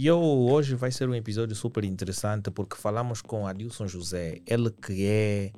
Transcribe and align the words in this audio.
E 0.00 0.06
eu, 0.06 0.20
hoje 0.20 0.76
vai 0.76 0.92
ser 0.92 1.08
um 1.08 1.14
episódio 1.16 1.56
super 1.56 1.82
interessante 1.82 2.52
porque 2.52 2.76
falamos 2.76 3.20
com 3.20 3.48
Adilson 3.48 3.88
José, 3.88 4.38
ele 4.46 4.70
que 4.70 5.04
é 5.04 5.50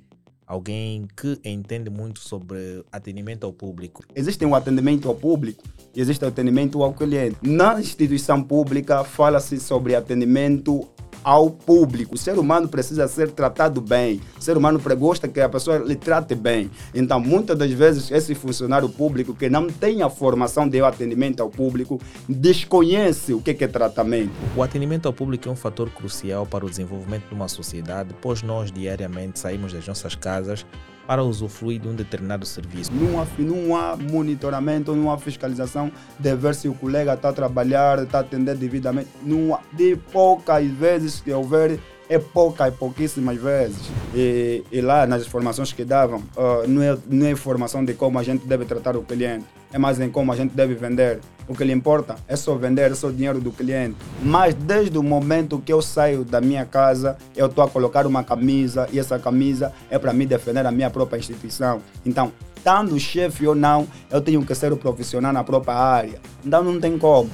alguém 0.46 1.06
que 1.14 1.38
entende 1.44 1.90
muito 1.90 2.20
sobre 2.20 2.82
atendimento 2.90 3.45
ao 3.45 3.53
público. 3.53 4.03
Existe 4.14 4.42
um 4.46 4.54
atendimento 4.54 5.06
ao 5.11 5.14
público 5.14 5.62
e 5.95 6.00
existe 6.00 6.24
o 6.24 6.29
atendimento 6.29 6.82
ao 6.82 6.95
cliente. 6.95 7.37
Na 7.42 7.79
instituição 7.79 8.42
pública 8.42 9.04
fala-se 9.04 9.61
sobre 9.61 9.95
atendimento 9.95 10.88
ao 11.22 11.50
público. 11.50 12.14
O 12.14 12.18
ser 12.18 12.38
humano 12.38 12.68
precisa 12.68 13.06
ser 13.08 13.30
tratado 13.30 13.80
bem. 13.80 14.20
O 14.38 14.42
ser 14.42 14.56
humano 14.56 14.80
gosta 14.98 15.28
que 15.28 15.40
a 15.40 15.48
pessoa 15.48 15.78
lhe 15.78 15.96
trate 15.96 16.34
bem. 16.34 16.70
Então, 16.95 17.20
muitas 17.20 17.56
das 17.56 17.70
vezes, 17.70 18.10
esse 18.10 18.34
funcionário 18.34 18.88
público 18.88 19.34
que 19.34 19.48
não 19.48 19.69
tem 19.69 20.02
a 20.02 20.10
formação 20.10 20.69
de 20.69 20.80
atendimento 20.80 21.41
ao 21.41 21.51
público 21.51 22.01
desconhece 22.28 23.33
o 23.33 23.41
que 23.41 23.51
é 23.62 23.69
tratamento. 23.69 24.33
O 24.56 24.62
atendimento 24.62 25.06
ao 25.06 25.12
público 25.12 25.48
é 25.48 25.52
um 25.52 25.56
fator 25.56 25.91
crucial 25.91 26.47
para 26.47 26.64
o 26.64 26.70
desenvolvimento 26.70 27.28
de 27.28 27.34
uma 27.34 27.48
sociedade, 27.48 28.14
pois 28.20 28.42
nós 28.42 28.73
diariamente 28.73 29.39
saímos 29.39 29.73
das 29.73 29.87
nossas 29.87 30.14
casas 30.14 30.64
para 31.10 31.24
usufruir 31.24 31.80
de 31.80 31.88
um 31.88 31.95
determinado 31.96 32.46
serviço. 32.46 32.88
Não 32.95 33.20
há, 33.20 33.27
não 33.37 33.77
há 33.77 33.96
monitoramento, 33.96 34.95
não 34.95 35.10
há 35.10 35.19
fiscalização 35.19 35.91
de 36.16 36.36
ver 36.36 36.55
se 36.55 36.69
o 36.69 36.73
colega 36.73 37.14
está 37.14 37.30
a 37.30 37.33
trabalhar, 37.33 37.98
está 37.98 38.19
a 38.19 38.20
atender 38.20 38.55
devidamente. 38.55 39.09
Não 39.20 39.52
há, 39.52 39.60
de 39.73 39.96
poucas 40.12 40.64
vezes 40.69 41.20
que 41.20 41.33
houver 41.33 41.80
é 42.10 42.19
pouca 42.19 42.66
e 42.66 42.73
pouquíssimas 42.73 43.41
vezes. 43.41 43.88
E, 44.12 44.64
e, 44.73 44.80
lá 44.80 45.06
nas 45.06 45.23
informações 45.23 45.73
que 45.73 45.84
davam, 45.84 46.19
uh, 46.36 46.66
não, 46.66 46.83
é, 46.83 46.98
não 47.09 47.27
é 47.27 47.30
informação 47.30 47.84
de 47.84 47.95
como 47.95 48.19
a 48.19 48.23
gente 48.24 48.45
deve 48.45 48.64
tratar 48.64 48.96
o 48.96 49.02
cliente, 49.02 49.45
é 49.73 49.78
mais 49.78 50.00
em 50.00 50.10
como 50.10 50.33
a 50.33 50.36
gente 50.36 50.50
deve 50.52 50.74
vender. 50.74 51.20
O 51.46 51.55
que 51.55 51.62
lhe 51.62 51.73
importa 51.73 52.16
é 52.27 52.34
só 52.34 52.56
vender, 52.56 52.91
é 52.91 52.95
só 52.96 53.06
o 53.06 53.12
dinheiro 53.12 53.41
do 53.41 53.52
cliente. 53.52 53.96
Mas 54.20 54.55
desde 54.55 54.98
o 54.98 55.05
momento 55.05 55.62
que 55.64 55.73
eu 55.73 55.80
saio 55.80 56.24
da 56.24 56.41
minha 56.41 56.64
casa, 56.64 57.16
eu 57.36 57.46
estou 57.46 57.62
a 57.62 57.69
colocar 57.69 58.06
uma 58.09 58.24
camisa 58.24 58.89
e 58.92 58.98
essa 58.98 59.17
camisa 59.17 59.72
é 59.89 59.97
para 59.97 60.12
mim 60.12 60.27
defender 60.27 60.67
a 60.67 60.72
minha 60.72 60.91
própria 60.91 61.19
instituição. 61.19 61.80
Então, 62.05 62.33
estando 62.56 62.98
chefe 62.98 63.47
ou 63.47 63.55
não, 63.55 63.86
eu 64.11 64.20
tenho 64.20 64.45
que 64.45 64.55
ser 64.55 64.72
o 64.72 64.77
profissional 64.77 65.33
na 65.33 65.45
própria 65.45 65.74
área. 65.74 66.20
Então 66.45 66.64
não 66.64 66.80
tem 66.80 66.98
como. 66.98 67.30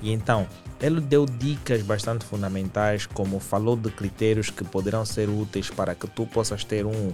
E 0.00 0.12
então, 0.12 0.46
ele 0.82 1.00
deu 1.00 1.24
dicas 1.24 1.80
bastante 1.82 2.24
fundamentais, 2.24 3.06
como 3.06 3.38
falou 3.38 3.76
de 3.76 3.90
critérios 3.90 4.50
que 4.50 4.64
poderão 4.64 5.04
ser 5.04 5.28
úteis 5.28 5.70
para 5.70 5.94
que 5.94 6.08
tu 6.08 6.26
possas 6.26 6.64
ter 6.64 6.84
um, 6.84 7.12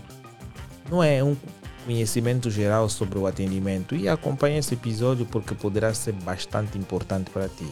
não 0.90 1.04
é, 1.04 1.22
um 1.22 1.36
conhecimento 1.84 2.50
geral 2.50 2.88
sobre 2.88 3.18
o 3.18 3.26
atendimento. 3.26 3.94
E 3.94 4.08
acompanhe 4.08 4.58
esse 4.58 4.74
episódio 4.74 5.26
porque 5.26 5.54
poderá 5.54 5.92
ser 5.92 6.12
bastante 6.12 6.78
importante 6.78 7.30
para 7.30 7.48
ti. 7.48 7.66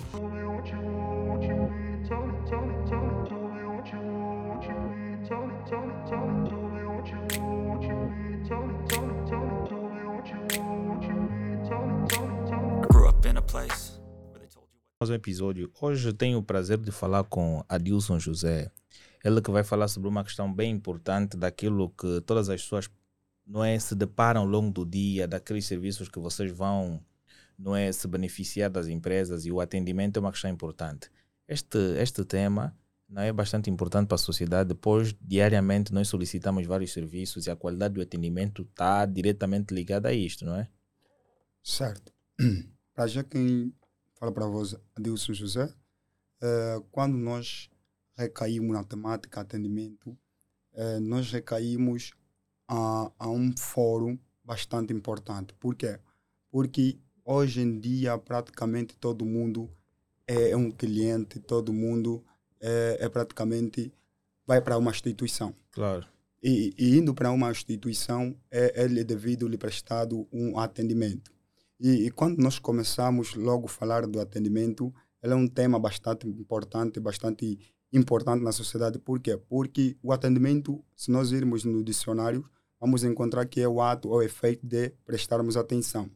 Mais 14.99 15.11
um 15.11 15.15
episódio. 15.15 15.71
Hoje 15.79 16.11
tenho 16.11 16.39
o 16.39 16.43
prazer 16.43 16.79
de 16.79 16.91
falar 16.91 17.25
com 17.25 17.63
Adilson 17.69 18.19
José. 18.19 18.71
Ele 19.23 19.43
que 19.43 19.51
vai 19.51 19.63
falar 19.63 19.89
sobre 19.89 20.09
uma 20.09 20.25
questão 20.25 20.53
bem 20.53 20.71
importante 20.73 21.37
daquilo 21.37 21.91
que 21.91 22.23
todas 22.23 22.49
as 22.49 22.63
pessoas 22.63 22.89
não 23.47 23.63
é, 23.63 23.79
se 23.79 23.95
deparam 23.95 24.41
ao 24.41 24.47
longo 24.47 24.71
do 24.73 24.87
dia, 24.87 25.29
daqueles 25.29 25.67
serviços 25.67 26.09
que 26.09 26.19
vocês 26.19 26.51
vão 26.51 27.05
não 27.59 27.77
é, 27.77 27.93
se 27.93 28.09
beneficiar 28.09 28.71
das 28.71 28.89
empresas 28.89 29.45
e 29.45 29.53
o 29.53 29.61
atendimento 29.61 30.17
é 30.17 30.21
uma 30.21 30.33
questão 30.33 30.51
importante. 30.51 31.11
Este, 31.47 31.79
este 31.99 32.25
tema 32.25 32.75
não 33.07 33.21
é 33.21 33.31
bastante 33.33 33.69
importante 33.69 34.09
para 34.09 34.15
a 34.15 34.19
sociedade, 34.19 34.75
pois 34.75 35.15
diariamente 35.21 35.93
nós 35.93 36.09
solicitamos 36.09 36.67
vários 36.67 36.95
serviços 36.95 37.47
e 37.47 37.51
a 37.51 37.57
qualidade 37.57 37.95
do 37.95 38.01
atendimento 38.01 38.63
está 38.63 39.05
diretamente 39.05 39.75
ligada 39.75 40.09
a 40.09 40.15
isto, 40.15 40.47
não 40.47 40.57
é? 40.57 40.69
Certo. 41.63 42.15
Para 42.95 43.07
já 43.07 43.23
quem 43.23 43.75
fala 44.17 44.33
para 44.33 44.47
vós, 44.47 44.75
Adilson 44.95 45.33
José, 45.33 45.65
uh, 45.65 46.81
quando 46.91 47.17
nós 47.17 47.71
recaímos 48.17 48.73
na 48.73 48.83
temática 48.83 49.41
atendimento, 49.41 50.11
uh, 50.73 51.01
nós 51.01 51.31
recaímos 51.31 52.13
a, 52.69 53.13
a 53.19 53.31
um 53.31 53.55
fórum 53.57 54.19
bastante 54.43 54.93
importante. 54.93 55.55
Por 55.55 55.75
quê? 55.75 55.99
Porque 56.51 56.99
hoje 57.25 57.61
em 57.61 57.79
dia 57.79 58.17
praticamente 58.19 58.97
todo 58.97 59.25
mundo 59.25 59.71
é 60.27 60.57
um 60.57 60.71
cliente, 60.71 61.39
todo 61.39 61.73
mundo 61.73 62.25
é, 62.61 62.99
é 63.01 63.09
praticamente 63.09 63.93
vai 64.47 64.61
para 64.61 64.79
uma 64.79 64.91
instituição. 64.91 65.55
Claro. 65.71 66.07
E, 66.43 66.75
e 66.79 66.97
indo 66.97 67.15
para 67.15 67.31
uma 67.33 67.51
instituição, 67.51 68.37
é, 68.51 68.85
é 68.85 69.05
devido 69.05 69.49
lhe 69.49 69.59
prestado 69.59 70.27
um 70.33 70.59
atendimento. 70.59 71.33
E, 71.79 72.07
e, 72.07 72.11
quando 72.11 72.39
nós 72.39 72.59
começamos 72.59 73.35
logo 73.35 73.67
a 73.67 73.69
falar 73.69 74.07
do 74.07 74.19
atendimento, 74.21 74.93
ele 75.23 75.35
é 75.35 75.37
um 75.37 75.47
tema 75.47 75.79
bastante 75.79 76.27
importante, 76.27 76.99
bastante 76.99 77.59
importante 77.93 78.43
na 78.43 78.53
sociedade. 78.53 78.99
Por 78.99 79.21
quê? 79.21 79.37
Porque 79.37 79.97
o 80.03 80.13
atendimento, 80.13 80.83
se 80.95 81.11
nós 81.11 81.33
irmos 81.33 81.65
no 81.65 81.85
dicionário, 81.85 82.45
vamos 82.81 83.05
encontrar 83.05 83.47
que 83.47 83.61
é 83.61 83.69
o 83.69 83.81
ato 83.81 84.09
ou 84.09 84.23
efeito 84.23 84.67
de 84.67 84.91
prestarmos 85.05 85.57
atenção. 85.57 86.11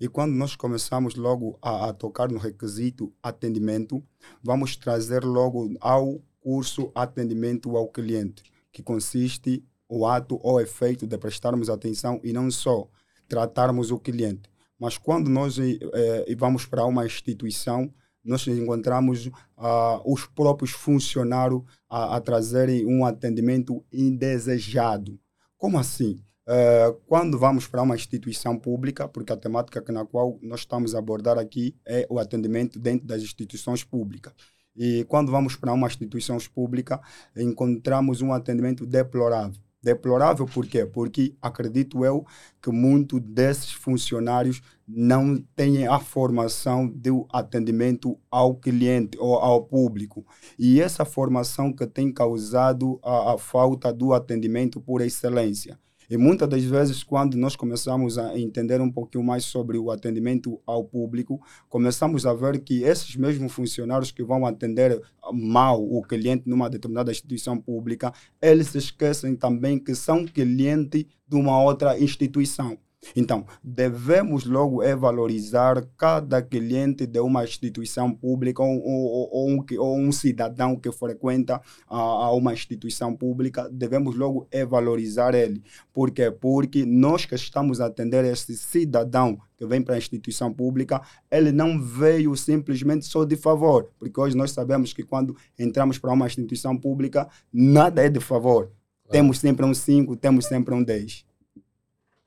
E 0.00 0.08
quando 0.08 0.32
nós 0.32 0.54
começamos 0.54 1.14
logo 1.14 1.58
a, 1.62 1.88
a 1.88 1.92
tocar 1.92 2.30
no 2.30 2.38
requisito 2.38 3.12
atendimento, 3.22 4.02
vamos 4.42 4.76
trazer 4.76 5.24
logo 5.24 5.74
ao 5.80 6.20
curso 6.40 6.90
atendimento 6.94 7.76
ao 7.76 7.88
cliente, 7.88 8.42
que 8.72 8.82
consiste 8.82 9.64
o 9.88 10.06
ato 10.06 10.38
ou 10.42 10.60
efeito 10.60 11.06
de 11.06 11.16
prestarmos 11.16 11.70
atenção 11.70 12.20
e 12.22 12.32
não 12.32 12.50
só 12.50 12.88
tratarmos 13.28 13.90
o 13.90 13.98
cliente, 13.98 14.50
mas 14.78 14.98
quando 14.98 15.28
nós 15.28 15.58
eh, 15.58 16.34
vamos 16.36 16.66
para 16.66 16.84
uma 16.84 17.06
instituição, 17.06 17.92
nós 18.26 18.46
encontramos 18.48 19.30
ah, 19.56 20.00
os 20.04 20.26
próprios 20.26 20.72
funcionários 20.72 21.62
a, 21.88 22.16
a 22.16 22.20
trazerem 22.20 22.84
um 22.84 23.04
atendimento 23.04 23.84
indesejado. 23.92 25.18
Como 25.56 25.78
assim? 25.78 26.20
Uh, 26.48 26.94
quando 27.08 27.36
vamos 27.36 27.66
para 27.66 27.82
uma 27.82 27.96
instituição 27.96 28.56
pública, 28.56 29.08
porque 29.08 29.32
a 29.32 29.36
temática 29.36 29.82
na 29.90 30.06
qual 30.06 30.38
nós 30.40 30.60
estamos 30.60 30.94
a 30.94 31.00
abordar 31.00 31.38
aqui 31.38 31.74
é 31.84 32.06
o 32.08 32.20
atendimento 32.20 32.78
dentro 32.78 33.04
das 33.04 33.20
instituições 33.20 33.82
públicas. 33.82 34.32
E 34.76 35.04
quando 35.08 35.32
vamos 35.32 35.56
para 35.56 35.72
uma 35.72 35.88
instituição 35.88 36.38
pública, 36.54 37.00
encontramos 37.36 38.22
um 38.22 38.32
atendimento 38.32 38.86
deplorável. 38.86 39.60
Deplorável 39.82 40.46
por 40.46 40.66
quê? 40.66 40.84
Porque 40.84 41.36
acredito 41.40 42.04
eu 42.04 42.26
que 42.60 42.70
muitos 42.70 43.20
desses 43.20 43.72
funcionários 43.72 44.60
não 44.86 45.36
têm 45.54 45.86
a 45.86 45.98
formação 45.98 46.88
do 46.88 47.26
atendimento 47.30 48.18
ao 48.30 48.56
cliente 48.56 49.16
ou 49.18 49.34
ao 49.34 49.62
público. 49.62 50.26
E 50.58 50.80
essa 50.80 51.04
formação 51.04 51.72
que 51.72 51.86
tem 51.86 52.12
causado 52.12 52.98
a, 53.02 53.34
a 53.34 53.38
falta 53.38 53.92
do 53.92 54.12
atendimento 54.12 54.80
por 54.80 55.00
excelência. 55.00 55.78
E 56.08 56.16
muitas 56.16 56.48
das 56.48 56.62
vezes, 56.62 57.02
quando 57.02 57.36
nós 57.36 57.56
começamos 57.56 58.18
a 58.18 58.38
entender 58.38 58.80
um 58.80 58.90
pouquinho 58.90 59.24
mais 59.24 59.44
sobre 59.44 59.76
o 59.76 59.90
atendimento 59.90 60.60
ao 60.64 60.84
público, 60.84 61.40
começamos 61.68 62.24
a 62.24 62.32
ver 62.32 62.60
que 62.60 62.82
esses 62.82 63.16
mesmos 63.16 63.52
funcionários 63.52 64.10
que 64.10 64.22
vão 64.22 64.46
atender 64.46 65.00
mal 65.32 65.82
o 65.82 66.02
cliente 66.02 66.48
numa 66.48 66.70
determinada 66.70 67.10
instituição 67.10 67.58
pública, 67.58 68.12
eles 68.40 68.74
esquecem 68.74 69.34
também 69.34 69.78
que 69.78 69.94
são 69.94 70.24
clientes 70.24 71.04
de 71.28 71.36
uma 71.36 71.60
outra 71.60 71.98
instituição. 71.98 72.78
Então, 73.14 73.46
devemos 73.62 74.44
logo 74.44 74.82
é 74.82 74.94
valorizar 74.96 75.86
cada 75.96 76.42
cliente 76.42 77.06
de 77.06 77.20
uma 77.20 77.44
instituição 77.44 78.12
pública 78.12 78.62
ou, 78.62 78.78
ou, 78.82 79.28
ou, 79.32 79.50
um, 79.50 79.64
ou 79.78 79.98
um, 79.98 80.12
cidadão 80.12 80.76
que 80.76 80.90
frequenta 80.90 81.60
a, 81.86 82.32
uma 82.32 82.52
instituição 82.52 83.14
pública, 83.14 83.68
devemos 83.70 84.16
logo 84.16 84.46
é 84.50 84.64
valorizar 84.64 85.34
ele. 85.34 85.62
Por 85.92 86.10
quê? 86.10 86.30
Porque 86.30 86.84
nós 86.84 87.24
que 87.24 87.34
estamos 87.34 87.80
a 87.80 87.86
atender 87.86 88.24
esse 88.24 88.56
cidadão 88.56 89.38
que 89.56 89.66
vem 89.66 89.82
para 89.82 89.94
a 89.94 89.98
instituição 89.98 90.52
pública, 90.52 91.00
ele 91.30 91.50
não 91.50 91.80
veio 91.80 92.36
simplesmente 92.36 93.06
só 93.06 93.24
de 93.24 93.36
favor, 93.36 93.90
porque 93.98 94.20
hoje 94.20 94.36
nós 94.36 94.50
sabemos 94.50 94.92
que 94.92 95.02
quando 95.02 95.36
entramos 95.58 95.98
para 95.98 96.12
uma 96.12 96.26
instituição 96.26 96.76
pública, 96.76 97.28
nada 97.52 98.04
é 98.04 98.08
de 98.08 98.20
favor. 98.20 98.64
Claro. 98.64 99.12
Temos 99.12 99.38
sempre 99.38 99.64
um 99.64 99.72
5, 99.72 100.16
temos 100.16 100.46
sempre 100.46 100.74
um 100.74 100.82
10. 100.82 101.24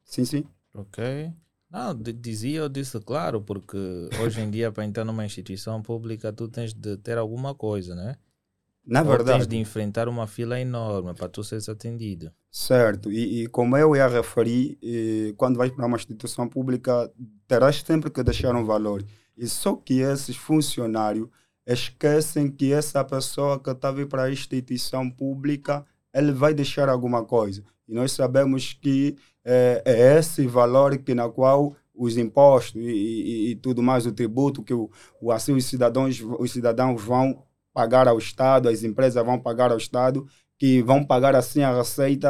Sim, 0.03 0.25
sim. 0.25 0.43
Ok. 0.81 1.33
Não, 1.69 1.95
dizia, 1.95 2.59
eu 2.61 2.69
disse 2.69 2.99
claro, 2.99 3.41
porque 3.41 3.77
hoje 4.23 4.41
em 4.41 4.49
dia 4.49 4.71
para 4.71 4.85
entrar 4.85 5.05
numa 5.05 5.25
instituição 5.25 5.81
pública 5.81 6.33
tu 6.33 6.47
tens 6.47 6.73
de 6.73 6.97
ter 6.97 7.17
alguma 7.17 7.53
coisa, 7.53 7.93
né? 7.93 8.15
Na 8.83 9.01
Ou 9.01 9.07
verdade. 9.07 9.39
tens 9.39 9.47
de 9.47 9.57
enfrentar 9.57 10.07
uma 10.09 10.25
fila 10.25 10.59
enorme 10.59 11.13
para 11.13 11.29
tu 11.29 11.43
seres 11.43 11.69
atendido. 11.69 12.31
Certo, 12.49 13.11
e, 13.11 13.43
e 13.43 13.47
como 13.47 13.77
eu 13.77 13.95
ia 13.95 14.07
referir, 14.07 14.79
quando 15.37 15.57
vais 15.57 15.71
para 15.71 15.85
uma 15.85 15.97
instituição 15.97 16.47
pública 16.47 17.11
terás 17.47 17.83
sempre 17.85 18.09
que 18.09 18.23
deixar 18.23 18.55
um 18.55 18.65
valor. 18.65 19.05
E 19.37 19.47
só 19.47 19.75
que 19.75 19.99
esses 19.99 20.35
funcionários 20.35 21.29
esquecem 21.67 22.49
que 22.49 22.73
essa 22.73 23.03
pessoa 23.03 23.59
que 23.59 23.69
está 23.69 23.91
vir 23.91 24.07
para 24.07 24.23
a 24.23 24.31
instituição 24.31 25.07
pública, 25.07 25.85
ele 26.11 26.31
vai 26.31 26.51
deixar 26.51 26.89
alguma 26.89 27.23
coisa. 27.23 27.63
E 27.87 27.93
nós 27.93 28.11
sabemos 28.11 28.73
que 28.73 29.15
é, 29.49 29.81
é 29.83 30.19
esse 30.19 30.45
valor 30.45 30.95
que 30.99 31.15
na 31.15 31.27
qual 31.27 31.75
os 31.95 32.17
impostos 32.17 32.81
e, 32.81 32.87
e, 32.87 33.51
e, 33.51 33.55
tudo 33.55 33.81
mais, 33.81 34.05
o 34.05 34.11
tributo 34.11 34.63
que 34.63 34.73
o, 34.73 34.89
o, 35.19 35.31
assim 35.31 35.53
os 35.53 35.65
cidadãos, 35.65 36.21
os 36.21 36.51
cidadãos 36.51 37.01
vão 37.01 37.43
pagar 37.73 38.07
ao 38.07 38.17
Estado, 38.17 38.69
as 38.69 38.83
empresas 38.83 39.25
vão 39.25 39.39
pagar 39.39 39.71
ao 39.71 39.77
Estado, 39.77 40.25
que 40.57 40.83
vão 40.83 41.03
pagar 41.03 41.35
assim 41.35 41.61
a 41.63 41.75
receita 41.75 42.29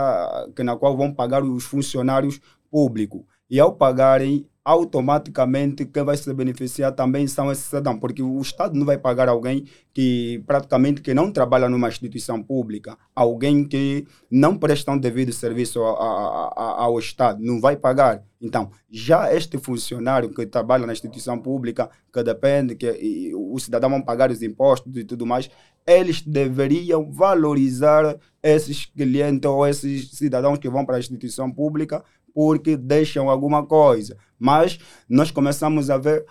que 0.56 0.63
na 0.63 0.77
qual 0.77 0.95
vão 0.95 1.13
pagar 1.13 1.44
os 1.44 1.66
funcionários 1.66 2.39
públicos. 2.71 3.22
E 3.50 3.60
ao 3.60 3.74
pagarem, 3.74 4.48
automaticamente 4.69 5.83
quem 5.83 6.04
vai 6.04 6.16
se 6.16 6.31
beneficiar 6.31 6.92
também 6.92 7.25
são 7.25 7.51
esses 7.51 7.66
cidadãos, 7.66 8.00
porque 8.00 8.21
o 8.21 8.39
Estado 8.39 8.77
não 8.77 8.86
vai 8.86 9.00
pagar 9.00 9.27
alguém 9.27 9.66
que 9.92 10.44
praticamente 10.45 11.01
que 11.01 11.12
não 11.12 11.31
trabalha 11.31 11.68
numa 11.68 11.88
instituição 11.88 12.44
pública, 12.44 12.95
alguém 13.16 13.66
que 13.68 14.06
não 14.30 14.56
presta 14.56 14.92
um 14.92 14.98
devido 15.00 15.33
serviço 15.33 15.81
a, 15.81 15.89
a, 15.89 16.54
a, 16.56 16.83
ao 16.83 17.00
Estado, 17.00 17.44
não 17.44 17.60
vai 17.60 17.75
pagar. 17.75 18.24
Então, 18.39 18.69
já 18.92 19.33
este 19.33 19.57
funcionário 19.57 20.30
que 20.30 20.45
trabalha 20.45 20.86
na 20.86 20.94
instituição 20.94 21.39
pública, 21.39 21.89
que 22.13 22.22
depende, 22.22 22.75
que 22.75 23.33
o 23.36 23.57
cidadão 23.57 23.89
vai 23.89 24.04
pagar 24.04 24.30
os 24.30 24.44
impostos 24.44 24.95
e 24.95 25.04
tudo 25.04 25.25
mais, 25.25 25.50
eles 25.86 26.22
deveriam 26.22 27.12
valorizar 27.12 28.15
esses 28.44 28.86
clientes 28.86 29.50
ou 29.50 29.65
esses 29.68 30.12
cidadãos 30.12 30.60
que 30.60 30.69
vão 30.69 30.86
para 30.86 30.98
a 30.98 31.00
instituição 31.00 31.51
pública 31.51 32.04
porque 32.33 32.77
deixam 32.77 33.29
alguma 33.29 33.65
coisa. 33.65 34.17
Mas 34.37 34.79
nós 35.07 35.31
começamos 35.31 35.89
a 35.89 35.97
ver, 35.97 36.25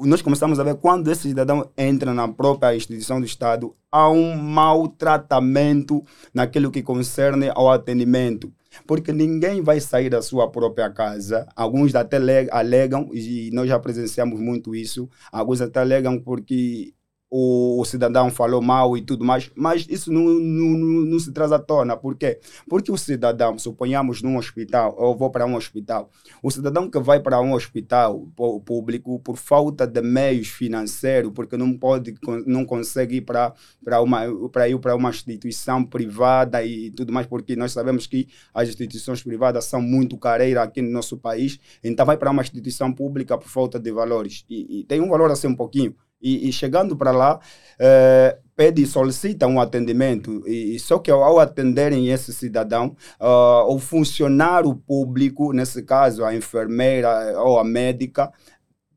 nós 0.00 0.22
começamos 0.22 0.58
a 0.58 0.64
ver 0.64 0.76
quando 0.76 1.10
esse 1.10 1.28
cidadão 1.28 1.70
entra 1.76 2.14
na 2.14 2.26
própria 2.26 2.74
instituição 2.74 3.20
do 3.20 3.26
Estado, 3.26 3.74
há 3.90 4.08
um 4.08 4.34
maltratamento 4.36 6.02
naquilo 6.32 6.70
que 6.70 6.82
concerne 6.82 7.50
ao 7.54 7.70
atendimento. 7.70 8.52
Porque 8.86 9.12
ninguém 9.12 9.60
vai 9.60 9.80
sair 9.80 10.08
da 10.08 10.22
sua 10.22 10.50
própria 10.50 10.88
casa. 10.88 11.46
Alguns 11.54 11.94
até 11.94 12.16
alegam, 12.50 13.10
e 13.12 13.50
nós 13.52 13.68
já 13.68 13.78
presenciamos 13.78 14.40
muito 14.40 14.74
isso, 14.74 15.10
alguns 15.30 15.60
até 15.60 15.80
alegam 15.80 16.18
porque 16.18 16.94
o, 17.34 17.80
o, 17.80 17.84
cidadão 17.86 18.30
falou 18.30 18.60
mal 18.60 18.94
e 18.94 19.00
tudo 19.00 19.24
mais, 19.24 19.50
mas 19.54 19.86
isso 19.88 20.12
não, 20.12 20.20
não, 20.22 20.78
não, 20.78 21.00
não, 21.06 21.18
se 21.18 21.32
traz 21.32 21.50
à 21.50 21.58
tona. 21.58 21.96
Por 21.96 22.14
quê? 22.14 22.38
Porque 22.68 22.92
o 22.92 22.98
cidadão, 22.98 23.58
suponhamos 23.58 24.20
num 24.20 24.36
hospital, 24.36 24.94
eu 25.00 25.16
vou 25.16 25.30
para 25.30 25.46
um 25.46 25.56
hospital, 25.56 26.10
o 26.42 26.50
cidadão 26.50 26.90
que 26.90 27.00
vai 27.00 27.20
para 27.20 27.40
um 27.40 27.54
hospital 27.54 28.28
público 28.66 29.18
por 29.20 29.38
falta 29.38 29.86
de 29.86 30.02
meios 30.02 30.48
financeiros, 30.48 31.32
porque 31.34 31.56
não 31.56 31.72
pode, 31.72 32.14
não 32.44 32.66
consegue 32.66 33.16
ir 33.16 33.22
para, 33.22 33.54
para, 33.82 34.02
uma, 34.02 34.20
para 34.50 34.68
ir 34.68 34.78
para 34.78 34.94
uma 34.94 35.08
instituição 35.08 35.82
privada 35.82 36.62
e 36.62 36.90
tudo 36.90 37.14
mais, 37.14 37.26
porque 37.26 37.56
nós 37.56 37.72
sabemos 37.72 38.06
que 38.06 38.28
as 38.52 38.68
instituições 38.68 39.22
privadas 39.22 39.64
são 39.64 39.80
muito 39.80 40.18
careiras 40.18 40.64
aqui 40.64 40.82
no 40.82 40.90
nosso 40.90 41.16
país, 41.16 41.58
então 41.82 42.04
vai 42.04 42.18
para 42.18 42.30
uma 42.30 42.42
instituição 42.42 42.92
pública 42.92 43.38
por 43.38 43.48
falta 43.48 43.80
de 43.80 43.90
valores. 43.90 44.44
E, 44.50 44.80
e 44.80 44.84
tem 44.84 45.00
um 45.00 45.08
valor 45.08 45.30
assim 45.30 45.46
um 45.46 45.56
pouquinho 45.56 45.96
e, 46.22 46.48
e 46.48 46.52
chegando 46.52 46.96
para 46.96 47.10
lá, 47.10 47.40
é, 47.78 48.38
pede 48.54 48.82
e 48.82 48.86
solicita 48.86 49.46
um 49.46 49.60
atendimento. 49.60 50.46
E, 50.46 50.76
e, 50.76 50.78
só 50.78 50.98
que 50.98 51.10
ao 51.10 51.40
atenderem 51.40 52.08
esse 52.08 52.32
cidadão, 52.32 52.96
uh, 53.20 53.72
o 53.72 53.78
funcionário 53.78 54.74
público, 54.74 55.52
nesse 55.52 55.82
caso 55.82 56.24
a 56.24 56.34
enfermeira 56.34 57.08
eh, 57.08 57.38
ou 57.38 57.58
a 57.58 57.64
médica, 57.64 58.30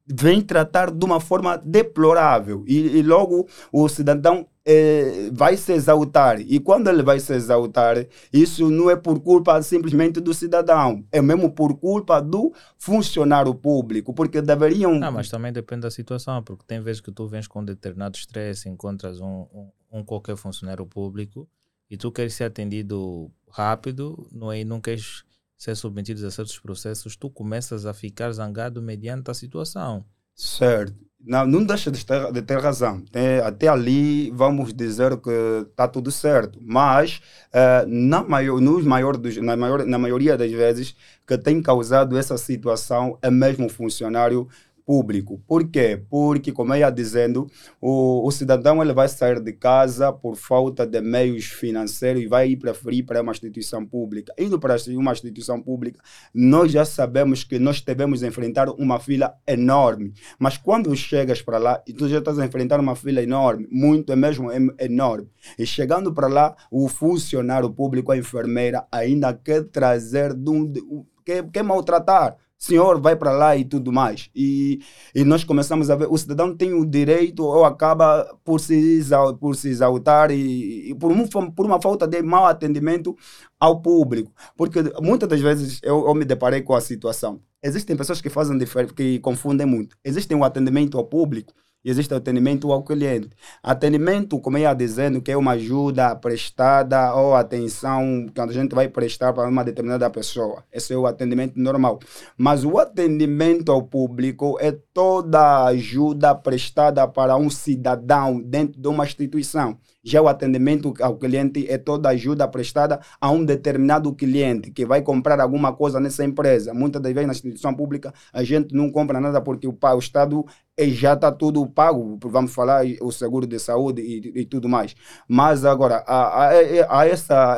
vem 0.08 0.42
tratar 0.42 0.92
de 0.92 1.04
uma 1.04 1.20
forma 1.20 1.58
deplorável. 1.58 2.64
E, 2.68 2.98
e 2.98 3.02
logo 3.02 3.48
o 3.72 3.88
cidadão 3.90 4.48
é, 4.66 5.30
vai 5.32 5.56
se 5.56 5.72
exaltar. 5.74 6.42
E 6.42 6.60
quando 6.60 6.90
ele 6.90 7.04
vai 7.04 7.20
se 7.20 7.34
exaltar, 7.34 8.06
isso 8.34 8.70
não 8.70 8.90
é 8.90 8.96
por 8.96 9.20
culpa 9.20 9.62
simplesmente 9.62 10.20
do 10.20 10.34
cidadão, 10.34 11.06
é 11.12 11.22
mesmo 11.22 11.52
por 11.52 11.78
culpa 11.78 12.20
do 12.20 12.52
funcionário 12.78 13.54
público, 13.54 14.14
porque 14.14 14.42
deveriam. 14.42 15.00
Ah, 15.04 15.12
mas 15.12 15.30
também 15.30 15.54
depende 15.54 15.82
da 15.82 15.92
situação, 15.92 16.42
porque 16.42 16.64
tem 16.66 16.82
vezes 16.82 17.02
que 17.02 17.12
tu 17.12 17.28
vens 17.28 17.48
com 17.48 17.64
determinado 17.64 18.18
estresse, 18.18 18.68
encontras 18.68 19.20
um, 19.20 19.46
um, 19.54 19.70
um, 19.92 20.04
qualquer 20.04 20.36
funcionário 20.36 20.86
público 20.86 21.48
e 21.90 21.96
tu 21.98 22.12
queres 22.12 22.34
ser 22.34 22.46
atendido 22.46 23.32
rápido, 23.50 24.28
não 24.32 24.52
é? 24.52 24.62
E 24.62 24.66
não 24.66 24.82
queres 24.82 25.24
ser 25.58 25.76
submetido 25.76 26.26
a 26.26 26.32
certos 26.32 26.60
processos, 26.60 27.16
tu 27.16 27.30
começas 27.30 27.86
a 27.86 27.94
ficar 27.94 28.32
zangado 28.32 28.82
mediante 28.82 29.32
a 29.32 29.34
situação. 29.34 30.06
Certo. 30.36 31.06
Não, 31.28 31.48
não 31.48 31.64
deixa 31.64 31.90
de 31.90 32.06
ter, 32.06 32.32
de 32.32 32.42
ter 32.44 32.60
razão. 32.60 33.02
Tem, 33.12 33.40
até 33.40 33.68
ali 33.68 34.30
vamos 34.30 34.72
dizer 34.72 35.18
que 35.18 35.32
está 35.68 35.88
tudo 35.88 36.12
certo. 36.12 36.60
Mas 36.62 37.20
uh, 37.50 37.88
na, 37.88 38.22
maior, 38.22 38.62
nos 38.62 38.86
maior 38.86 39.18
dos, 39.18 39.36
na, 39.38 39.58
maior, 39.58 39.86
na 39.86 39.98
maioria 39.98 40.38
das 40.38 40.52
vezes 40.52 40.96
que 41.26 41.36
tem 41.36 41.62
causado 41.64 42.16
essa 42.16 42.38
situação 42.38 43.18
é 43.24 43.32
mesmo 43.32 43.66
o 43.66 43.70
funcionário 43.70 44.48
público. 44.86 45.42
Por 45.48 45.68
quê? 45.70 46.02
Porque, 46.10 46.52
como 46.52 46.74
eu 46.74 46.80
ia 46.80 46.90
dizendo, 46.90 47.48
o, 47.82 48.26
o 48.26 48.32
cidadão 48.32 48.82
ele 48.82 48.94
vai 48.94 49.10
sair 49.10 49.40
de 49.42 49.52
casa 49.54 50.14
por 50.14 50.36
falta 50.36 50.86
de 50.86 51.02
meios 51.02 51.46
financeiros 51.46 52.22
e 52.22 52.28
vai 52.28 52.56
preferir 52.56 53.06
para 53.06 53.22
uma 53.22 53.32
instituição 53.32 53.86
pública. 53.86 54.34
Indo 54.38 54.60
para 54.60 54.76
uma 54.90 55.12
instituição 55.12 55.62
pública, 55.62 56.00
nós 56.34 56.72
já 56.72 56.86
sabemos 56.86 57.44
que 57.44 57.58
nós 57.58 57.82
devemos 57.82 58.22
enfrentar 58.22 58.70
uma 58.70 59.00
fila 59.00 59.34
enorme. 59.48 60.14
Mas 60.38 60.58
quando 60.58 60.96
chegas 60.96 61.42
para 61.42 61.58
lá, 61.58 61.82
e 61.88 61.94
tu 61.94 62.08
já 62.08 62.20
estás 62.20 62.38
a 62.38 62.46
enfrentar 62.46 62.80
uma 62.80 62.96
fila 62.96 63.22
enorme, 63.22 63.68
muito 63.72 64.14
é 64.14 64.16
mesmo 64.16 64.50
enorme. 64.80 65.28
E 65.58 65.66
chegando 65.66 66.14
para 66.14 66.28
lá, 66.28 66.56
o 66.70 66.88
funcionário 66.88 67.72
público, 67.72 68.12
a 68.12 68.18
enfermeira, 68.18 68.86
ainda 68.92 69.34
quer 69.34 69.64
trazer 69.64 70.34
de 70.34 70.50
um, 70.50 71.06
quer, 71.26 71.44
quer 71.50 71.64
maltratar 71.64 72.38
senhor 72.58 73.00
vai 73.00 73.16
para 73.16 73.32
lá 73.32 73.56
e 73.56 73.66
tudo 73.66 73.92
mais. 73.92 74.30
E, 74.36 74.80
e 75.14 75.24
nós 75.24 75.44
começamos 75.44 75.90
a 75.90 75.96
ver, 75.96 76.08
o 76.10 76.18
cidadão 76.18 76.56
tem 76.56 76.74
o 76.74 76.86
direito 76.86 77.44
ou 77.44 77.66
acaba 77.66 78.26
por 78.44 78.60
se, 78.60 79.02
por 79.40 79.56
se 79.56 79.70
exaltar 79.70 80.32
e, 80.32 80.92
e 80.92 80.96
por, 80.96 81.12
um, 81.12 81.28
por 81.52 81.66
uma 81.66 81.82
falta 81.82 82.08
de 82.08 82.22
mau 82.22 82.46
atendimento 82.46 83.16
ao 83.60 83.82
público. 83.82 84.32
Porque 84.58 84.80
muitas 85.02 85.30
das 85.30 85.42
vezes 85.42 85.80
eu, 85.84 86.08
eu 86.08 86.14
me 86.14 86.26
deparei 86.26 86.62
com 86.62 86.74
a 86.74 86.82
situação. 86.82 87.42
Existem 87.64 87.96
pessoas 87.96 88.22
que 88.22 88.30
fazem 88.30 88.58
que 88.96 89.20
confundem 89.20 89.66
muito. 89.66 89.98
Existe 90.04 90.34
um 90.36 90.44
atendimento 90.44 90.98
ao 90.98 91.06
público 91.06 91.54
existe 91.90 92.14
atendimento 92.14 92.72
ao 92.72 92.84
cliente. 92.84 93.30
Atendimento, 93.62 94.40
como 94.40 94.58
eu 94.58 94.64
ia 94.64 94.74
dizendo, 94.74 95.22
que 95.22 95.32
é 95.32 95.38
uma 95.38 95.52
ajuda 95.52 96.16
prestada 96.16 97.14
ou 97.14 97.36
atenção 97.36 98.28
que 98.34 98.42
a 98.42 98.48
gente 98.48 98.74
vai 98.74 98.88
prestar 98.88 99.34
para 99.34 99.48
uma 99.48 99.64
determinada 99.64 100.10
pessoa. 100.10 100.64
Esse 100.72 100.94
é 100.94 100.98
o 100.98 101.06
atendimento 101.06 101.60
normal. 101.60 102.00
Mas 102.38 102.64
o 102.64 102.78
atendimento 102.78 103.72
ao 103.72 103.84
público 103.84 104.58
é 104.60 104.76
toda 104.96 105.66
ajuda 105.66 106.34
prestada 106.34 107.06
para 107.06 107.36
um 107.36 107.50
cidadão 107.50 108.42
dentro 108.42 108.80
de 108.80 108.88
uma 108.88 109.04
instituição. 109.04 109.78
Já 110.02 110.22
o 110.22 110.28
atendimento 110.30 110.94
ao 111.02 111.18
cliente 111.18 111.70
é 111.70 111.78
toda 111.78 112.08
ajuda 112.08 112.48
prestada 112.48 113.02
a 113.20 113.30
um 113.30 113.44
determinado 113.44 114.14
cliente 114.14 114.72
que 114.72 114.86
vai 114.86 115.02
comprar 115.02 115.42
alguma 115.42 115.74
coisa 115.74 116.00
nessa 116.00 116.24
empresa. 116.24 116.74
Muitas 116.74 117.02
das 117.02 117.12
vezes 117.12 117.28
na 117.28 117.34
instituição 117.34 117.74
pública 117.74 118.14
a 118.32 118.42
gente 118.42 118.74
não 118.74 118.90
compra 118.90 119.20
nada 119.20 119.42
porque 119.42 119.68
o, 119.68 119.78
o 119.78 120.00
Estado 120.00 120.46
eh, 120.78 120.88
já 120.88 121.12
está 121.14 121.30
tudo 121.30 121.68
pago, 121.68 122.18
vamos 122.24 122.54
falar 122.54 122.86
o 123.02 123.12
seguro 123.12 123.46
de 123.46 123.60
saúde 123.60 124.02
e, 124.02 124.44
e 124.44 124.46
tudo 124.46 124.70
mais. 124.70 124.96
Mas 125.28 125.66
agora, 125.66 126.06
há, 126.08 126.46
há, 126.46 127.00
há 127.02 127.06
essa, 127.06 127.58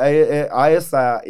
há 0.50 0.70
essa 0.70 1.22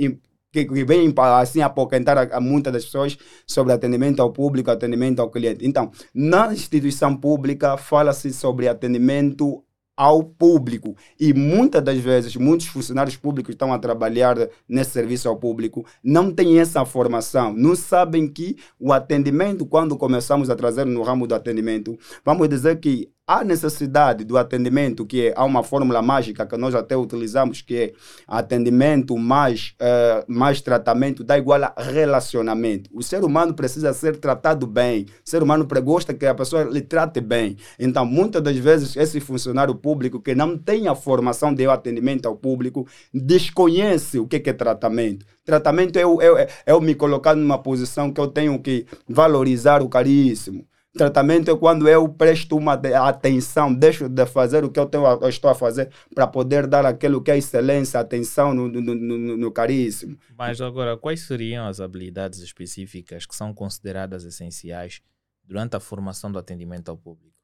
que, 0.52 0.64
vem 0.84 1.12
assim 1.16 1.60
apoquentar 1.60 2.18
a, 2.18 2.36
a, 2.36 2.40
muitas 2.40 2.72
das 2.72 2.84
pessoas 2.84 3.16
sobre 3.46 3.72
atendimento 3.72 4.20
ao 4.20 4.32
público, 4.32 4.70
atendimento 4.70 5.20
ao 5.20 5.30
cliente. 5.30 5.66
Então, 5.66 5.90
na 6.14 6.52
instituição 6.52 7.16
pública 7.16 7.76
fala-se 7.76 8.32
sobre 8.32 8.68
atendimento 8.68 9.62
ao 9.98 10.22
público. 10.22 10.96
E 11.18 11.34
muitas 11.34 11.82
das 11.82 11.98
vezes, 11.98 12.36
muitos 12.36 12.68
funcionários 12.68 13.16
públicos 13.16 13.52
estão 13.52 13.72
a 13.72 13.78
trabalhar 13.80 14.36
nesse 14.68 14.92
serviço 14.92 15.28
ao 15.28 15.36
público, 15.36 15.84
não 16.04 16.32
têm 16.32 16.60
essa 16.60 16.84
formação, 16.84 17.52
não 17.52 17.74
sabem 17.74 18.28
que 18.28 18.56
o 18.78 18.92
atendimento, 18.92 19.66
quando 19.66 19.96
começamos 19.96 20.48
a 20.48 20.54
trazer 20.54 20.86
no 20.86 21.02
ramo 21.02 21.26
do 21.26 21.34
atendimento, 21.34 21.98
vamos 22.24 22.48
dizer 22.48 22.78
que 22.78 23.10
há 23.28 23.44
necessidade 23.44 24.24
do 24.24 24.38
atendimento, 24.38 25.04
que 25.04 25.26
é, 25.26 25.34
há 25.36 25.44
uma 25.44 25.62
fórmula 25.62 26.00
mágica 26.00 26.46
que 26.46 26.56
nós 26.56 26.74
até 26.74 26.96
utilizamos, 26.96 27.60
que 27.60 27.76
é 27.76 27.92
atendimento 28.26 29.18
mais, 29.18 29.74
uh, 29.82 30.24
mais 30.26 30.62
tratamento 30.62 31.22
dá 31.22 31.36
igual 31.36 31.62
a 31.62 31.74
relacionamento. 31.76 32.88
O 32.90 33.02
ser 33.02 33.22
humano 33.22 33.52
precisa 33.52 33.92
ser 33.92 34.16
tratado 34.16 34.66
bem. 34.66 35.04
O 35.26 35.28
ser 35.28 35.42
humano 35.42 35.68
gosta 35.82 36.14
que 36.14 36.24
a 36.24 36.34
pessoa 36.34 36.64
lhe 36.64 36.80
trate 36.80 37.20
bem. 37.20 37.58
Então, 37.78 38.06
muitas 38.06 38.40
das 38.40 38.56
vezes, 38.56 38.96
esse 38.96 39.20
funcionário 39.20 39.74
público 39.74 40.20
que 40.20 40.34
não 40.34 40.56
tem 40.56 40.88
a 40.88 40.94
formação 40.94 41.52
de 41.52 41.66
atendimento 41.66 42.26
ao 42.26 42.34
público 42.34 42.86
desconhece 43.12 44.18
o 44.18 44.26
que 44.26 44.36
é 44.48 44.52
tratamento. 44.54 45.26
Tratamento 45.44 45.98
é 45.98 46.04
eu, 46.04 46.22
eu, 46.22 46.36
eu 46.66 46.80
me 46.80 46.94
colocar 46.94 47.34
numa 47.34 47.58
posição 47.58 48.10
que 48.10 48.20
eu 48.20 48.28
tenho 48.28 48.58
que 48.58 48.86
valorizar 49.06 49.82
o 49.82 49.88
caríssimo 49.88 50.64
Tratamento 50.94 51.50
é 51.50 51.56
quando 51.56 51.88
eu 51.88 52.08
presto 52.08 52.56
uma 52.56 52.72
atenção, 52.72 53.72
deixo 53.72 54.08
de 54.08 54.26
fazer 54.26 54.64
o 54.64 54.70
que 54.70 54.80
eu, 54.80 54.86
tenho, 54.86 55.04
eu 55.04 55.28
estou 55.28 55.50
a 55.50 55.54
fazer 55.54 55.90
para 56.14 56.26
poder 56.26 56.66
dar 56.66 56.86
aquilo 56.86 57.22
que 57.22 57.30
é 57.30 57.36
excelência, 57.36 58.00
atenção 58.00 58.54
no, 58.54 58.68
no, 58.68 58.80
no, 58.80 59.36
no 59.36 59.52
caríssimo. 59.52 60.18
Mas 60.36 60.60
agora, 60.60 60.96
quais 60.96 61.20
seriam 61.20 61.66
as 61.66 61.80
habilidades 61.80 62.40
específicas 62.40 63.26
que 63.26 63.36
são 63.36 63.52
consideradas 63.52 64.24
essenciais 64.24 65.00
durante 65.44 65.76
a 65.76 65.80
formação 65.80 66.32
do 66.32 66.38
atendimento 66.38 66.90
ao 66.90 66.96
público? 66.96 67.36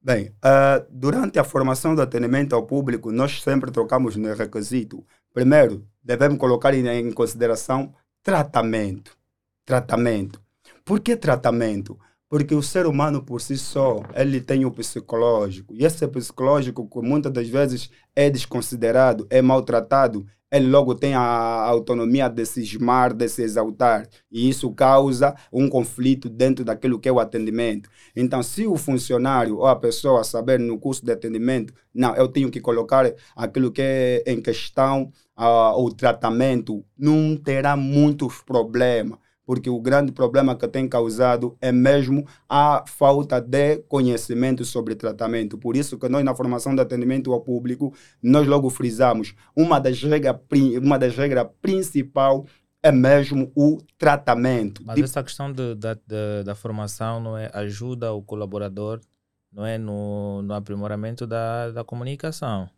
Bem, 0.00 0.28
uh, 0.44 0.86
durante 0.90 1.38
a 1.38 1.44
formação 1.44 1.94
do 1.94 2.02
atendimento 2.02 2.54
ao 2.54 2.66
público, 2.66 3.10
nós 3.10 3.42
sempre 3.42 3.70
trocamos 3.70 4.14
no 4.14 4.34
requisito. 4.34 5.02
Primeiro, 5.32 5.88
devemos 6.02 6.38
colocar 6.38 6.74
em, 6.74 6.86
em 6.86 7.10
consideração 7.10 7.94
tratamento. 8.22 9.16
Tratamento. 9.64 10.42
Por 10.84 11.00
que 11.00 11.16
tratamento? 11.16 11.98
Porque 12.34 12.52
o 12.52 12.62
ser 12.64 12.84
humano 12.84 13.22
por 13.22 13.40
si 13.40 13.56
só, 13.56 14.02
ele 14.12 14.40
tem 14.40 14.64
o 14.64 14.70
psicológico. 14.72 15.72
E 15.72 15.84
esse 15.84 16.04
psicológico, 16.08 16.84
que 16.90 17.00
muitas 17.00 17.32
das 17.32 17.48
vezes 17.48 17.88
é 18.12 18.28
desconsiderado, 18.28 19.24
é 19.30 19.40
maltratado, 19.40 20.26
ele 20.50 20.66
logo 20.66 20.96
tem 20.96 21.14
a 21.14 21.20
autonomia 21.20 22.28
de 22.28 22.44
se 22.44 22.60
esmar, 22.60 23.14
de 23.14 23.28
se 23.28 23.40
exaltar. 23.44 24.08
E 24.32 24.48
isso 24.48 24.72
causa 24.72 25.32
um 25.52 25.68
conflito 25.68 26.28
dentro 26.28 26.64
daquilo 26.64 26.98
que 26.98 27.08
é 27.08 27.12
o 27.12 27.20
atendimento. 27.20 27.88
Então, 28.16 28.42
se 28.42 28.66
o 28.66 28.76
funcionário 28.76 29.58
ou 29.58 29.68
a 29.68 29.76
pessoa 29.76 30.24
saber 30.24 30.58
no 30.58 30.76
curso 30.76 31.04
de 31.04 31.12
atendimento, 31.12 31.72
não, 31.94 32.16
eu 32.16 32.26
tenho 32.26 32.50
que 32.50 32.60
colocar 32.60 33.14
aquilo 33.36 33.70
que 33.70 33.80
é 33.80 34.24
em 34.26 34.42
questão, 34.42 35.12
uh, 35.38 35.80
o 35.80 35.94
tratamento, 35.94 36.84
não 36.98 37.36
terá 37.36 37.76
muitos 37.76 38.42
problemas 38.42 39.22
porque 39.46 39.68
o 39.68 39.80
grande 39.80 40.12
problema 40.12 40.56
que 40.56 40.66
tem 40.66 40.88
causado 40.88 41.56
é 41.60 41.70
mesmo 41.70 42.26
a 42.48 42.84
falta 42.86 43.40
de 43.40 43.78
conhecimento 43.88 44.64
sobre 44.64 44.94
tratamento. 44.94 45.58
Por 45.58 45.76
isso 45.76 45.98
que 45.98 46.08
nós, 46.08 46.24
na 46.24 46.34
formação 46.34 46.74
de 46.74 46.80
atendimento 46.80 47.32
ao 47.32 47.40
público, 47.40 47.94
nós 48.22 48.46
logo 48.46 48.70
frisamos, 48.70 49.34
uma 49.54 49.78
das 49.78 50.02
regras, 50.02 50.36
uma 50.82 50.98
das 50.98 51.16
regras 51.16 51.46
principal 51.60 52.46
é 52.82 52.92
mesmo 52.92 53.50
o 53.54 53.78
tratamento. 53.96 54.82
Mas 54.84 54.98
essa 54.98 55.22
questão 55.22 55.50
de, 55.50 55.74
de, 55.74 55.94
de, 56.06 56.44
da 56.44 56.54
formação 56.54 57.20
não 57.20 57.36
é 57.38 57.50
ajuda 57.54 58.12
o 58.12 58.22
colaborador 58.22 59.00
não 59.54 59.64
é 59.64 59.78
no, 59.78 60.42
no 60.42 60.52
aprimoramento 60.52 61.26
da, 61.26 61.70
da 61.70 61.84
comunicação. 61.84 62.68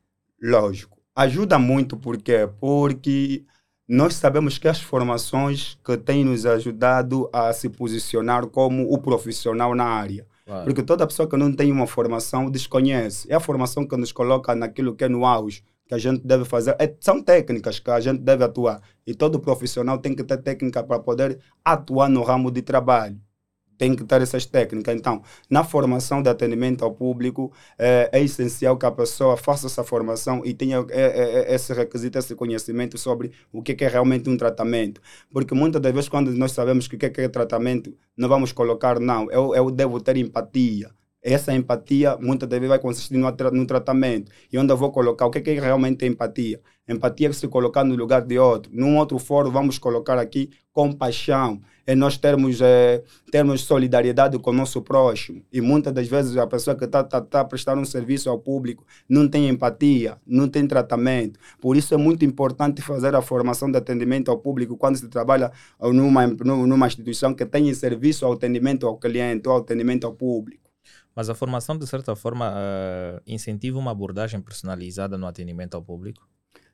Lógico. 0.41 0.99
Ajuda 1.15 1.59
muito 1.59 1.97
porque 1.97 2.47
porque 2.61 3.47
nós 3.89 4.15
sabemos 4.15 4.59
que 4.59 4.67
as 4.67 4.81
formações 4.81 5.79
que 5.85 5.97
têm 5.97 6.25
nos 6.25 6.45
ajudado 6.45 7.29
a 7.33 7.53
se 7.53 7.69
posicionar 7.69 8.47
como 8.47 8.93
o 8.93 8.99
profissional 8.99 9.75
na 9.75 9.85
área. 9.85 10.27
Claro. 10.45 10.65
Porque 10.65 10.83
toda 10.83 11.07
pessoa 11.07 11.29
que 11.29 11.37
não 11.37 11.53
tem 11.53 11.71
uma 11.71 11.87
formação 11.87 12.51
desconhece. 12.51 13.31
É 13.31 13.37
a 13.37 13.41
formação 13.41 13.87
que 13.87 13.97
nos 13.97 14.13
coloca 14.13 14.55
naquilo 14.55 14.95
que 14.95 15.05
é 15.05 15.09
no 15.09 15.25
auge, 15.25 15.63
que 15.87 15.95
a 15.95 15.99
gente 15.99 16.27
deve 16.27 16.45
fazer. 16.45 16.75
É, 16.81 16.93
são 17.01 17.23
técnicas 17.23 17.79
que 17.79 17.91
a 17.91 18.01
gente 18.01 18.19
deve 18.19 18.43
atuar. 18.45 18.81
E 19.07 19.15
todo 19.15 19.39
profissional 19.39 19.99
tem 19.99 20.15
que 20.15 20.25
ter 20.25 20.39
técnica 20.39 20.83
para 20.83 20.99
poder 20.99 21.39
atuar 21.65 22.09
no 22.09 22.23
ramo 22.23 22.51
de 22.51 22.63
trabalho 22.63 23.21
tem 23.79 23.95
que 23.95 24.05
ter 24.05 24.23
essas 24.23 24.47
técnicas. 24.47 24.95
Então, 24.95 25.23
na 25.49 25.65
formação 25.65 26.23
de 26.23 26.29
atendimento 26.29 26.85
ao 26.85 26.93
público, 26.93 27.53
é, 27.79 28.09
é 28.13 28.23
essencial 28.23 28.77
que 28.77 28.87
a 28.87 28.91
pessoa 28.91 29.37
faça 29.37 29.67
essa 29.67 29.85
formação 29.85 30.43
e 30.45 30.55
tenha 30.55 30.85
é, 30.91 31.01
é, 31.01 31.51
é 31.51 31.55
esse 31.55 31.73
requisito, 31.73 32.19
esse 32.19 32.35
conhecimento 32.35 32.99
sobre 32.99 33.33
o 33.53 33.63
que 33.63 33.85
é 33.85 33.89
realmente 33.89 34.29
um 34.29 34.37
tratamento. 34.37 35.01
Porque 35.31 35.55
muitas 35.55 35.81
das 35.81 35.93
vezes, 35.93 36.09
quando 36.09 36.33
nós 36.33 36.53
sabemos 36.53 36.87
o 36.87 36.91
que 36.91 37.07
é 37.07 37.29
tratamento, 37.29 37.95
não 38.17 38.29
vamos 38.29 38.53
colocar, 38.53 38.99
não, 39.01 39.31
eu, 39.31 39.55
eu 39.55 39.71
devo 39.71 40.01
ter 40.01 40.17
empatia. 40.17 40.91
Essa 41.23 41.53
empatia, 41.53 42.17
muitas 42.19 42.49
vezes, 42.49 42.69
vai 42.69 42.79
consistir 42.79 43.17
no, 43.17 43.29
no 43.53 43.67
tratamento. 43.67 44.31
E 44.53 44.57
onde 44.57 44.73
eu 44.73 44.77
vou 44.77 44.93
colocar 44.93 45.27
o 45.27 45.31
que 45.31 45.51
é 45.51 45.61
realmente 45.61 46.07
empatia? 46.07 46.61
Empatia 46.89 47.29
é 47.29 47.33
se 47.33 47.49
colocar 47.49 47.83
no 47.83 47.97
lugar 47.97 48.23
de 48.23 48.39
outro. 48.39 48.71
Num 48.73 48.97
outro 48.97 49.19
fórum, 49.19 49.51
vamos 49.51 49.77
colocar 49.77 50.19
aqui 50.21 50.51
compaixão 50.73 51.61
é 51.87 51.95
nós 51.95 52.17
termos, 52.19 52.61
é, 52.61 53.03
termos 53.31 53.63
solidariedade 53.63 54.39
com 54.39 54.51
o 54.51 54.53
nosso 54.53 54.83
próximo. 54.83 55.43
E 55.53 55.61
muitas 55.61 55.93
das 55.93 56.09
vezes 56.09 56.37
a 56.37 56.47
pessoa 56.47 56.77
que 56.77 56.85
está 56.85 57.05
tá, 57.05 57.21
tá 57.21 57.45
prestando 57.45 57.81
um 57.81 57.85
serviço 57.85 58.29
ao 58.29 58.39
público 58.39 58.85
não 59.09 59.29
tem 59.29 59.49
empatia, 59.49 60.19
não 60.27 60.49
tem 60.49 60.67
tratamento. 60.67 61.39
Por 61.61 61.77
isso 61.77 61.95
é 61.95 61.97
muito 61.97 62.25
importante 62.25 62.83
fazer 62.83 63.15
a 63.15 63.23
formação 63.23 63.71
de 63.71 63.79
atendimento 63.79 64.31
ao 64.31 64.39
público 64.39 64.77
quando 64.77 64.97
se 64.97 65.09
trabalha 65.09 65.53
numa, 65.81 66.27
numa 66.27 66.87
instituição 66.87 67.33
que 67.33 67.47
tenha 67.47 67.73
serviço 67.75 68.27
ao 68.27 68.33
atendimento 68.33 68.87
ao 68.87 68.99
cliente 68.99 69.49
ou 69.49 69.55
ao 69.55 69.61
atendimento 69.61 70.07
ao 70.07 70.13
público. 70.13 70.67
Mas 71.15 71.31
a 71.31 71.35
formação, 71.35 71.79
de 71.79 71.87
certa 71.87 72.15
forma, 72.15 72.51
uh, 72.51 73.23
incentiva 73.27 73.79
uma 73.79 73.91
abordagem 73.91 74.39
personalizada 74.39 75.17
no 75.17 75.27
atendimento 75.27 75.75
ao 75.75 75.83
público? 75.83 76.29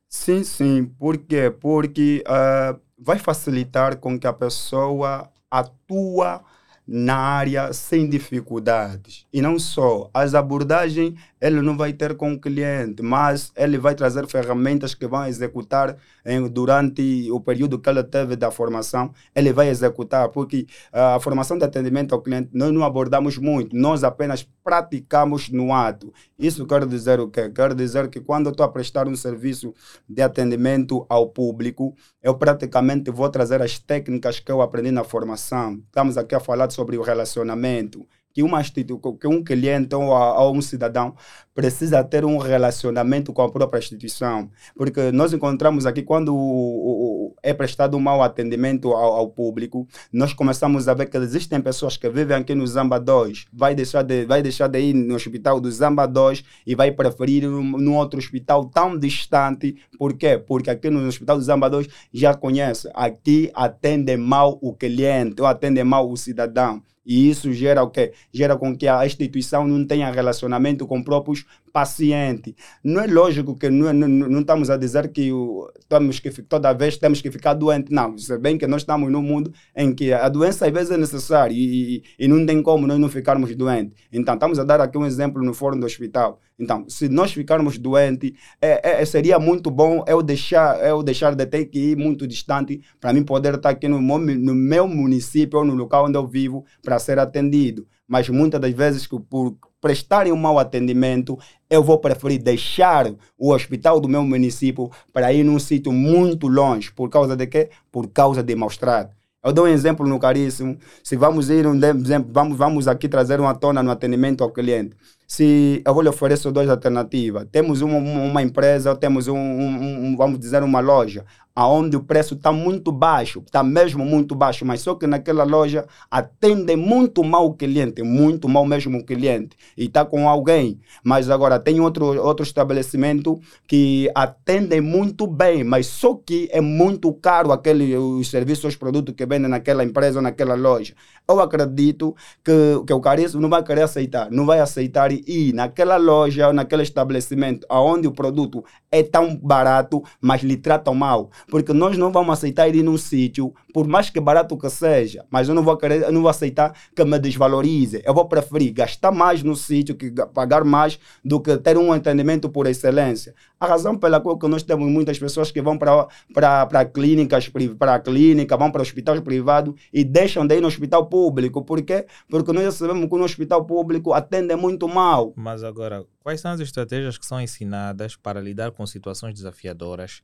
Sim, 0.09 0.43
sim. 0.43 0.85
Por 0.85 1.17
quê? 1.17 1.49
Porque 1.49 2.25
uh, 2.27 2.79
vai 3.05 3.19
facilitar 3.19 3.97
com 3.97 4.19
que 4.19 4.27
a 4.27 4.33
pessoa 4.33 5.29
atua 5.51 6.43
na 6.87 7.17
área 7.17 7.73
sem 7.73 8.09
dificuldades. 8.09 9.27
E 9.33 9.41
não 9.41 9.59
só, 9.59 10.11
as 10.13 10.35
abordagens 10.35 11.15
ele 11.43 11.61
não 11.61 11.77
vai 11.77 11.93
ter 11.93 12.15
com 12.15 12.33
o 12.33 12.41
cliente, 12.41 13.03
mas 13.03 13.51
ele 13.57 13.77
vai 13.77 13.97
trazer 13.97 14.29
ferramentas 14.29 14.95
que 14.95 15.09
vão 15.09 15.27
executar 15.27 15.97
em, 16.25 16.49
durante 16.49 17.29
o 17.33 17.41
período 17.41 17.81
que 17.81 17.91
ele 17.91 18.05
teve 18.05 18.37
da 18.37 18.53
formação, 18.53 19.13
ele 19.35 19.53
vai 19.53 19.69
executar, 19.69 20.29
porque 20.29 20.69
uh, 20.95 21.17
a 21.17 21.21
formação 21.21 21.59
de 21.59 21.65
atendimento 21.65 22.15
ao 22.15 22.23
cliente 22.23 22.51
nós 22.53 22.73
não 22.73 22.85
abordamos 22.85 23.39
muito, 23.39 23.75
nós 23.75 24.05
apenas 24.05 24.49
praticamos 24.63 25.49
no 25.49 25.75
ato. 25.75 26.15
Isso 26.39 26.65
quer 26.65 26.87
dizer 26.87 27.19
o 27.19 27.29
quê? 27.29 27.51
Quer 27.51 27.75
dizer 27.75 28.09
que 28.09 28.21
quando 28.21 28.47
eu 28.47 28.53
estou 28.53 28.65
a 28.65 28.69
prestar 28.69 29.09
um 29.09 29.17
serviço 29.17 29.75
de 30.09 30.23
atendimento 30.23 31.05
ao 31.09 31.29
público, 31.29 31.93
eu 32.23 32.37
praticamente 32.37 33.11
vou 33.11 33.29
trazer 33.29 33.61
as 33.61 33.81
técnicas 33.81 34.39
que 34.39 34.53
eu 34.53 34.63
aprendi 34.63 34.93
na 34.93 35.03
formação. 35.03 35.83
Estamos 35.87 36.17
aqui 36.17 36.37
a 36.37 36.41
falar 36.41 36.71
sobre 36.71 36.97
o 36.97 37.03
relacionamento 37.03 38.07
que, 38.33 38.43
uma 38.43 38.63
que 38.63 39.27
um 39.27 39.43
cliente 39.43 39.95
ou, 39.95 40.05
ou, 40.05 40.55
um 40.55 40.63
cidadão 40.63 41.15
precisa 41.55 42.03
ter 42.05 42.25
um 42.25 42.39
relacionamento 42.39 43.33
com 43.33 43.43
a 43.43 43.51
própria 43.51 43.79
instituição. 43.79 44.49
Porque 44.77 45.11
nós 45.11 45.33
encontramos 45.33 45.85
aqui, 45.85 46.03
quando 46.03 46.35
o, 46.35 46.39
o, 46.39 47.35
é 47.43 47.53
prestado 47.53 47.97
um 47.97 48.01
mau 48.01 48.23
atendimento 48.23 48.93
ao, 48.93 49.15
ao, 49.15 49.29
público, 49.29 49.87
nós 50.13 50.33
começamos 50.33 50.89
a 50.89 50.95
ver 50.95 51.07
que 51.07 51.17
existem 51.17 51.61
pessoas 51.61 51.97
que 51.97 52.09
vivem 52.09 52.37
aqui 52.37 52.55
no 52.55 52.67
Zamba 52.67 52.99
2, 52.99 53.47
vai 53.53 53.75
deixar 53.75 54.03
de, 54.03 54.25
vai 54.25 54.43
deixar 54.43 54.69
de 54.69 54.81
ir 54.81 54.95
no 54.95 55.15
hospital 55.15 55.61
do 55.61 55.71
Zamba 55.71 56.07
2 56.07 56.45
e 56.67 56.75
vai 56.75 56.91
preferir 56.91 57.33
ir 57.33 57.47
num 57.47 57.97
outro 57.97 58.19
hospital 58.19 58.67
tão 58.67 58.99
distante. 58.99 59.77
Por 59.99 60.15
quê? 60.15 60.39
Porque 60.39 60.71
aqui 60.71 60.91
no 60.91 61.07
hospital 61.07 61.39
do 61.39 61.43
Zamba 61.43 61.71
2 61.71 61.89
já 62.13 62.35
conhece, 62.35 62.89
aqui 62.95 63.51
atende 63.55 64.17
mal 64.17 64.59
o 64.61 64.75
cliente 64.75 65.41
ou 65.41 65.47
atende 65.47 65.83
mal 65.83 66.11
o 66.11 66.17
cidadão. 66.17 66.83
E 67.05 67.29
isso 67.29 67.53
gera 67.53 67.83
o 67.83 67.91
quê? 67.91 68.13
Gera 68.33 68.57
com 68.57 68.77
que 68.77 68.87
a 68.87 69.05
instituição 69.05 69.67
não 69.67 69.85
tenha 69.87 70.11
relacionamento 70.11 70.87
com 70.87 71.03
próprios 71.03 71.45
pacientes. 71.73 72.55
Não 72.85 73.01
é 73.01 73.07
lógico 73.07 73.57
que 73.57 73.71
não, 73.71 73.93
não, 73.93 74.09
não 74.09 74.41
estamos 74.41 74.71
a 74.71 74.77
dizer 74.77 75.09
que 75.11 75.33
o, 75.33 75.69
temos 75.89 76.21
que 76.21 76.31
toda 76.43 76.73
vez 76.73 76.97
temos 76.97 77.21
que 77.21 77.31
ficar 77.31 77.55
doente. 77.55 77.93
Não, 77.93 78.17
se 78.19 78.37
bem 78.39 78.59
que 78.59 78.67
nós 78.67 78.83
estamos 78.83 79.11
num 79.11 79.23
mundo 79.23 79.53
em 79.75 79.95
que 79.95 80.13
a 80.13 80.29
doença 80.29 80.67
às 80.67 80.73
vezes 80.73 80.91
é 80.91 80.97
necessária 80.97 81.55
e, 81.55 82.03
e, 82.19 82.25
e 82.25 82.29
não 82.29 82.45
tem 82.45 82.63
como 82.63 82.87
nós 82.87 82.99
não 82.99 83.09
ficarmos 83.09 83.55
doentes. 83.57 83.97
Então, 84.13 84.35
estamos 84.35 84.59
a 84.59 84.65
dar 84.65 84.81
aqui 84.81 84.99
um 84.99 85.07
exemplo 85.07 85.43
no 85.43 85.55
fórum 85.55 85.79
do 85.79 85.87
hospital. 85.87 86.41
Então, 86.59 86.85
se 86.89 87.09
nós 87.09 87.33
ficarmos 87.33 87.79
doentes, 87.79 88.33
é, 88.61 89.01
é, 89.01 89.05
seria 89.05 89.39
muito 89.39 89.71
bom 89.71 90.05
eu 90.07 90.23
deixar, 90.23 90.79
eu 90.87 91.03
deixar 91.03 91.35
de 91.35 91.47
ter 91.47 91.65
que 91.65 91.93
ir 91.93 91.97
muito 91.97 92.27
distante 92.27 92.81
para 93.01 93.13
mim 93.13 93.25
poder 93.25 93.55
estar 93.55 93.71
aqui 93.71 93.89
no, 93.89 94.01
no 94.01 94.55
meu 94.55 94.87
município 94.87 95.59
ou 95.59 95.65
no 95.65 95.75
local 95.75 96.07
onde 96.07 96.17
eu 96.17 96.27
vivo 96.27 96.65
para 96.83 96.99
ser 96.99 97.19
atendido. 97.19 97.87
Mas 98.07 98.29
muitas 98.29 98.61
das 98.61 98.73
vezes, 98.73 99.07
por 99.07 99.57
prestarem 99.83 100.33
um 100.33 100.37
mau 100.37 100.61
atendimento, 100.61 101.37
eu 101.69 101.83
vou 101.83 101.99
preferir 101.99 102.41
deixar 102.41 103.13
o 103.37 103.53
hospital 103.53 104.01
do 104.01 104.09
meu 104.09 104.23
município 104.25 104.89
para 105.13 105.33
ir 105.33 105.43
num 105.43 105.59
sítio 105.59 105.93
muito 105.93 106.47
longe. 106.47 106.93
Por 106.93 107.11
causa 107.11 107.37
de 107.37 107.47
quê? 107.49 107.69
Por 107.91 108.09
causa 108.09 108.43
de 108.43 108.55
mostrar. 108.55 109.11
Eu 109.45 109.53
dou 109.53 109.65
um 109.65 109.69
exemplo 109.69 110.07
no 110.07 110.21
caríssimo. 110.21 110.79
Se 111.03 111.17
vamos 111.17 111.51
ir, 111.51 111.67
um 111.67 111.75
exemplo, 111.75 112.31
vamos, 112.33 112.57
vamos 112.57 112.87
aqui 112.87 113.09
trazer 113.09 113.41
uma 113.41 113.55
tona 113.57 113.83
no 113.83 113.91
atendimento 113.91 114.45
ao 114.45 114.53
cliente. 114.53 114.97
Se 115.33 115.83
eu 115.87 116.03
lhe 116.03 116.11
oferecer 116.11 116.53
duas 116.53 116.69
alternativas. 116.69 117.47
Temos 117.51 117.81
uma, 117.81 117.97
uma 117.97 118.43
empresa, 118.43 118.95
temos 118.95 119.29
um, 119.29 119.35
um, 119.35 120.05
um, 120.05 120.15
vamos 120.15 120.39
dizer, 120.39 120.63
uma 120.63 120.81
loja 120.81 121.25
aonde 121.55 121.97
o 121.97 122.03
preço 122.03 122.35
está 122.35 122.51
muito 122.51 122.91
baixo, 122.91 123.43
está 123.45 123.63
mesmo 123.63 124.05
muito 124.05 124.35
baixo, 124.35 124.65
mas 124.65 124.81
só 124.81 124.95
que 124.95 125.07
naquela 125.07 125.45
loja 125.45 125.87
atende 126.11 126.75
muito 126.77 127.23
mal 127.23 127.47
o 127.47 127.55
cliente, 127.55 128.03
muito 128.03 128.49
mal 128.49 128.65
mesmo 128.65 128.99
o 128.99 129.05
cliente, 129.05 129.57
e 129.77 129.85
está 129.85 130.05
com 130.05 130.29
alguém. 130.29 130.81
Mas 131.05 131.29
agora 131.29 131.59
tem 131.59 131.81
outro, 131.81 132.21
outro 132.23 132.43
estabelecimento 132.43 133.39
que 133.67 134.11
atende 134.15 134.81
muito 134.81 135.27
bem, 135.27 135.63
mas 135.63 135.87
só 135.87 136.15
que 136.15 136.49
é 136.51 136.61
muito 136.61 137.13
caro 137.15 137.53
aquele, 137.53 137.97
os 137.97 138.31
serviços, 138.31 138.65
os 138.65 138.77
produtos 138.77 139.15
que 139.15 139.27
vendem 139.27 139.51
naquela 139.51 139.85
empresa 139.85 140.23
naquela 140.23 140.55
loja. 140.55 140.95
Eu 141.29 141.41
acredito 141.41 142.15
que, 142.43 142.53
que 142.87 142.93
o 142.93 143.01
caríssimo 143.01 143.43
não 143.43 143.51
vai 143.51 143.63
querer 143.63 143.83
aceitar, 143.83 144.31
não 144.31 144.47
vai 144.47 144.61
aceitar 144.61 145.13
ir 145.27 145.53
naquela 145.53 145.97
loja 145.97 146.49
ou 146.49 146.53
naquele 146.53 146.83
estabelecimento 146.83 147.67
onde 147.71 148.07
o 148.07 148.13
produto 148.13 148.65
é 148.91 149.03
tão 149.03 149.37
barato, 149.37 150.03
mas 150.21 150.43
lhe 150.43 150.57
tratam 150.57 150.95
mal 150.95 151.31
porque 151.49 151.73
nós 151.73 151.97
não 151.97 152.11
vamos 152.11 152.33
aceitar 152.33 152.69
ir 152.75 152.83
num 152.83 152.97
sítio, 152.97 153.53
por 153.73 153.87
mais 153.87 154.11
que 154.11 154.21
barato 154.21 154.57
que 154.57 154.69
seja, 154.71 155.25
mas 155.31 155.49
eu 155.49 155.55
não 155.55 155.63
vou 155.63 155.77
querer, 155.77 156.03
eu 156.03 156.13
não 156.13 156.23
vou 156.23 156.31
aceitar 156.31 156.75
que 156.95 157.05
me 157.05 157.19
desvalorize. 157.19 158.03
Eu 158.05 158.15
vou 158.15 158.27
preferir 158.27 158.73
gastar 158.73 159.13
mais 159.13 159.43
no 159.43 159.55
sítio, 159.55 159.95
que 159.95 160.11
pagar 160.33 160.65
mais, 160.65 160.99
do 161.25 161.41
que 161.41 161.57
ter 161.59 161.77
um 161.77 161.95
entendimento 161.95 162.49
por 162.49 162.67
excelência. 162.67 163.35
A 163.63 163.67
razão 163.69 163.97
pela 163.97 164.21
qual 164.21 164.37
nós 164.49 164.65
temos 164.65 164.91
muitas 164.91 165.21
pessoas 165.21 165.53
que 165.53 165.63
vão 165.63 165.79
para 165.79 166.85
clínicas, 166.93 167.49
para 167.79 168.01
clínica, 168.01 168.57
vão 168.57 168.73
para 168.73 168.83
hospitais 168.83 169.21
privados 169.21 169.81
e 169.93 170.03
deixam 170.03 170.45
de 170.45 170.57
ir 170.57 170.61
no 170.61 170.67
hospital 170.67 171.07
público. 171.07 171.65
Por 171.65 171.81
quê? 171.81 172.05
Porque 172.29 172.53
nós 172.53 172.75
sabemos 172.75 173.09
que 173.09 173.17
no 173.17 173.23
hospital 173.23 173.65
público 173.65 174.13
atende 174.13 174.57
muito 174.57 174.89
mal. 174.89 175.33
Mas 175.37 175.63
agora, 175.63 176.05
quais 176.19 176.41
são 176.41 176.51
as 176.51 176.59
estratégias 176.59 177.17
que 177.17 177.25
são 177.25 177.41
ensinadas 177.41 178.17
para 178.17 178.41
lidar 178.41 178.73
com 178.73 178.85
situações 178.85 179.33
desafiadoras 179.33 180.23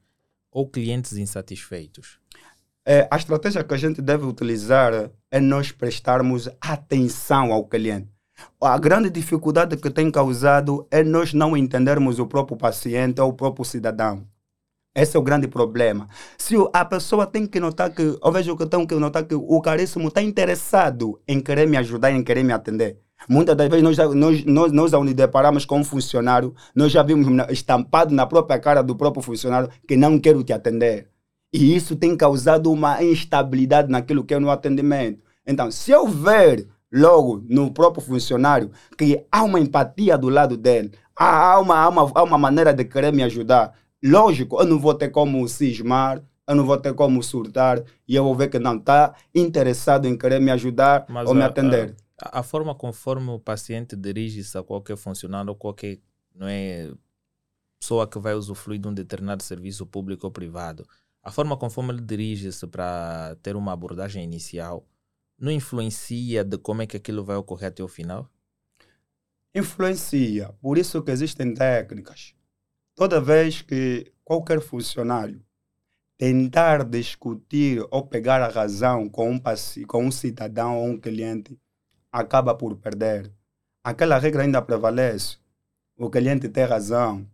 ou 0.51 0.69
clientes 0.69 1.17
insatisfeitos? 1.17 2.19
É, 2.85 3.07
a 3.09 3.17
estratégia 3.17 3.63
que 3.63 3.73
a 3.73 3.79
gente 3.79 4.03
deve 4.03 4.27
utilizar 4.27 5.13
é 5.31 5.39
nós 5.39 5.71
prestarmos 5.71 6.49
atenção 6.61 7.53
ao 7.53 7.65
cliente. 7.69 8.18
A 8.61 8.79
grande 8.79 9.11
dificuldade 9.11 9.77
que 9.77 9.91
tem 9.91 10.11
causado 10.11 10.87
é 10.91 11.03
nós 11.03 11.33
não 11.33 11.57
entendermos 11.57 12.19
o 12.19 12.27
próprio 12.27 12.57
paciente 12.57 13.21
ou 13.21 13.31
o 13.31 13.33
próprio 13.33 13.65
cidadão. 13.65 14.27
Esse 14.95 15.17
é 15.17 15.21
o 15.21 15.23
grande 15.23 15.47
problema. 15.47 16.09
Se 16.37 16.57
a 16.73 16.85
pessoa 16.85 17.25
tem 17.25 17.47
que 17.47 17.61
notar 17.61 17.91
que, 17.91 18.03
eu 18.03 18.33
vejo 18.33 18.57
que 18.57 18.67
tem 18.67 18.85
que 18.85 18.95
notar 18.97 19.25
que 19.25 19.35
o 19.35 19.61
caríssimo 19.61 20.09
está 20.09 20.21
interessado 20.21 21.21
em 21.29 21.41
querer 21.41 21.69
me 21.69 21.77
ajudar, 21.77 22.11
em 22.11 22.23
querer 22.23 22.43
me 22.43 22.53
atender. 22.53 22.99
Muitas 23.29 23.57
das 23.57 23.69
vezes 23.69 23.83
nós, 23.83 23.97
nós, 24.15 24.45
nós, 24.45 24.73
nós 24.73 24.95
ao 24.95 25.05
nos 25.05 25.15
deparamos 25.15 25.65
com 25.65 25.79
um 25.79 25.85
funcionário, 25.85 26.55
nós 26.75 26.91
já 26.91 27.03
vimos 27.03 27.27
estampado 27.51 28.15
na 28.15 28.27
própria 28.27 28.59
cara 28.59 28.83
do 28.83 28.97
próprio 28.97 29.23
funcionário 29.23 29.69
que 29.87 29.97
não 29.97 30.19
quero 30.19 30.43
te 30.43 30.53
atender. 30.53 31.09
E 31.53 31.75
isso 31.75 31.97
tem 31.97 32.17
causado 32.17 32.71
uma 32.71 33.03
instabilidade 33.03 33.91
naquilo 33.91 34.25
que 34.25 34.35
é 34.35 34.39
no 34.39 34.51
atendimento. 34.51 35.23
Então, 35.47 35.71
se 35.71 35.91
eu 35.91 36.07
ver 36.07 36.69
logo 36.93 37.45
no 37.49 37.73
próprio 37.73 38.05
funcionário 38.05 38.71
que 38.97 39.25
há 39.31 39.43
uma 39.43 39.61
empatia 39.61 40.17
do 40.17 40.29
lado 40.29 40.57
dele, 40.57 40.93
há 41.15 41.59
uma, 41.59 41.77
há 41.77 41.89
uma, 41.89 42.13
há 42.15 42.23
uma 42.23 42.39
maneira 42.39 42.73
de 42.73 42.85
querer 42.85 43.13
me 43.13 43.23
ajudar, 43.23 43.75
lógico, 44.03 44.61
eu 44.61 44.67
não 44.67 44.79
vou 44.79 44.95
ter 44.95 45.11
como 45.11 45.47
cismar, 45.49 46.23
eu 46.47 46.55
não 46.55 46.65
vou 46.65 46.79
ter 46.79 46.95
como 46.95 47.23
surtar 47.23 47.83
e 48.07 48.15
eu 48.15 48.25
vou 48.25 48.35
ver 48.35 48.49
que 48.49 48.59
não 48.59 48.77
está 48.77 49.15
interessado 49.35 50.07
em 50.07 50.17
querer 50.17 50.41
me 50.41 50.51
ajudar 50.51 51.05
Mas 51.09 51.29
ou 51.29 51.35
me 51.35 51.43
atender. 51.43 51.95
A 52.21 52.41
a, 52.41 52.43
forma 52.43 52.75
conforme 52.75 53.31
o 53.31 53.39
paciente 53.39 53.95
dirige-se 53.95 54.57
a 54.59 54.63
qualquer 54.63 54.97
funcionário 54.97 55.51
ou 55.51 55.55
qualquer 55.55 55.99
não 56.35 56.49
é, 56.49 56.91
pessoa 57.79 58.07
que 58.09 58.19
vai 58.19 58.35
usufruir 58.35 58.81
de 58.81 58.89
um 58.89 58.95
determinado 58.95 59.43
serviço 59.43 59.87
público 59.87 60.27
ou 60.27 60.33
privado, 60.33 60.87
a 61.23 61.31
forma 61.31 61.57
conforme 61.57 61.93
ele 61.93 62.01
dirige-se 62.01 62.67
para 62.67 63.37
ter 63.43 63.55
uma 63.55 63.73
abordagem 63.73 64.25
inicial 64.25 64.85
não 65.39 65.53
influencia 65.53 66.45
de 66.45 66.59
como 66.59 66.83
é 66.83 66.87
que 66.87 66.97
aquilo 66.97 67.25
vai 67.25 67.37
ocorrer 67.37 67.69
até 67.69 67.83
o 67.83 67.89
final? 67.89 68.29
Influencia. 69.55 70.53
Por 70.61 70.79
isso 70.79 71.03
que 71.03 71.11
existem 71.11 71.55
técnicas. 71.55 72.35
Toda 72.95 73.21
vez 73.21 73.63
que 73.63 74.13
qualquer 74.25 74.61
funcionário 74.61 75.43
tentar 76.19 76.85
discutir 76.85 77.87
ou 77.93 78.05
pegar 78.05 78.43
a 78.43 78.49
razão 78.49 79.09
com 79.09 79.31
um, 79.31 79.41
com 79.87 80.05
um 80.05 80.11
cidadão 80.11 80.77
ou 80.77 80.87
um 80.89 80.99
cliente, 80.99 81.57
acaba 82.11 82.55
por 82.57 82.75
perder. 82.77 83.33
Aquela 83.85 84.19
regra 84.19 84.43
ainda 84.43 84.61
prevalece. 84.61 85.37
O 85.97 86.11
cliente 86.11 86.49
tem 86.49 86.65
razão. 86.65 87.25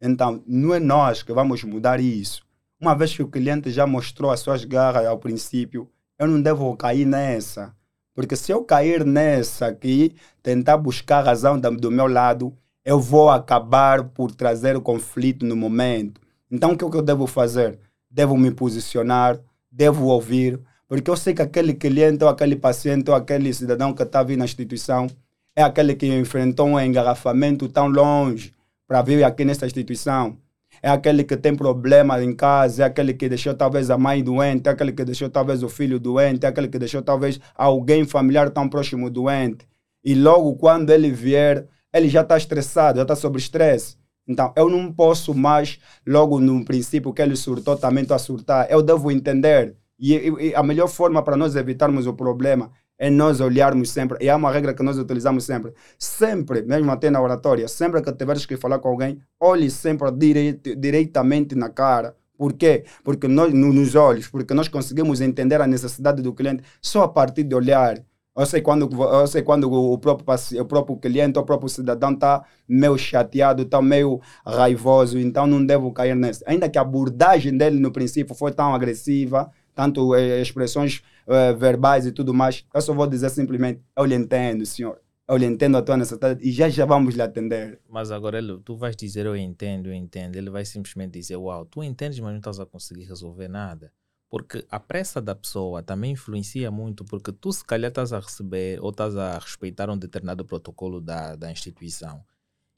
Então, 0.00 0.42
não 0.46 0.74
é 0.74 0.80
nós 0.80 1.22
que 1.22 1.32
vamos 1.32 1.62
mudar 1.62 2.00
isso. 2.00 2.44
Uma 2.80 2.94
vez 2.94 3.14
que 3.14 3.22
o 3.22 3.28
cliente 3.28 3.70
já 3.70 3.86
mostrou 3.86 4.32
as 4.32 4.40
suas 4.40 4.64
garras 4.64 5.06
ao 5.06 5.18
princípio, 5.18 5.88
eu 6.18 6.26
não 6.26 6.40
devo 6.40 6.76
cair 6.76 7.04
nessa. 7.04 7.74
Porque 8.14 8.36
se 8.36 8.52
eu 8.52 8.62
cair 8.62 9.04
nessa 9.04 9.66
aqui, 9.66 10.14
tentar 10.42 10.76
buscar 10.76 11.24
razão 11.24 11.58
do 11.58 11.90
meu 11.90 12.06
lado, 12.06 12.56
eu 12.84 13.00
vou 13.00 13.30
acabar 13.30 14.04
por 14.04 14.30
trazer 14.30 14.76
o 14.76 14.80
conflito 14.80 15.44
no 15.44 15.56
momento. 15.56 16.20
Então, 16.50 16.72
o 16.72 16.76
que 16.76 16.84
eu 16.84 17.02
devo 17.02 17.26
fazer? 17.26 17.78
Devo 18.10 18.36
me 18.36 18.50
posicionar, 18.50 19.40
devo 19.70 20.06
ouvir, 20.06 20.60
porque 20.86 21.10
eu 21.10 21.16
sei 21.16 21.34
que 21.34 21.42
aquele 21.42 21.74
cliente, 21.74 22.22
ou 22.22 22.30
aquele 22.30 22.54
paciente, 22.54 23.10
ou 23.10 23.16
aquele 23.16 23.52
cidadão 23.52 23.92
que 23.92 24.02
está 24.02 24.22
vindo 24.22 24.38
na 24.38 24.44
instituição, 24.44 25.08
é 25.56 25.62
aquele 25.62 25.94
que 25.94 26.06
enfrentou 26.06 26.68
um 26.68 26.80
engarrafamento 26.80 27.68
tão 27.68 27.88
longe 27.88 28.54
para 28.86 29.02
vir 29.02 29.24
aqui 29.24 29.44
nessa 29.44 29.66
instituição. 29.66 30.36
É 30.84 30.90
aquele 30.90 31.24
que 31.24 31.34
tem 31.34 31.56
problema 31.56 32.22
em 32.22 32.36
casa, 32.36 32.82
é 32.82 32.86
aquele 32.86 33.14
que 33.14 33.26
deixou 33.26 33.54
talvez 33.54 33.88
a 33.88 33.96
mãe 33.96 34.22
doente, 34.22 34.68
é 34.68 34.70
aquele 34.70 34.92
que 34.92 35.02
deixou 35.02 35.30
talvez 35.30 35.62
o 35.62 35.68
filho 35.70 35.98
doente, 35.98 36.44
é 36.44 36.48
aquele 36.50 36.68
que 36.68 36.78
deixou 36.78 37.00
talvez 37.00 37.40
alguém 37.54 38.04
familiar 38.04 38.50
tão 38.50 38.68
próximo 38.68 39.08
doente. 39.08 39.66
E 40.04 40.14
logo 40.14 40.56
quando 40.56 40.90
ele 40.90 41.10
vier, 41.10 41.66
ele 41.90 42.06
já 42.06 42.20
está 42.20 42.36
estressado, 42.36 42.98
já 42.98 43.02
está 43.02 43.16
sob 43.16 43.38
estresse. 43.38 43.96
Então, 44.28 44.52
eu 44.54 44.68
não 44.68 44.92
posso 44.92 45.32
mais, 45.32 45.78
logo 46.06 46.38
no 46.38 46.62
princípio 46.66 47.14
que 47.14 47.22
ele 47.22 47.34
surtou, 47.34 47.78
também 47.78 48.02
estou 48.02 48.14
a 48.14 48.18
surtar. 48.18 48.66
Eu 48.70 48.82
devo 48.82 49.10
entender 49.10 49.74
e, 49.98 50.12
e, 50.14 50.54
a 50.54 50.62
melhor 50.62 50.88
forma 50.88 51.22
para 51.22 51.34
nós 51.34 51.56
evitarmos 51.56 52.06
o 52.06 52.12
problema 52.12 52.70
é 52.98 53.10
nós 53.10 53.40
olharmos 53.40 53.90
sempre, 53.90 54.18
e 54.20 54.30
há 54.30 54.36
uma 54.36 54.50
regra 54.50 54.72
que 54.72 54.82
nós 54.82 54.98
utilizamos 54.98 55.44
sempre, 55.44 55.72
sempre, 55.98 56.62
mesmo 56.62 56.90
até 56.90 57.10
na 57.10 57.20
oratória, 57.20 57.66
sempre 57.68 58.00
que 58.00 58.12
tiveres 58.12 58.46
que 58.46 58.56
falar 58.56 58.78
com 58.78 58.88
alguém, 58.88 59.18
olhe 59.40 59.70
sempre 59.70 60.10
direit, 60.12 60.76
diretamente 60.76 61.54
na 61.54 61.68
cara. 61.68 62.14
Por 62.36 62.52
quê? 62.52 62.84
Porque 63.02 63.28
nós, 63.28 63.52
nos 63.52 63.94
olhos, 63.94 64.28
porque 64.28 64.54
nós 64.54 64.68
conseguimos 64.68 65.20
entender 65.20 65.60
a 65.60 65.66
necessidade 65.66 66.20
do 66.22 66.32
cliente 66.32 66.64
só 66.80 67.04
a 67.04 67.08
partir 67.08 67.44
de 67.44 67.54
olhar. 67.54 68.02
Eu 68.36 68.46
sei 68.46 68.60
quando, 68.60 68.88
eu 69.00 69.26
sei 69.28 69.42
quando 69.42 69.72
o, 69.72 69.96
próprio, 69.96 70.26
o 70.60 70.64
próprio 70.64 70.96
cliente, 70.96 71.38
o 71.38 71.44
próprio 71.44 71.68
cidadão 71.68 72.12
está 72.12 72.44
meio 72.66 72.98
chateado, 72.98 73.62
está 73.62 73.80
meio 73.80 74.20
raivoso, 74.44 75.16
então 75.18 75.46
não 75.46 75.64
devo 75.64 75.92
cair 75.92 76.16
nisso. 76.16 76.42
Ainda 76.44 76.68
que 76.68 76.76
a 76.76 76.80
abordagem 76.80 77.56
dele 77.56 77.78
no 77.78 77.92
princípio 77.92 78.34
foi 78.34 78.50
tão 78.50 78.74
agressiva, 78.74 79.48
tanto 79.72 80.16
eh, 80.16 80.40
expressões 80.40 81.00
eh, 81.26 81.52
verbais 81.54 82.06
e 82.06 82.12
tudo 82.12 82.34
mais. 82.34 82.64
Eu 82.72 82.80
só 82.80 82.92
vou 82.94 83.06
dizer 83.06 83.30
simplesmente, 83.30 83.80
eu 83.96 84.04
lhe 84.04 84.14
entendo, 84.14 84.64
senhor. 84.66 85.00
Eu 85.26 85.36
lhe 85.38 85.46
entendo 85.46 85.78
a 85.78 85.82
tua 85.82 85.96
necessidade 85.96 86.46
e 86.46 86.52
já 86.52 86.68
já 86.68 86.84
vamos 86.84 87.14
lhe 87.14 87.22
atender. 87.22 87.80
Mas 87.88 88.10
agora 88.10 88.36
ele, 88.36 88.58
tu 88.58 88.76
vais 88.76 88.94
dizer 88.94 89.24
eu 89.24 89.34
entendo, 89.34 89.88
eu 89.88 89.94
entendo. 89.94 90.36
Ele 90.36 90.50
vai 90.50 90.64
simplesmente 90.64 91.12
dizer, 91.18 91.36
uau, 91.36 91.64
tu 91.64 91.82
entendes, 91.82 92.18
mas 92.20 92.30
não 92.30 92.38
estás 92.38 92.60
a 92.60 92.66
conseguir 92.66 93.04
resolver 93.04 93.48
nada. 93.48 93.90
Porque 94.28 94.66
a 94.68 94.80
pressa 94.80 95.22
da 95.22 95.34
pessoa 95.34 95.82
também 95.82 96.12
influencia 96.12 96.70
muito, 96.70 97.04
porque 97.04 97.32
tu 97.32 97.52
se 97.52 97.64
calhar 97.64 97.88
estás 97.88 98.12
a 98.12 98.20
receber 98.20 98.80
ou 98.82 98.90
estás 98.90 99.16
a 99.16 99.38
respeitar 99.38 99.88
um 99.88 99.96
determinado 99.96 100.44
protocolo 100.44 101.00
da, 101.00 101.36
da 101.36 101.50
instituição. 101.50 102.22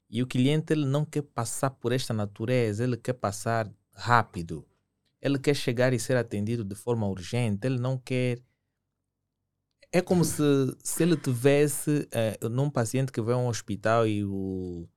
E 0.09 0.23
o 0.23 0.27
cliente 0.27 0.71
ele 0.71 0.85
não 0.85 1.03
quer 1.03 1.23
passar 1.23 1.71
por 1.71 1.91
esta 1.91 2.13
natureza, 2.13 2.83
ele 2.83 2.95
quer 2.95 3.13
passar 3.13 3.69
rápido. 3.91 4.65
Ele 5.27 5.39
quer 5.39 5.55
chegar 5.55 5.93
e 5.93 5.99
ser 5.99 6.17
atendido 6.17 6.63
de 6.63 6.75
forma 6.75 7.07
urgente, 7.07 7.67
ele 7.67 7.79
não 7.79 7.97
quer. 7.97 8.39
É 9.91 10.01
como 10.01 10.23
se, 10.25 10.43
se 10.83 11.03
ele 11.03 11.15
tivesse 11.15 12.09
uh, 12.41 12.49
num 12.49 12.69
paciente 12.69 13.11
que 13.11 13.21
vai 13.21 13.33
a 13.33 13.37
um 13.37 13.47
hospital 13.47 14.05
e, 14.05 14.23
o, 14.23 14.87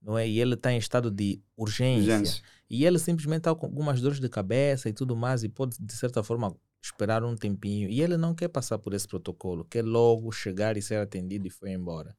não 0.00 0.16
é? 0.16 0.28
e 0.28 0.40
ele 0.40 0.54
está 0.54 0.72
em 0.72 0.78
estado 0.78 1.10
de 1.10 1.42
urgência, 1.56 2.14
urgência, 2.14 2.42
e 2.70 2.84
ele 2.84 2.98
simplesmente 2.98 3.38
está 3.38 3.54
com 3.54 3.66
algumas 3.66 4.00
dores 4.00 4.20
de 4.20 4.28
cabeça 4.28 4.88
e 4.88 4.92
tudo 4.92 5.16
mais, 5.16 5.42
e 5.42 5.48
pode, 5.48 5.76
de 5.80 5.92
certa 5.92 6.22
forma, 6.22 6.54
esperar 6.82 7.24
um 7.24 7.34
tempinho. 7.34 7.88
E 7.88 8.00
ele 8.00 8.16
não 8.16 8.34
quer 8.34 8.48
passar 8.48 8.78
por 8.78 8.94
esse 8.94 9.08
protocolo, 9.08 9.64
quer 9.64 9.84
logo 9.84 10.30
chegar 10.30 10.76
e 10.76 10.82
ser 10.82 10.96
atendido 10.96 11.46
e 11.46 11.50
foi 11.50 11.72
embora. 11.72 12.16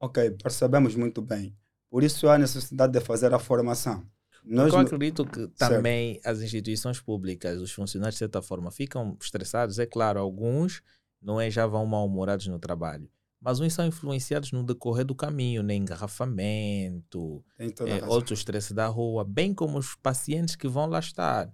Ok, 0.00 0.30
percebemos 0.42 0.94
muito 0.94 1.20
bem. 1.20 1.54
Por 1.90 2.02
isso 2.02 2.28
há 2.28 2.38
necessidade 2.38 2.92
de 2.92 3.00
fazer 3.00 3.32
a 3.32 3.38
formação. 3.38 4.06
Nós 4.46 4.72
eu 4.72 4.78
acredito 4.78 5.26
que 5.26 5.48
também 5.48 6.14
certo. 6.14 6.26
as 6.28 6.40
instituições 6.40 7.00
públicas, 7.00 7.60
os 7.60 7.72
funcionários, 7.72 8.14
de 8.14 8.20
certa 8.20 8.40
forma, 8.40 8.70
ficam 8.70 9.16
estressados. 9.20 9.80
É 9.80 9.86
claro, 9.86 10.20
alguns 10.20 10.82
não 11.20 11.40
é, 11.40 11.50
já 11.50 11.66
vão 11.66 11.84
mal-humorados 11.84 12.46
no 12.46 12.58
trabalho. 12.58 13.10
mas 13.40 13.58
uns 13.58 13.74
são 13.74 13.86
influenciados 13.86 14.52
no 14.52 14.62
decorrer 14.62 15.04
do 15.04 15.14
caminho, 15.14 15.62
no 15.62 15.72
engarrafamento, 15.72 17.44
é, 17.58 18.04
outro 18.06 18.34
estresse 18.34 18.72
da 18.72 18.86
rua, 18.86 19.24
bem 19.24 19.52
como 19.52 19.78
os 19.78 19.96
pacientes 19.96 20.54
que 20.54 20.68
vão 20.68 20.86
lá 20.86 21.00
estar. 21.00 21.52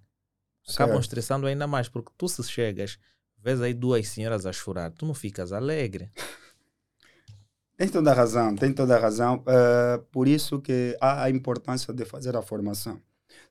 Acabam 0.69 0.95
certo. 0.95 1.01
estressando 1.01 1.47
ainda 1.47 1.67
mais, 1.67 1.89
porque 1.89 2.13
tu 2.17 2.29
se 2.29 2.43
chegas, 2.45 2.99
vês 3.39 3.61
aí 3.61 3.75
duas 3.75 4.07
senhoras 4.07 4.47
a 4.47 4.53
chorar, 4.53 4.91
tu 4.93 5.07
não 5.07 5.15
ficas 5.15 5.53
alegre. 5.53 6.13
Tem 7.77 7.89
toda 7.89 8.11
a 8.11 8.15
razão, 8.15 8.55
tem 8.55 8.73
toda 8.73 8.97
a 8.97 9.01
razão. 9.01 9.37
Uh, 9.39 10.03
por 10.11 10.29
isso 10.29 10.61
que 10.61 10.97
há 11.01 11.25
a 11.25 11.31
importância 11.31 11.93
de 11.93 12.05
fazer 12.05 12.37
a 12.37 12.43
formação. 12.43 13.01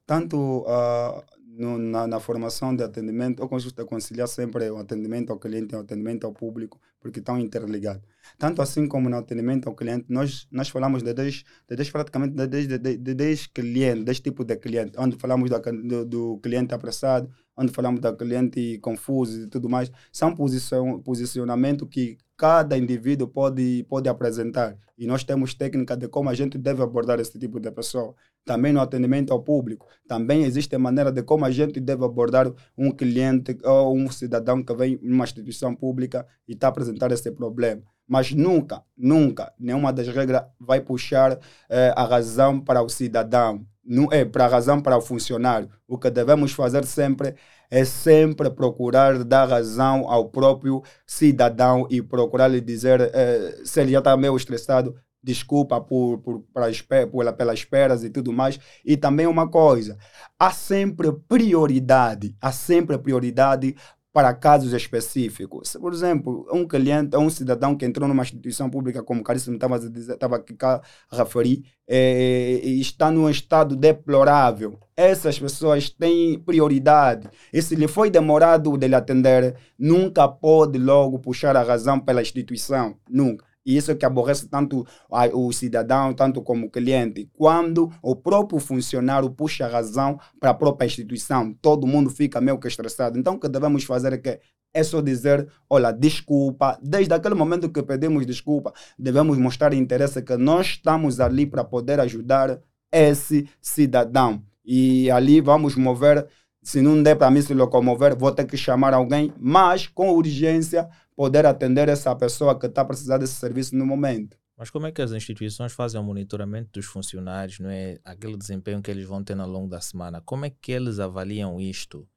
Tanto 0.05 0.37
uh, 0.37 1.23
no, 1.57 1.77
na, 1.77 2.07
na, 2.07 2.19
formação 2.19 2.75
de 2.75 2.83
atendimento, 2.83 3.41
eu 3.41 3.47
consigo 3.47 3.85
conciliar 3.85 4.27
sempre 4.27 4.69
o 4.69 4.77
atendimento 4.77 5.31
ao 5.31 5.39
cliente 5.39 5.73
e 5.73 5.77
o 5.77 5.81
atendimento 5.81 6.25
ao 6.25 6.33
público, 6.33 6.79
porque 6.99 7.19
estão 7.19 7.39
interligados. 7.39 8.01
Tanto 8.37 8.61
assim 8.61 8.87
como 8.87 9.09
no 9.09 9.17
atendimento 9.17 9.67
ao 9.67 9.75
cliente, 9.75 10.05
nós, 10.07 10.47
nós 10.51 10.69
falamos 10.69 11.03
de 11.03 11.13
10, 11.13 11.43
de 11.69 11.75
10 11.75 11.89
praticamente 11.91 12.35
de 12.35 12.47
10, 12.47 12.67
de, 12.67 12.77
de, 12.77 12.97
de 12.97 13.13
10 13.13 13.47
clientes, 13.47 14.05
10 14.05 14.19
tipos 14.21 14.45
de 14.45 14.55
cliente, 14.55 14.93
onde 14.97 15.17
falamos 15.17 15.49
do, 15.49 16.05
do, 16.05 16.37
cliente 16.37 16.73
apressado, 16.73 17.29
onde 17.57 17.71
falamos 17.71 17.99
do 17.99 18.15
cliente 18.15 18.79
confuso 18.79 19.43
e 19.43 19.47
tudo 19.47 19.67
mais. 19.69 19.91
São 20.11 20.33
posição, 20.35 21.01
posicionamento 21.01 21.85
que 21.85 22.17
cada 22.41 22.75
indivíduo 22.75 23.27
pode, 23.27 23.85
pode 23.87 24.09
apresentar. 24.09 24.75
E 24.97 25.05
nós 25.05 25.23
temos 25.23 25.53
técnica 25.53 25.95
de 25.95 26.07
como 26.07 26.27
a 26.27 26.33
gente 26.33 26.57
deve 26.57 26.81
abordar 26.81 27.19
esse 27.19 27.37
tipo 27.37 27.59
de 27.59 27.69
pessoa. 27.69 28.15
Também 28.43 28.73
no 28.73 28.81
atendimento 28.81 29.31
ao 29.31 29.43
público. 29.43 29.85
Também 30.07 30.43
existe 30.43 30.75
maneira 30.75 31.11
de 31.11 31.21
como 31.21 31.45
a 31.45 31.51
gente 31.51 31.79
deve 31.79 32.03
abordar 32.03 32.51
um 32.75 32.89
cliente 32.89 33.55
ou 33.63 33.95
um 33.95 34.09
cidadão 34.09 34.63
que 34.63 34.73
vem 34.73 34.99
numa 35.03 35.23
instituição 35.23 35.75
pública 35.75 36.25
e 36.47 36.53
está 36.53 36.65
a 36.65 36.69
apresentar 36.71 37.11
esse 37.11 37.31
problema. 37.31 37.83
Mas 38.07 38.33
nunca, 38.33 38.81
nunca, 38.97 39.53
nenhuma 39.59 39.93
das 39.93 40.07
regras 40.07 40.41
vai 40.59 40.81
puxar 40.81 41.37
eh, 41.69 41.93
a 41.95 42.03
razão 42.03 42.59
para 42.59 42.81
o 42.81 42.89
cidadão. 42.89 43.63
Não 43.85 44.11
é 44.11 44.25
para 44.25 44.45
a 44.45 44.47
razão 44.47 44.81
para 44.81 44.97
o 44.97 45.01
funcionário. 45.01 45.69
O 45.87 45.95
que 45.95 46.09
devemos 46.09 46.53
fazer 46.53 46.85
sempre 46.85 47.35
é 47.71 47.85
sempre 47.85 48.49
procurar 48.51 49.23
dar 49.23 49.47
razão 49.47 50.07
ao 50.09 50.29
próprio 50.29 50.83
cidadão 51.07 51.87
e 51.89 52.01
procurar 52.01 52.49
lhe 52.49 52.59
dizer 52.59 52.99
eh, 53.13 53.61
se 53.63 53.79
ele 53.79 53.93
já 53.93 53.99
está 53.99 54.17
meio 54.17 54.35
estressado, 54.35 54.93
desculpa 55.23 55.79
por, 55.79 56.17
por, 56.17 56.41
por, 56.41 57.33
pelas 57.33 57.59
esperas 57.59 58.03
e 58.03 58.09
tudo 58.09 58.33
mais. 58.33 58.59
E 58.83 58.97
também 58.97 59.25
uma 59.25 59.47
coisa, 59.47 59.97
há 60.37 60.51
sempre 60.51 61.13
prioridade, 61.29 62.35
há 62.41 62.51
sempre 62.51 62.97
prioridade 62.97 63.75
para 64.13 64.33
casos 64.33 64.73
específicos. 64.73 65.77
Por 65.79 65.93
exemplo, 65.93 66.45
um 66.51 66.67
cliente, 66.67 67.15
um 67.15 67.29
cidadão 67.29 67.75
que 67.75 67.85
entrou 67.85 68.07
numa 68.07 68.23
instituição 68.23 68.69
pública, 68.69 69.01
como 69.01 69.21
o 69.21 69.23
Caríssimo 69.23 69.55
estava 69.55 70.35
aqui 70.35 70.55
a 70.61 70.81
referir, 71.11 71.63
é, 71.87 72.59
está 72.63 73.09
num 73.09 73.29
estado 73.29 73.75
deplorável. 73.75 74.77
Essas 74.95 75.39
pessoas 75.39 75.89
têm 75.89 76.39
prioridade. 76.39 77.29
E 77.53 77.61
se 77.61 77.75
lhe 77.75 77.87
foi 77.87 78.09
demorado 78.09 78.77
de 78.77 78.87
lhe 78.87 78.95
atender, 78.95 79.55
nunca 79.77 80.27
pode 80.27 80.77
logo 80.77 81.19
puxar 81.19 81.55
a 81.55 81.63
razão 81.63 81.99
pela 81.99 82.21
instituição. 82.21 82.97
Nunca. 83.09 83.50
E 83.65 83.77
isso 83.77 83.95
que 83.95 84.05
aborrece 84.05 84.47
tanto 84.47 84.85
o 85.33 85.51
cidadão, 85.51 86.13
tanto 86.13 86.41
como 86.41 86.67
o 86.67 86.69
cliente. 86.69 87.29
Quando 87.33 87.91
o 88.01 88.15
próprio 88.15 88.59
funcionário 88.59 89.29
puxa 89.29 89.65
a 89.65 89.69
razão 89.69 90.19
para 90.39 90.49
a 90.49 90.53
própria 90.53 90.85
instituição, 90.85 91.53
todo 91.61 91.85
mundo 91.85 92.09
fica 92.09 92.41
meio 92.41 92.57
que 92.57 92.67
estressado. 92.67 93.19
Então, 93.19 93.35
o 93.35 93.39
que 93.39 93.47
devemos 93.47 93.83
fazer 93.83 94.13
é 94.13 94.17
que 94.17 94.39
é 94.73 94.83
só 94.83 95.01
dizer, 95.01 95.47
olha, 95.69 95.91
desculpa. 95.91 96.79
Desde 96.81 97.13
aquele 97.13 97.35
momento 97.35 97.69
que 97.69 97.83
pedimos 97.83 98.25
desculpa, 98.25 98.73
devemos 98.97 99.37
mostrar 99.37 99.73
interesse 99.73 100.21
que 100.21 100.37
nós 100.37 100.67
estamos 100.67 101.19
ali 101.19 101.45
para 101.45 101.63
poder 101.63 101.99
ajudar 101.99 102.59
esse 102.91 103.49
cidadão. 103.61 104.41
E 104.63 105.09
ali 105.11 105.41
vamos 105.41 105.75
mover 105.75 106.27
se 106.61 106.81
não 106.81 107.01
der 107.01 107.15
para 107.15 107.31
mim 107.31 107.41
se 107.41 107.53
locomover, 107.53 108.15
vou 108.15 108.31
ter 108.31 108.45
que 108.45 108.55
chamar 108.55 108.93
alguém, 108.93 109.33
mas 109.39 109.87
com 109.87 110.11
urgência, 110.11 110.89
poder 111.15 111.45
atender 111.45 111.89
essa 111.89 112.15
pessoa 112.15 112.57
que 112.57 112.67
está 112.67 112.85
precisando 112.85 113.21
desse 113.21 113.33
serviço 113.33 113.75
no 113.75 113.85
momento. 113.85 114.37
Mas 114.55 114.69
como 114.69 114.85
é 114.85 114.91
que 114.91 115.01
as 115.01 115.11
instituições 115.11 115.73
fazem 115.73 115.99
o 115.99 116.03
monitoramento 116.03 116.69
dos 116.73 116.85
funcionários, 116.85 117.59
não 117.59 117.69
é? 117.69 117.97
Aquele 118.03 118.37
desempenho 118.37 118.79
que 118.79 118.91
eles 118.91 119.07
vão 119.07 119.23
ter 119.23 119.39
ao 119.39 119.49
longo 119.49 119.67
da 119.67 119.81
semana. 119.81 120.21
Como 120.21 120.45
é 120.45 120.51
que 120.51 120.71
eles 120.71 120.99
avaliam 120.99 121.59
isto, 121.59 122.07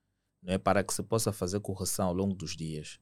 não 0.42 0.52
é? 0.52 0.58
Para 0.58 0.84
que 0.84 0.92
se 0.92 1.02
possa 1.02 1.32
fazer 1.32 1.60
correção 1.60 2.08
ao 2.08 2.12
longo 2.12 2.34
dos 2.34 2.54
dias. 2.54 2.98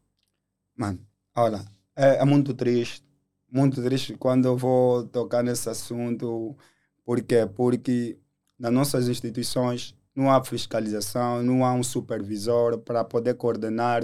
Mano, 0.76 1.04
olha, 1.34 1.64
é, 1.96 2.18
é 2.18 2.24
muito 2.24 2.54
triste, 2.54 3.04
muito 3.50 3.82
triste 3.82 4.14
quando 4.14 4.46
eu 4.46 4.56
vou 4.56 5.08
tocar 5.08 5.42
nesse 5.42 5.68
assunto. 5.68 6.56
Por 7.04 7.20
quê? 7.20 7.44
Porque 7.52 8.20
nas 8.56 8.72
nossas 8.72 9.08
instituições 9.08 9.96
não 10.14 10.30
há 10.30 10.44
fiscalização, 10.44 11.42
não 11.42 11.64
há 11.64 11.72
um 11.72 11.82
supervisor 11.82 12.78
para 12.78 13.04
poder 13.04 13.34
coordenar 13.34 14.02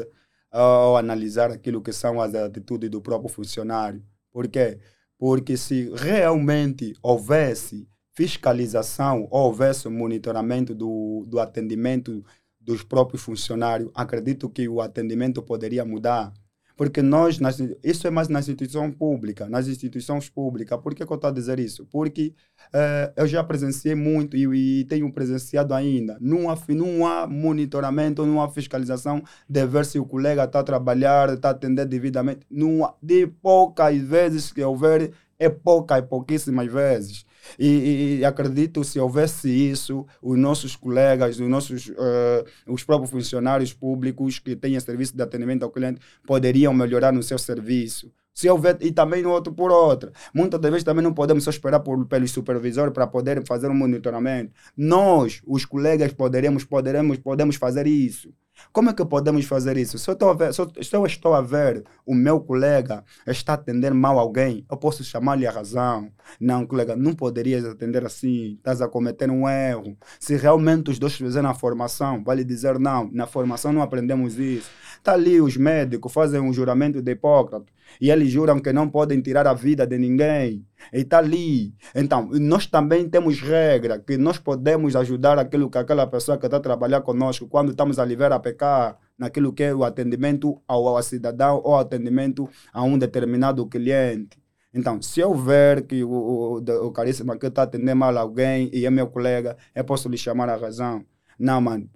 ou 0.53 0.97
analisar 0.97 1.51
aquilo 1.51 1.83
que 1.83 1.93
são 1.93 2.21
as 2.21 2.35
atitudes 2.35 2.91
do 2.91 3.03
próprio 3.03 3.29
funcionário. 3.29 4.03
Por 4.31 4.49
quê? 4.49 4.79
Porque 5.19 5.57
se 5.57 5.91
realmente 5.95 6.95
houvesse 7.03 7.89
fiscalização, 8.15 9.29
houvesse 9.31 9.89
monitoramento 9.89 10.75
do, 10.75 11.25
do 11.29 11.39
atendimento 11.39 12.25
dos 12.61 12.83
próprios 12.83 13.23
funcionários, 13.23 13.91
acredito 13.95 14.49
que 14.49 14.69
o 14.69 14.81
atendimento 14.81 15.43
poderia 15.43 15.85
mudar. 15.85 16.33
Porque 16.79 17.03
nós, 17.03 17.41
nas, 17.41 17.59
isso 17.83 18.07
é 18.07 18.11
mais 18.11 18.29
nas 18.29 18.49
instituições 18.49 18.95
públicas, 18.95 19.51
nas 19.51 19.67
instituições 19.67 20.29
públicas. 20.29 20.81
Por 20.81 20.95
que, 20.95 21.05
que 21.05 21.13
eu 21.13 21.17
estou 21.17 21.29
a 21.29 21.33
dizer 21.33 21.59
isso? 21.59 21.85
Porque 21.87 22.33
eh, 22.73 23.13
eu 23.17 23.27
já 23.27 23.43
presenciei 23.43 23.97
muito 23.97 24.37
e, 24.37 24.81
e, 24.81 24.85
tenho 24.85 25.13
presenciado 25.13 25.75
ainda. 25.75 26.17
Não 26.21 26.49
há, 26.49 26.57
não 26.69 27.05
há 27.05 27.27
monitoramento, 27.27 28.25
não 28.25 28.41
há 28.41 28.49
fiscalização 28.49 29.21
de 29.49 29.67
ver 29.67 29.87
se 29.87 29.99
o 29.99 30.05
colega 30.07 30.45
está 30.45 30.61
a 30.61 30.63
trabalhar, 30.63 31.31
está 31.31 31.49
a 31.49 31.51
atender 31.51 31.85
devidamente. 31.85 32.47
Não 32.49 32.85
há, 32.85 32.95
de 33.03 33.27
poucas 33.27 33.99
vezes 33.99 34.53
que 34.53 34.63
houver, 34.63 35.11
é 35.37 35.49
poucas, 35.49 36.01
pouquíssimas 36.03 36.73
vezes. 36.73 37.27
E, 37.59 38.19
e, 38.21 38.25
acredito 38.25 38.85
se 38.85 38.99
houvesse 38.99 39.49
isso, 39.49 40.07
os 40.23 40.39
nossos 40.39 40.77
colegas, 40.77 41.39
os 41.39 41.49
nossos 41.49 41.89
uh, 41.89 42.45
os 42.67 42.85
próprios 42.85 43.11
funcionários 43.11 43.73
públicos 43.73 44.39
que 44.39 44.55
têm 44.57 44.79
serviço 44.81 45.17
de 45.17 45.23
atendimento 45.23 45.63
ao 45.63 45.71
cliente 45.71 46.01
poderiam 46.27 46.73
melhorar 46.73 47.13
no 47.13 47.23
seu 47.23 47.39
serviço. 47.39 48.11
Se 48.39 48.49
houver, 48.49 48.79
e 48.81 48.93
também 48.93 49.21
no 49.21 49.31
outro 49.31 49.53
por 49.53 49.73
outra. 49.73 50.13
Muitas 50.33 50.61
vezes 50.61 50.85
também 50.85 51.03
não 51.03 51.13
podemos 51.13 51.43
só 51.43 51.51
esperar 51.51 51.81
por, 51.81 52.07
pelo 52.07 52.29
supervisor 52.29 52.93
para 52.93 53.05
poder 53.05 53.45
fazer 53.45 53.69
um 53.69 53.75
monitoramento. 53.75 54.53
Nós, 54.77 55.43
os 55.45 55.65
colegas, 55.65 56.13
poderemos, 56.13 56.65
poderemos, 56.65 57.19
podemos 57.19 57.57
fazer 57.57 57.89
isso. 57.89 58.33
Como 58.73 58.91
é 58.91 58.93
que 58.93 59.05
podemos 59.05 59.45
fazer 59.45 59.77
isso? 59.77 59.99
Se 59.99 60.09
eu, 60.09 60.13
estou 60.13 60.31
a 60.31 60.35
ver, 60.35 60.53
se 60.55 60.61
eu, 60.61 60.71
se 60.83 60.95
eu 60.95 61.07
estou 61.07 61.35
a 61.35 61.41
ver 61.41 61.85
o 62.05 62.15
meu 62.15 62.41
colega 62.41 63.05
está 63.27 63.55
atendendo 63.55 63.95
mal 63.95 64.19
alguém, 64.19 64.65
eu 64.71 64.77
posso 64.77 65.03
chamar-lhe 65.05 65.47
a 65.47 65.51
razão. 65.51 66.11
Não, 66.41 66.67
colega, 66.67 66.95
não 66.95 67.15
poderias 67.15 67.65
atender 67.65 68.05
assim, 68.05 68.55
estás 68.55 68.81
a 68.83 68.89
cometer 68.89 69.31
um 69.31 69.49
erro. 69.49 69.97
Se 70.21 70.37
realmente 70.37 70.91
os 70.91 70.99
dois 70.99 71.15
fizeram 71.15 71.49
a 71.49 71.55
formação, 71.55 72.23
vale 72.23 72.45
dizer 72.45 72.79
não, 72.79 73.11
na 73.13 73.27
formação 73.27 73.73
não 73.73 73.83
aprendemos 73.83 74.39
isso. 74.39 74.71
Está 74.97 75.13
ali 75.13 75.41
os 75.41 75.57
médicos, 75.57 76.13
fazem 76.13 76.41
um 76.41 76.53
juramento 76.53 77.01
de 77.01 77.13
Hipócrates 77.13 77.78
e 78.01 78.11
eles 78.11 78.31
juram 78.31 78.61
que 78.61 78.73
não 78.73 78.89
podem 78.89 79.21
tirar 79.21 79.47
a 79.47 79.55
vida 79.55 79.87
de 79.87 79.99
ninguém. 79.99 80.65
E 80.93 81.01
está 81.01 81.19
ali. 81.19 81.75
Então, 81.95 82.29
nós 82.33 82.67
também 82.67 83.09
temos 83.09 83.41
regra 83.41 83.99
que 83.99 84.17
nós 84.17 84.39
podemos 84.39 84.95
ajudar 84.97 85.39
aquilo 85.39 85.71
que 85.71 85.79
aquela 85.79 86.07
pessoa 86.07 86.39
que 86.39 86.47
está 86.47 86.59
a 86.59 86.61
trabalhar 86.61 87.01
conosco 87.01 87.49
quando 87.49 87.71
estamos 87.71 87.99
a 87.99 88.05
livrar 88.05 88.33
a 88.33 88.39
pecar 88.39 88.99
naquilo 89.19 89.53
que 89.53 89.65
é 89.65 89.75
o 89.75 89.85
atendimento 89.85 90.61
ao, 90.67 90.87
ao 90.89 91.03
cidadão 91.03 91.61
ou 91.65 91.77
atendimento 91.77 92.49
a 92.73 92.83
um 92.83 92.97
determinado 92.97 93.67
cliente. 93.67 94.39
Então, 94.73 95.01
se 95.03 95.21
eu 95.21 95.35
ver 95.35 95.87
que 95.87 96.05
o, 96.05 96.11
o, 96.11 96.87
o 96.87 96.93
caríssimo 96.93 97.33
aqui 97.33 97.47
está 97.47 97.63
atendendo 97.63 97.97
mal 97.97 98.17
alguém 98.17 98.71
e 98.73 98.87
é 98.87 98.91
meu 98.91 99.09
colega, 99.09 99.57
eu 99.75 99.85
posso 99.85 100.09
lhe 100.09 100.17
chamar 100.17 100.49
a 100.49 100.57
razão. 100.57 101.05
Não, 101.39 101.61
mano, 101.61 101.89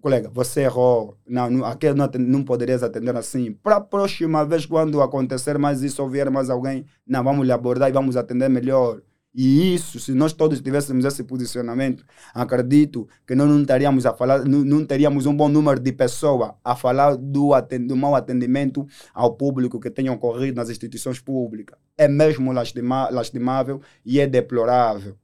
colega, 0.00 0.30
você 0.32 0.62
errou. 0.62 1.16
Não, 1.26 1.50
não 1.50 1.64
aqui 1.64 1.92
não, 1.92 2.08
não 2.18 2.42
poderias 2.44 2.82
atender 2.82 3.16
assim. 3.16 3.52
Para 3.52 3.76
a 3.76 3.80
próxima 3.80 4.44
vez, 4.44 4.66
quando 4.66 5.00
acontecer 5.00 5.58
mais 5.58 5.82
isso 5.82 6.02
ou 6.02 6.08
vier 6.08 6.30
mais 6.30 6.50
alguém, 6.50 6.84
não, 7.06 7.24
vamos 7.24 7.46
lhe 7.46 7.52
abordar 7.52 7.88
e 7.88 7.92
vamos 7.92 8.16
atender 8.16 8.48
melhor. 8.48 9.00
E 9.34 9.74
isso, 9.74 9.98
se 9.98 10.12
nós 10.12 10.34
todos 10.34 10.60
tivéssemos 10.60 11.06
esse 11.06 11.24
posicionamento, 11.24 12.04
acredito 12.34 13.08
que 13.26 13.34
nós 13.34 13.48
não 13.48 13.62
estaríamos 13.62 14.04
a 14.04 14.12
falar, 14.12 14.44
não, 14.44 14.62
não 14.62 14.84
teríamos 14.84 15.24
um 15.24 15.34
bom 15.34 15.48
número 15.48 15.80
de 15.80 15.90
pessoas 15.90 16.50
a 16.62 16.76
falar 16.76 17.16
do, 17.16 17.54
atend, 17.54 17.86
do 17.86 17.96
mau 17.96 18.14
atendimento 18.14 18.86
ao 19.14 19.34
público 19.34 19.80
que 19.80 19.90
tem 19.90 20.10
ocorrido 20.10 20.56
nas 20.56 20.68
instituições 20.68 21.18
públicas. 21.18 21.78
É 21.96 22.06
mesmo 22.08 22.52
lastima, 22.52 23.08
lastimável 23.08 23.80
e 24.04 24.20
é 24.20 24.26
deplorável. 24.26 25.16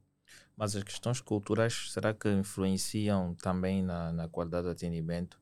Mas 0.58 0.74
as 0.74 0.82
questões 0.82 1.20
culturais, 1.20 1.92
será 1.92 2.12
que 2.12 2.28
influenciam 2.28 3.34
também 3.36 3.80
na, 3.80 4.12
na 4.12 4.28
qualidade 4.28 4.64
do 4.64 4.70
atendimento? 4.70 5.38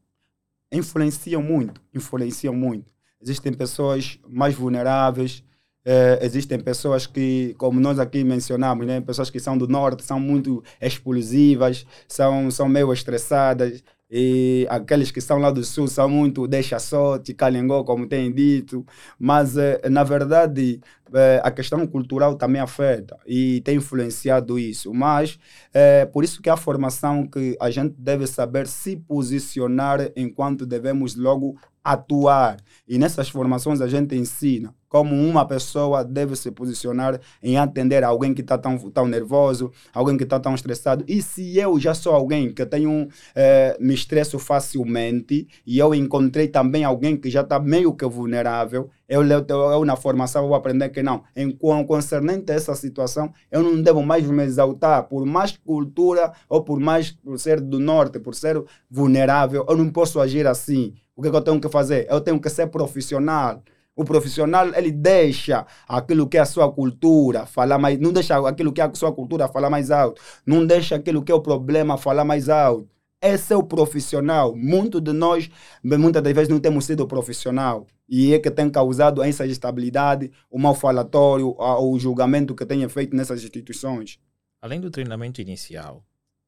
Influenciam 0.71 1.43
muito, 1.43 1.81
influenciam 1.95 2.55
muito. 2.55 2.93
Existem 3.19 3.55
pessoas 3.55 4.19
mais 4.29 4.55
vulneráveis 4.55 5.43
é, 5.89 6.19
existem 6.21 6.59
pessoas 6.59 7.07
que, 7.07 7.55
como 7.59 7.79
nós 7.79 8.01
aqui 8.01 8.25
mencionamos, 8.25 8.85
né, 8.85 9.01
pessoas 9.01 9.31
que 9.31 9.39
são 9.39 9.57
do 9.57 9.69
norte, 9.69 10.03
são 10.03 10.19
muito 10.19 10.61
explosivas, 10.81 11.87
são, 12.09 12.51
são 12.51 12.69
meio 12.69 12.93
estressadas, 12.93 13.85
e 14.11 14.67
aqueles 14.71 15.11
que 15.11 15.19
estão 15.19 15.39
lá 15.39 15.51
do 15.51 15.65
sul 15.65 15.89
são 15.89 16.09
muito 16.09 16.47
deixa 16.47 16.79
só, 16.79 17.19
te 17.19 17.35
calengou, 17.35 17.85
como 17.85 18.07
tem 18.07 18.33
dito, 18.33 18.87
mas 19.19 19.57
eh, 19.57 19.81
na 19.91 20.05
verdade 20.05 20.81
eh, 21.13 21.41
a 21.43 21.51
questão 21.51 21.85
cultural 21.87 22.37
também 22.37 22.61
afeta 22.61 23.17
e 23.27 23.61
tem 23.63 23.77
influenciado 23.77 24.59
isso, 24.59 24.93
mas 24.95 25.39
é 25.75 26.07
por 26.07 26.25
isso 26.25 26.41
que 26.41 26.49
a 26.51 26.57
formação 26.57 27.27
que 27.27 27.57
a 27.61 27.71
gente 27.71 27.95
deve 27.99 28.27
saber 28.27 28.67
se 28.67 28.97
posicionar 28.97 30.11
enquanto 30.17 30.65
devemos 30.65 31.17
logo 31.17 31.57
atuar. 31.93 32.57
E 32.89 32.99
nessas 32.99 33.29
formações 33.29 33.81
a 33.81 33.87
gente 33.87 34.15
ensina 34.17 34.75
como 34.89 35.15
uma 35.15 35.47
pessoa 35.47 36.05
deve 36.05 36.35
se 36.37 36.51
posicionar 36.51 37.21
em 37.43 37.59
atender 37.59 38.03
alguém 38.03 38.33
que 38.33 38.41
está 38.41 38.57
tão, 38.57 38.79
tão 38.91 39.07
nervoso, 39.07 39.71
alguém 39.93 40.17
que 40.17 40.25
está 40.25 40.41
tão 40.41 40.55
estressado. 40.55 41.05
E 41.07 41.21
se 41.21 41.59
eu 41.59 41.79
já 41.79 41.93
sou 41.95 42.15
alguém 42.15 42.53
que 42.53 42.65
tenho, 42.65 43.09
eh, 43.35 43.77
me 43.81 43.95
estresso 43.95 44.39
facilmente 44.39 45.47
e 45.67 45.79
eu 45.79 45.95
encontrei 45.95 46.49
também 46.49 46.85
alguém 46.85 47.17
que 47.17 47.29
já 47.29 47.43
está 47.43 47.59
meio 47.59 47.93
que 47.93 48.07
vulnerável, 48.07 48.89
eu, 49.09 49.23
eu, 49.23 49.45
eu, 49.49 49.85
na 49.85 49.97
formação 49.97 50.47
vou 50.47 50.57
aprender 50.57 50.89
que 50.89 51.03
não. 51.03 51.23
Em 51.37 51.57
concernente 51.87 52.51
a 52.51 52.55
essa 52.55 52.75
situação, 52.75 53.33
eu 53.51 53.63
não 53.63 53.81
devo 53.83 54.03
mais 54.03 54.25
me 54.29 54.45
exaltar 54.45 55.05
por 55.09 55.27
mais 55.27 55.57
cultura 55.57 56.33
ou 56.49 56.63
por 56.63 56.81
mais 56.81 57.13
por 57.13 57.39
ser 57.39 57.61
do 57.61 57.79
norte, 57.79 58.19
por 58.19 58.35
ser 58.35 58.63
vulnerável, 58.91 59.65
eu 59.69 59.77
não 59.77 59.91
posso 59.91 60.21
agir 60.21 60.47
assim. 60.47 60.95
O 61.17 61.23
que, 61.23 61.29
é 61.29 61.31
que 61.31 61.37
eu 61.37 61.41
tenho 61.41 61.61
que 61.61 61.69
fazer? 61.71 62.07
Eu 62.11 62.21
tenho 62.21 62.39
que 62.39 62.51
ser 62.51 62.67
profissional. 62.67 63.63
O 63.97 64.05
profissional, 64.05 64.69
ele 64.75 64.93
deixa 64.93 65.67
aquilo 65.89 66.29
que 66.29 66.37
é 66.37 66.41
a 66.41 66.45
sua 66.45 66.71
cultura 66.71 67.47
falar 67.47 67.79
mais, 67.79 67.99
não 67.99 68.13
deixa 68.13 68.37
aquilo 68.47 68.71
que 68.71 68.83
é 68.83 68.85
a 68.85 68.95
sua 68.95 69.11
cultura 69.11 69.49
falar 69.49 69.71
mais 69.71 69.91
alto, 69.91 70.21
não 70.45 70.67
deixa 70.67 70.97
aquilo 70.97 71.23
que 71.23 71.33
é 71.33 71.35
o 71.35 71.41
problema 71.41 71.97
falar 71.97 72.23
mais 72.23 72.51
alto. 72.51 72.87
Esse 73.23 73.55
é 73.55 73.57
o 73.57 73.63
profissional. 73.63 74.55
Muito 74.55 75.01
de 75.01 75.15
nós, 75.15 75.51
muitas 75.83 76.23
das 76.23 76.35
vezes, 76.35 76.51
não 76.51 76.61
temos 76.61 76.85
sido 76.85 77.07
profissional. 77.07 77.87
E 78.07 78.35
é 78.35 78.39
que 78.39 78.51
tem 78.51 78.69
causado 78.69 79.23
essa 79.23 79.47
instabilidade, 79.47 80.31
o 80.51 80.59
mal 80.59 80.75
falatório, 80.75 81.57
o 81.59 81.99
julgamento 81.99 82.55
que 82.55 82.67
tem 82.67 82.87
feito 82.91 83.17
nessas 83.17 83.43
instituições. 83.43 84.19
Além 84.61 84.79
do 84.79 84.91
treinamento 84.91 85.41
inicial, 85.41 86.05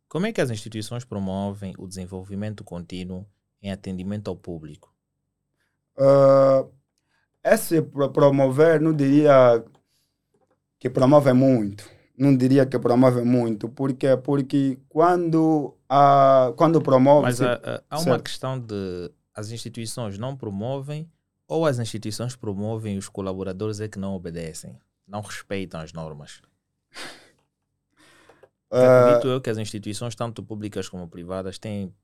como 0.07 0.27
é 0.27 0.33
que 0.33 0.43
as 0.43 0.51
instituições 0.51 1.07
promovem 1.07 1.73
o 1.79 1.89
desenvolvimento 1.89 2.63
contínuo 2.63 3.25
em 3.63 3.71
atendimento 3.71 4.29
ao 4.29 4.37
público? 4.37 4.93
Uh, 5.97 6.71
esse 7.43 7.83
promover, 7.83 8.81
não 8.81 8.93
diria 8.93 9.65
que 10.79 10.89
promove 10.89 11.33
muito. 11.33 11.89
Não 12.17 12.37
diria 12.37 12.67
que 12.67 12.79
promove 12.79 13.23
muito. 13.23 13.69
Por 13.69 13.93
quê? 13.95 14.17
Porque 14.17 14.79
quando, 14.89 15.77
uh, 15.91 16.53
quando 16.57 16.81
promove. 16.81 17.23
Mas 17.23 17.41
há, 17.41 17.83
há 17.89 18.01
uma 18.01 18.19
questão 18.19 18.59
de 18.59 19.11
as 19.35 19.51
instituições 19.51 20.19
não 20.19 20.37
promovem 20.37 21.09
ou 21.47 21.65
as 21.65 21.79
instituições 21.79 22.35
promovem 22.37 22.97
e 22.97 22.99
os 22.99 23.09
colaboradores 23.09 23.81
é 23.81 23.89
que 23.89 23.99
não 23.99 24.15
obedecem, 24.15 24.77
não 25.07 25.21
respeitam 25.21 25.81
as 25.81 25.93
normas. 25.93 26.43
Uh, 28.71 28.77
Acredito 28.77 29.29
eu 29.29 29.41
que 29.41 29.49
as 29.49 29.57
instituições, 29.57 30.15
tanto 30.15 30.43
públicas 30.43 30.89
como 30.89 31.09
privadas, 31.09 31.59
têm 31.59 31.95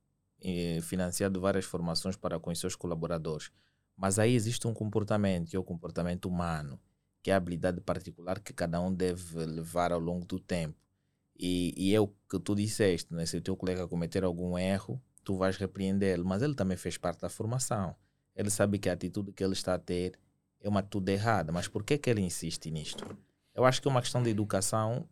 financiado 0.83 1.41
várias 1.41 1.65
formações 1.65 2.17
para 2.17 2.39
com 2.39 2.51
os 2.51 2.59
seus 2.59 2.77
colaboradores. 2.77 3.51
Mas 3.97 4.19
aí 4.19 4.35
existe 4.35 4.67
um 4.67 4.75
comportamento, 4.75 5.51
que 5.51 5.57
é 5.57 5.59
o 5.59 5.65
comportamento 5.65 6.27
humano, 6.27 6.79
que 7.23 7.31
é 7.31 7.35
a 7.35 7.37
habilidade 7.37 7.81
particular 7.81 8.41
que 8.41 8.53
cada 8.53 8.81
um 8.81 8.93
deve 8.93 9.45
levar 9.47 9.93
ao 9.93 10.01
longo 10.01 10.27
do 10.27 10.39
tempo. 10.39 10.77
E, 11.39 11.73
e 11.77 11.95
é 11.95 12.01
o 12.01 12.09
que 12.09 12.39
tu 12.39 12.55
disseste, 12.55 13.13
né? 13.13 13.27
se 13.27 13.37
o 13.37 13.41
teu 13.41 13.57
colega 13.57 13.89
cometer 13.89 14.25
algum 14.25 14.59
erro, 14.59 15.01
tu 15.25 15.37
vais 15.37 15.57
repreendê-lo, 15.57 16.25
mas 16.25 16.43
ele 16.43 16.55
também 16.55 16.77
fez 16.77 16.97
parte 16.97 17.21
da 17.21 17.29
formação. 17.29 17.97
Ele 18.37 18.51
sabe 18.51 18.79
que 18.79 18.89
a 18.89 18.93
atitude 18.93 19.33
que 19.33 19.43
ele 19.43 19.53
está 19.53 19.75
a 19.75 19.79
ter 19.79 20.19
é 20.61 20.69
uma 20.69 20.81
atitude 20.81 21.13
errada, 21.13 21.53
mas 21.53 21.67
por 21.67 21.83
que, 21.83 21.97
que 21.97 22.11
ele 22.11 22.21
insiste 22.21 22.71
nisto? 22.71 23.05
Eu 23.55 23.65
acho 23.65 23.81
que 23.81 23.89
é 23.89 23.91
uma 23.91 24.03
questão 24.03 24.23
de 24.23 24.31
educação 24.31 25.09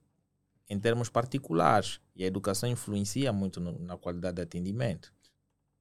em 0.68 0.78
termos 0.78 1.08
particulares, 1.08 2.00
e 2.16 2.24
a 2.24 2.26
educação 2.26 2.68
influencia 2.68 3.32
muito 3.32 3.60
no, 3.60 3.78
na 3.78 3.96
qualidade 3.96 4.36
de 4.36 4.42
atendimento 4.42 5.12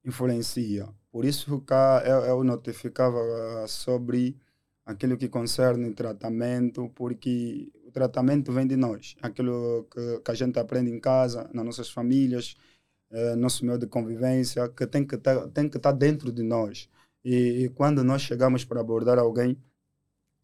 influencia. 0.04 0.88
Por 1.10 1.24
isso 1.24 1.60
que 1.60 1.74
eu, 2.08 2.20
eu 2.24 2.44
notificava 2.44 3.66
sobre 3.68 4.36
aquilo 4.84 5.16
que 5.16 5.28
concerne 5.28 5.92
tratamento, 5.94 6.90
porque 6.94 7.70
o 7.86 7.90
tratamento 7.90 8.52
vem 8.52 8.66
de 8.66 8.76
nós. 8.76 9.16
Aquilo 9.22 9.86
que, 9.90 10.20
que 10.20 10.30
a 10.30 10.34
gente 10.34 10.58
aprende 10.58 10.90
em 10.90 11.00
casa, 11.00 11.48
nas 11.52 11.64
nossas 11.64 11.90
famílias, 11.90 12.56
eh, 13.10 13.36
nosso 13.36 13.64
meio 13.66 13.78
de 13.78 13.86
convivência, 13.86 14.68
que 14.70 14.86
tem 14.86 15.06
que 15.06 15.18
tá, 15.18 15.46
estar 15.54 15.78
tá 15.80 15.92
dentro 15.92 16.32
de 16.32 16.42
nós. 16.42 16.88
E, 17.24 17.64
e, 17.64 17.68
quando 17.70 18.02
nós 18.02 18.22
chegamos 18.22 18.64
para 18.64 18.80
abordar 18.80 19.18
alguém, 19.18 19.56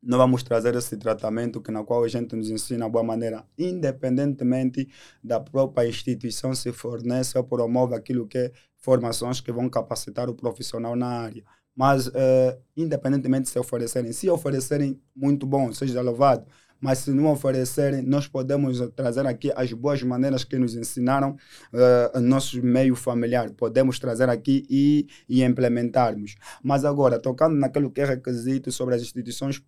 nós 0.03 0.19
vamos 0.19 0.43
trazer 0.43 0.75
esse 0.77 0.97
tratamento 0.97 1.61
que 1.61 1.73
na 1.73 1.83
qual 1.85 2.05
a 2.05 2.09
gente 2.09 2.37
nos 2.37 2.51
ensina 2.51 2.87
de 2.87 2.93
boa 2.93 3.03
maneira, 3.05 3.45
independentemente 3.59 4.89
da 5.25 5.41
própria 5.41 5.89
instituição 5.89 6.55
se 6.55 6.73
fornece 6.73 7.37
ou 7.37 7.45
promove 7.45 7.95
aquilo 7.95 8.29
que 8.29 8.39
é 8.39 8.53
formações 8.79 9.41
que 9.41 9.53
vão 9.53 9.69
capacitar 9.69 10.29
o 10.29 10.35
profissional 10.35 10.97
na 10.97 11.07
área. 11.07 11.45
Mas, 11.75 12.09
uh, 12.09 12.13
independentemente 12.77 13.45
de 13.45 13.51
se 13.51 13.59
oferecerem, 13.59 14.13
se 14.13 14.29
oferecerem, 14.29 15.01
muito 15.15 15.47
bom, 15.47 15.73
seja 15.73 16.01
louvado. 16.03 16.45
Mas 16.81 16.99
se 16.99 17.11
não 17.11 17.27
oferecerem, 17.27 18.03
nós 18.03 18.29
podemos 18.29 18.81
trazer 18.95 19.27
aqui 19.27 19.53
as 19.55 19.73
boas 19.73 20.03
maneiras 20.03 20.45
que 20.45 20.57
nos 20.59 20.77
ensinaram 20.77 21.37
uh, 21.73 22.21
nosso 22.21 22.63
meio 22.63 22.95
familiar. 22.95 23.51
Podemos 23.51 23.99
trazer 23.99 24.29
aqui 24.29 24.65
e, 24.71 25.07
e 25.29 25.43
implementarmos. 25.43 26.37
Mas 26.63 26.85
agora, 26.85 27.19
tocando 27.19 27.57
naquilo 27.57 27.91
que 27.91 28.01
é 28.01 28.05
requisito 28.05 28.71
sobre 28.71 28.95
as 28.95 29.03
instituições, 29.03 29.63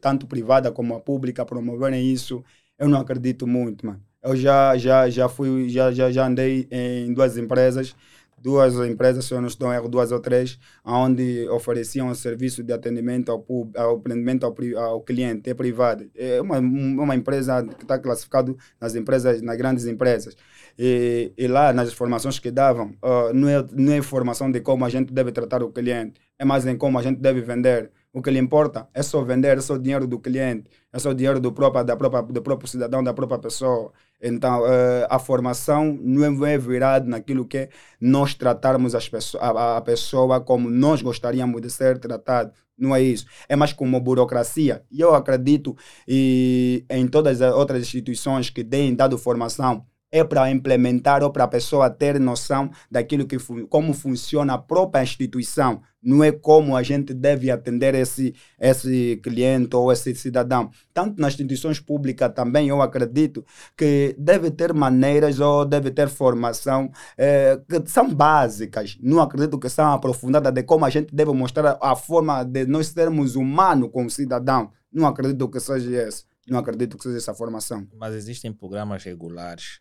tanto 0.00 0.26
privada 0.26 0.72
como 0.72 0.94
a 0.94 1.00
pública, 1.00 1.44
promoverem 1.44 2.12
isso, 2.12 2.44
eu 2.78 2.88
não 2.88 3.00
acredito 3.00 3.46
muito, 3.46 3.86
mano. 3.86 4.07
Eu 4.22 4.36
já, 4.36 4.76
já, 4.76 5.08
já 5.08 5.28
fui, 5.28 5.68
já, 5.68 5.92
já, 5.92 6.10
já 6.10 6.26
andei 6.26 6.66
em 6.70 7.12
duas 7.14 7.36
empresas, 7.38 7.94
duas 8.40 8.74
empresas, 8.74 9.24
se 9.24 9.32
eu 9.34 9.40
não 9.40 9.48
estou 9.48 9.72
erro, 9.72 9.88
duas 9.88 10.12
ou 10.12 10.20
três, 10.20 10.58
onde 10.84 11.48
ofereciam 11.50 12.12
serviço 12.14 12.62
de 12.62 12.72
atendimento 12.72 13.30
ao, 13.30 13.44
ao 13.76 13.96
atendimento 13.96 14.44
ao, 14.44 14.54
ao 14.78 15.00
cliente, 15.02 15.50
é 15.50 15.54
privado. 15.54 16.10
É 16.16 16.40
uma, 16.40 16.58
uma 16.58 17.14
empresa 17.14 17.64
que 17.64 17.84
está 17.84 17.98
classificado 17.98 18.56
nas 18.80 18.94
empresas, 18.94 19.40
nas 19.42 19.56
grandes 19.56 19.86
empresas. 19.86 20.36
E, 20.78 21.32
e 21.36 21.48
lá, 21.48 21.72
nas 21.72 21.90
informações 21.90 22.38
que 22.38 22.50
davam, 22.50 22.94
uh, 23.02 23.32
não, 23.34 23.48
é, 23.48 23.64
não 23.72 23.92
é 23.92 23.98
informação 23.98 24.50
de 24.50 24.60
como 24.60 24.84
a 24.84 24.88
gente 24.88 25.12
deve 25.12 25.32
tratar 25.32 25.62
o 25.62 25.72
cliente, 25.72 26.20
é 26.38 26.44
mais 26.44 26.66
em 26.66 26.76
como 26.76 26.98
a 26.98 27.02
gente 27.02 27.20
deve 27.20 27.40
vender. 27.40 27.90
O 28.12 28.22
que 28.22 28.30
lhe 28.30 28.38
importa 28.38 28.88
é 28.94 29.02
só 29.02 29.22
vender, 29.22 29.58
é 29.58 29.60
só 29.60 29.74
o 29.74 29.78
dinheiro 29.78 30.06
do 30.06 30.18
cliente, 30.18 30.70
é 30.92 30.98
só 30.98 31.10
o 31.10 31.14
dinheiro 31.14 31.38
do 31.38 31.52
próprio, 31.52 31.84
da 31.84 31.96
própria, 31.96 32.22
do 32.22 32.42
próprio 32.42 32.68
cidadão, 32.68 33.04
da 33.04 33.12
própria 33.12 33.38
pessoa. 33.38 33.92
Então, 34.20 34.62
uh, 34.62 35.06
a 35.10 35.18
formação 35.18 35.96
não 36.00 36.46
é 36.46 36.58
virada 36.58 37.06
naquilo 37.06 37.44
que 37.46 37.58
é 37.58 37.68
nós 38.00 38.34
tratarmos 38.34 38.94
as 38.94 39.08
pessoas, 39.08 39.42
a, 39.42 39.76
a, 39.76 39.80
pessoa 39.82 40.40
como 40.40 40.70
nós 40.70 41.02
gostaríamos 41.02 41.60
de 41.60 41.70
ser 41.70 41.98
tratado. 41.98 42.52
Não 42.76 42.94
é 42.96 43.02
isso. 43.02 43.26
É 43.48 43.54
mais 43.54 43.72
como 43.72 44.00
burocracia. 44.00 44.82
E 44.90 45.00
eu 45.00 45.14
acredito 45.14 45.76
e, 46.06 46.84
em 46.88 47.06
todas 47.06 47.42
as 47.42 47.54
outras 47.54 47.82
instituições 47.82 48.50
que 48.50 48.64
têm 48.64 48.94
dado 48.94 49.18
formação 49.18 49.84
é 50.10 50.24
para 50.24 50.50
implementar 50.50 51.22
ou 51.22 51.30
para 51.30 51.44
a 51.44 51.48
pessoa 51.48 51.90
ter 51.90 52.18
noção 52.18 52.70
daquilo 52.90 53.26
que 53.26 53.36
como 53.68 53.92
funciona 53.92 54.54
a 54.54 54.58
própria 54.58 55.02
instituição, 55.02 55.82
não 56.02 56.22
é 56.24 56.32
como 56.32 56.76
a 56.76 56.82
gente 56.82 57.12
deve 57.12 57.50
atender 57.50 57.94
esse 57.94 58.34
esse 58.58 59.20
cliente 59.22 59.74
ou 59.76 59.92
esse 59.92 60.14
cidadão. 60.14 60.70
Tanto 60.94 61.20
nas 61.20 61.34
instituições 61.34 61.80
públicas 61.80 62.32
também 62.34 62.68
eu 62.68 62.80
acredito 62.80 63.44
que 63.76 64.14
deve 64.18 64.50
ter 64.50 64.72
maneiras 64.72 65.40
ou 65.40 65.64
deve 65.64 65.90
ter 65.90 66.08
formação 66.08 66.90
é, 67.16 67.60
que 67.68 67.90
são 67.90 68.12
básicas. 68.14 68.96
Não 69.02 69.20
acredito 69.20 69.58
que 69.58 69.68
são 69.68 69.92
aprofundadas 69.92 70.52
de 70.52 70.62
como 70.62 70.84
a 70.84 70.90
gente 70.90 71.14
deve 71.14 71.32
mostrar 71.32 71.78
a 71.82 71.96
forma 71.96 72.44
de 72.44 72.66
nós 72.66 72.88
sermos 72.88 73.36
humanos 73.36 73.90
como 73.92 74.08
cidadão. 74.08 74.70
Não 74.92 75.06
acredito 75.06 75.48
que 75.48 75.60
seja 75.60 76.08
isso. 76.08 76.26
Não 76.48 76.58
acredito 76.58 76.96
que 76.96 77.02
seja 77.02 77.18
essa 77.18 77.34
formação. 77.34 77.86
Mas 77.98 78.14
existem 78.14 78.52
programas 78.52 79.04
regulares 79.04 79.80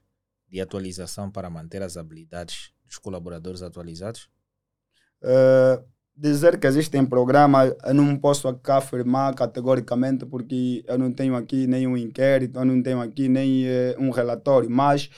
de 0.50 0.62
atualização 0.62 1.30
para 1.30 1.50
manter 1.50 1.82
as 1.82 1.98
habilidades 1.98 2.72
dos 2.86 2.98
colaboradores 2.98 3.62
atualizados? 3.62 4.30
Uh, 5.22 5.84
dizer 6.16 6.60
que 6.60 6.66
existem 6.66 7.06
programas, 7.06 7.76
eu 7.86 7.94
não 7.94 8.18
posso 8.18 8.52
cá 8.56 8.78
afirmar 8.78 9.36
categoricamente 9.36 10.26
porque 10.26 10.84
eu 10.88 10.98
não 10.98 11.12
tenho 11.12 11.36
aqui 11.36 11.68
nenhum 11.68 11.96
inquérito, 11.96 12.60
eu 12.60 12.66
não 12.66 12.82
tenho 12.82 13.02
aqui 13.02 13.28
nem 13.28 13.66
uh, 13.66 14.00
um 14.00 14.10
relatório, 14.10 14.70
mas 14.70 15.10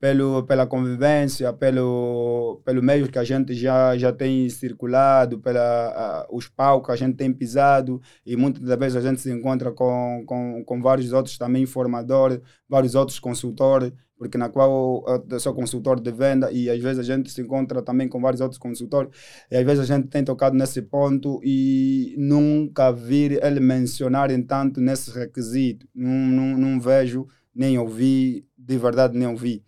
pelo, 0.00 0.42
pela 0.44 0.66
convivência, 0.66 1.52
pelo, 1.52 2.62
pelo 2.64 2.82
meio 2.82 3.06
que 3.08 3.18
a 3.18 3.24
gente 3.24 3.52
já, 3.54 3.96
já 3.98 4.10
tem 4.10 4.48
circulado, 4.48 5.38
pela, 5.38 6.26
uh, 6.30 6.36
os 6.36 6.48
palcos 6.48 6.86
que 6.86 6.92
a 6.92 6.96
gente 7.06 7.16
tem 7.16 7.30
pisado, 7.30 8.00
e 8.24 8.34
muitas 8.34 8.62
das 8.62 8.78
vezes 8.78 8.96
a 8.96 9.00
gente 9.02 9.20
se 9.20 9.30
encontra 9.30 9.70
com, 9.70 10.24
com, 10.26 10.64
com 10.64 10.80
vários 10.80 11.12
outros 11.12 11.36
também 11.36 11.66
formadores, 11.66 12.40
vários 12.66 12.94
outros 12.94 13.18
consultores, 13.18 13.92
porque 14.16 14.38
na 14.38 14.48
qual 14.48 15.04
eu 15.30 15.40
sou 15.40 15.54
consultor 15.54 15.98
de 15.98 16.12
venda 16.12 16.52
e 16.52 16.68
às 16.68 16.78
vezes 16.78 16.98
a 16.98 17.02
gente 17.02 17.30
se 17.30 17.40
encontra 17.40 17.80
também 17.80 18.06
com 18.06 18.20
vários 18.20 18.42
outros 18.42 18.58
consultores 18.58 19.10
e 19.50 19.56
às 19.56 19.64
vezes 19.64 19.90
a 19.90 19.96
gente 19.96 20.08
tem 20.08 20.22
tocado 20.22 20.54
nesse 20.54 20.82
ponto 20.82 21.40
e 21.42 22.14
nunca 22.18 22.90
vi 22.90 23.38
ele 23.42 23.60
mencionarem 23.60 24.42
tanto 24.42 24.78
nesse 24.78 25.10
requisito. 25.10 25.88
Não, 25.94 26.10
não, 26.10 26.58
não 26.58 26.80
vejo, 26.80 27.26
nem 27.54 27.78
ouvi, 27.78 28.46
de 28.58 28.76
verdade 28.76 29.16
nem 29.16 29.26
ouvi. 29.26 29.64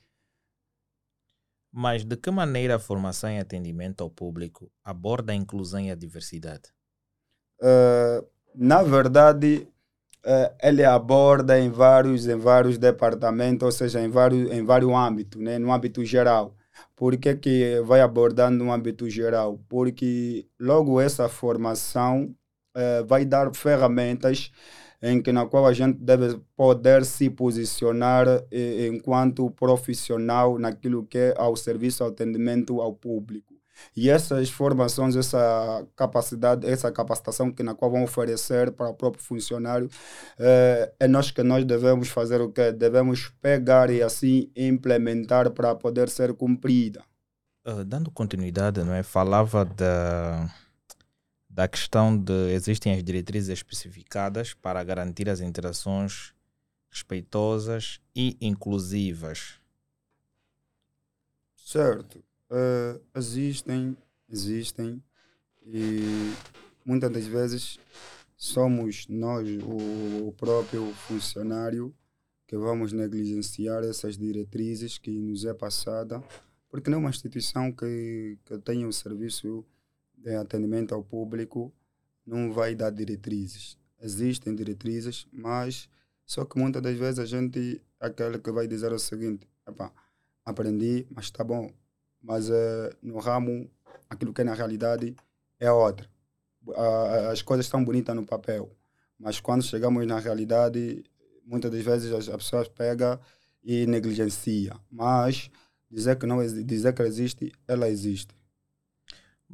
Mas 1.72 2.04
de 2.04 2.16
que 2.16 2.30
maneira 2.30 2.76
a 2.76 2.78
formação 2.78 3.30
e 3.30 3.38
atendimento 3.38 4.02
ao 4.02 4.10
público 4.10 4.70
aborda 4.84 5.32
a 5.32 5.34
inclusão 5.34 5.80
e 5.80 5.90
a 5.90 5.94
diversidade? 5.94 6.70
Uh, 7.60 8.26
na 8.54 8.82
verdade, 8.82 9.66
uh, 10.26 10.54
ele 10.62 10.84
aborda 10.84 11.58
em 11.58 11.70
vários, 11.70 12.26
em 12.26 12.36
vários 12.36 12.76
departamentos, 12.76 13.64
ou 13.64 13.72
seja, 13.72 14.00
em 14.02 14.10
vários, 14.10 14.50
em 14.50 14.62
vários 14.62 14.92
âmbitos, 14.92 15.40
né? 15.40 15.58
no 15.58 15.72
âmbito 15.72 16.04
geral. 16.04 16.54
Por 16.94 17.16
que, 17.16 17.34
que 17.36 17.80
vai 17.80 18.02
abordando 18.02 18.62
no 18.62 18.70
âmbito 18.70 19.08
geral? 19.08 19.58
Porque 19.68 20.46
logo 20.60 21.00
essa 21.00 21.28
formação 21.28 22.34
uh, 22.76 23.04
vai 23.06 23.24
dar 23.24 23.54
ferramentas 23.54 24.50
em 25.02 25.20
que 25.20 25.32
na 25.32 25.44
qual 25.46 25.66
a 25.66 25.72
gente 25.72 25.98
deve 25.98 26.38
poder 26.56 27.04
se 27.04 27.28
posicionar 27.28 28.26
eh, 28.50 28.86
enquanto 28.86 29.50
profissional 29.50 30.58
naquilo 30.58 31.04
que 31.04 31.18
é 31.18 31.34
ao 31.36 31.56
serviço, 31.56 32.04
ao 32.04 32.10
atendimento 32.10 32.80
ao 32.80 32.92
público. 32.92 33.52
E 33.96 34.08
essas 34.08 34.48
formações, 34.48 35.16
essa 35.16 35.84
capacidade, 35.96 36.66
essa 36.68 36.92
capacitação 36.92 37.50
que 37.50 37.64
na 37.64 37.74
qual 37.74 37.90
vão 37.90 38.04
oferecer 38.04 38.70
para 38.70 38.88
o 38.90 38.94
próprio 38.94 39.24
funcionário, 39.24 39.88
eh, 40.38 40.92
é 41.00 41.08
nós 41.08 41.32
que 41.32 41.42
nós 41.42 41.64
devemos 41.64 42.08
fazer 42.08 42.40
o 42.40 42.50
que 42.50 42.70
devemos 42.70 43.28
pegar 43.40 43.90
e 43.90 44.02
assim 44.02 44.50
implementar 44.56 45.50
para 45.50 45.74
poder 45.74 46.08
ser 46.08 46.32
cumprida. 46.34 47.02
Uh, 47.66 47.84
dando 47.84 48.10
continuidade, 48.10 48.82
não 48.82 48.92
é? 48.92 49.02
Falava 49.04 49.64
da 49.64 50.50
da 51.52 51.68
questão 51.68 52.16
de 52.16 52.50
existem 52.54 52.94
as 52.94 53.04
diretrizes 53.04 53.50
especificadas 53.50 54.54
para 54.54 54.82
garantir 54.82 55.28
as 55.28 55.40
interações 55.40 56.32
respeitosas 56.90 58.00
e 58.16 58.38
inclusivas. 58.40 59.60
Certo. 61.54 62.24
Uh, 62.50 63.00
existem, 63.14 63.96
existem 64.30 65.02
e 65.64 66.34
muitas 66.84 67.10
das 67.10 67.26
vezes 67.26 67.78
somos 68.36 69.06
nós, 69.08 69.46
o, 69.62 70.28
o 70.28 70.34
próprio 70.36 70.90
funcionário, 71.06 71.94
que 72.46 72.56
vamos 72.56 72.92
negligenciar 72.92 73.84
essas 73.84 74.16
diretrizes 74.16 74.98
que 74.98 75.10
nos 75.10 75.44
é 75.44 75.54
passada, 75.54 76.22
porque 76.70 76.90
não 76.90 76.96
é 76.96 77.00
uma 77.00 77.10
instituição 77.10 77.70
que, 77.70 78.38
que 78.44 78.58
tenha 78.58 78.88
o 78.88 78.92
serviço 78.92 79.64
de 80.22 80.34
atendimento 80.36 80.94
ao 80.94 81.02
público 81.02 81.72
não 82.24 82.52
vai 82.52 82.74
dar 82.74 82.90
diretrizes. 82.90 83.76
Existem 84.00 84.54
diretrizes, 84.54 85.26
mas 85.32 85.88
só 86.24 86.44
que 86.44 86.58
muitas 86.58 86.82
das 86.82 86.96
vezes 86.96 87.18
a 87.18 87.26
gente 87.26 87.80
é 88.00 88.06
aquele 88.06 88.38
que 88.38 88.50
vai 88.50 88.66
dizer 88.66 88.92
o 88.92 88.98
seguinte: 88.98 89.46
aprendi, 90.44 91.06
mas 91.10 91.26
está 91.26 91.44
bom. 91.44 91.70
Mas 92.22 92.48
uh, 92.48 92.90
no 93.02 93.18
ramo, 93.18 93.68
aquilo 94.08 94.32
que 94.32 94.40
é 94.40 94.44
na 94.44 94.54
realidade 94.54 95.16
é 95.58 95.70
outra. 95.70 96.08
Uh, 96.66 97.30
as 97.32 97.42
coisas 97.42 97.66
estão 97.66 97.84
bonitas 97.84 98.14
no 98.14 98.24
papel, 98.24 98.70
mas 99.18 99.40
quando 99.40 99.64
chegamos 99.64 100.06
na 100.06 100.18
realidade, 100.20 101.04
muitas 101.44 101.70
das 101.70 101.82
vezes 101.82 102.12
as, 102.12 102.28
as 102.28 102.36
pessoas 102.36 102.68
pegam 102.68 103.18
e 103.62 103.86
negligencia. 103.86 104.76
Mas 104.90 105.50
dizer 105.90 106.16
que 106.16 106.26
não 106.26 106.44
dizer 106.46 106.92
que 106.94 107.02
existe, 107.02 107.52
ela 107.66 107.88
existe. 107.88 108.34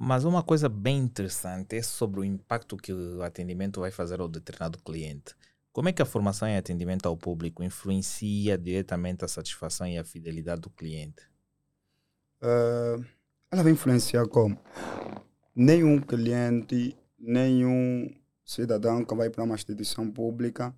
Mas 0.01 0.25
uma 0.25 0.45
coisa 0.45 0.69
bem 0.69 0.97
interessante 0.97 1.75
é 1.75 1.83
sobre 1.83 2.21
o 2.21 2.25
impacto 2.25 2.77
que 2.77 2.93
o 2.93 3.21
atendimento 3.21 3.81
vai 3.81 3.91
fazer 3.91 4.21
ao 4.21 4.29
determinado 4.29 4.79
cliente. 4.79 5.35
Como 5.73 5.89
é 5.89 5.93
que 5.93 6.01
a 6.01 6.07
formação 6.07 6.47
e 6.47 6.57
atendimento 6.57 7.07
ao 7.07 7.17
público 7.17 7.65
influencia 7.65 8.57
diretamente 8.57 9.25
a 9.25 9.29
satisfação 9.29 9.89
e 9.89 9.99
a 9.99 10.05
fidelidade 10.05 10.61
do 10.61 10.71
cliente? 10.71 11.29
Uh, 12.41 13.05
ela 13.51 13.65
vai 13.65 13.73
influenciar 13.73 14.29
como? 14.29 14.57
Nenhum 15.53 16.01
cliente, 16.01 16.97
nenhum 17.19 18.09
cidadão 18.45 19.05
que 19.05 19.17
vai 19.17 19.29
para 19.29 19.43
uma 19.43 19.57
instituição 19.57 20.09
pública, 20.09 20.73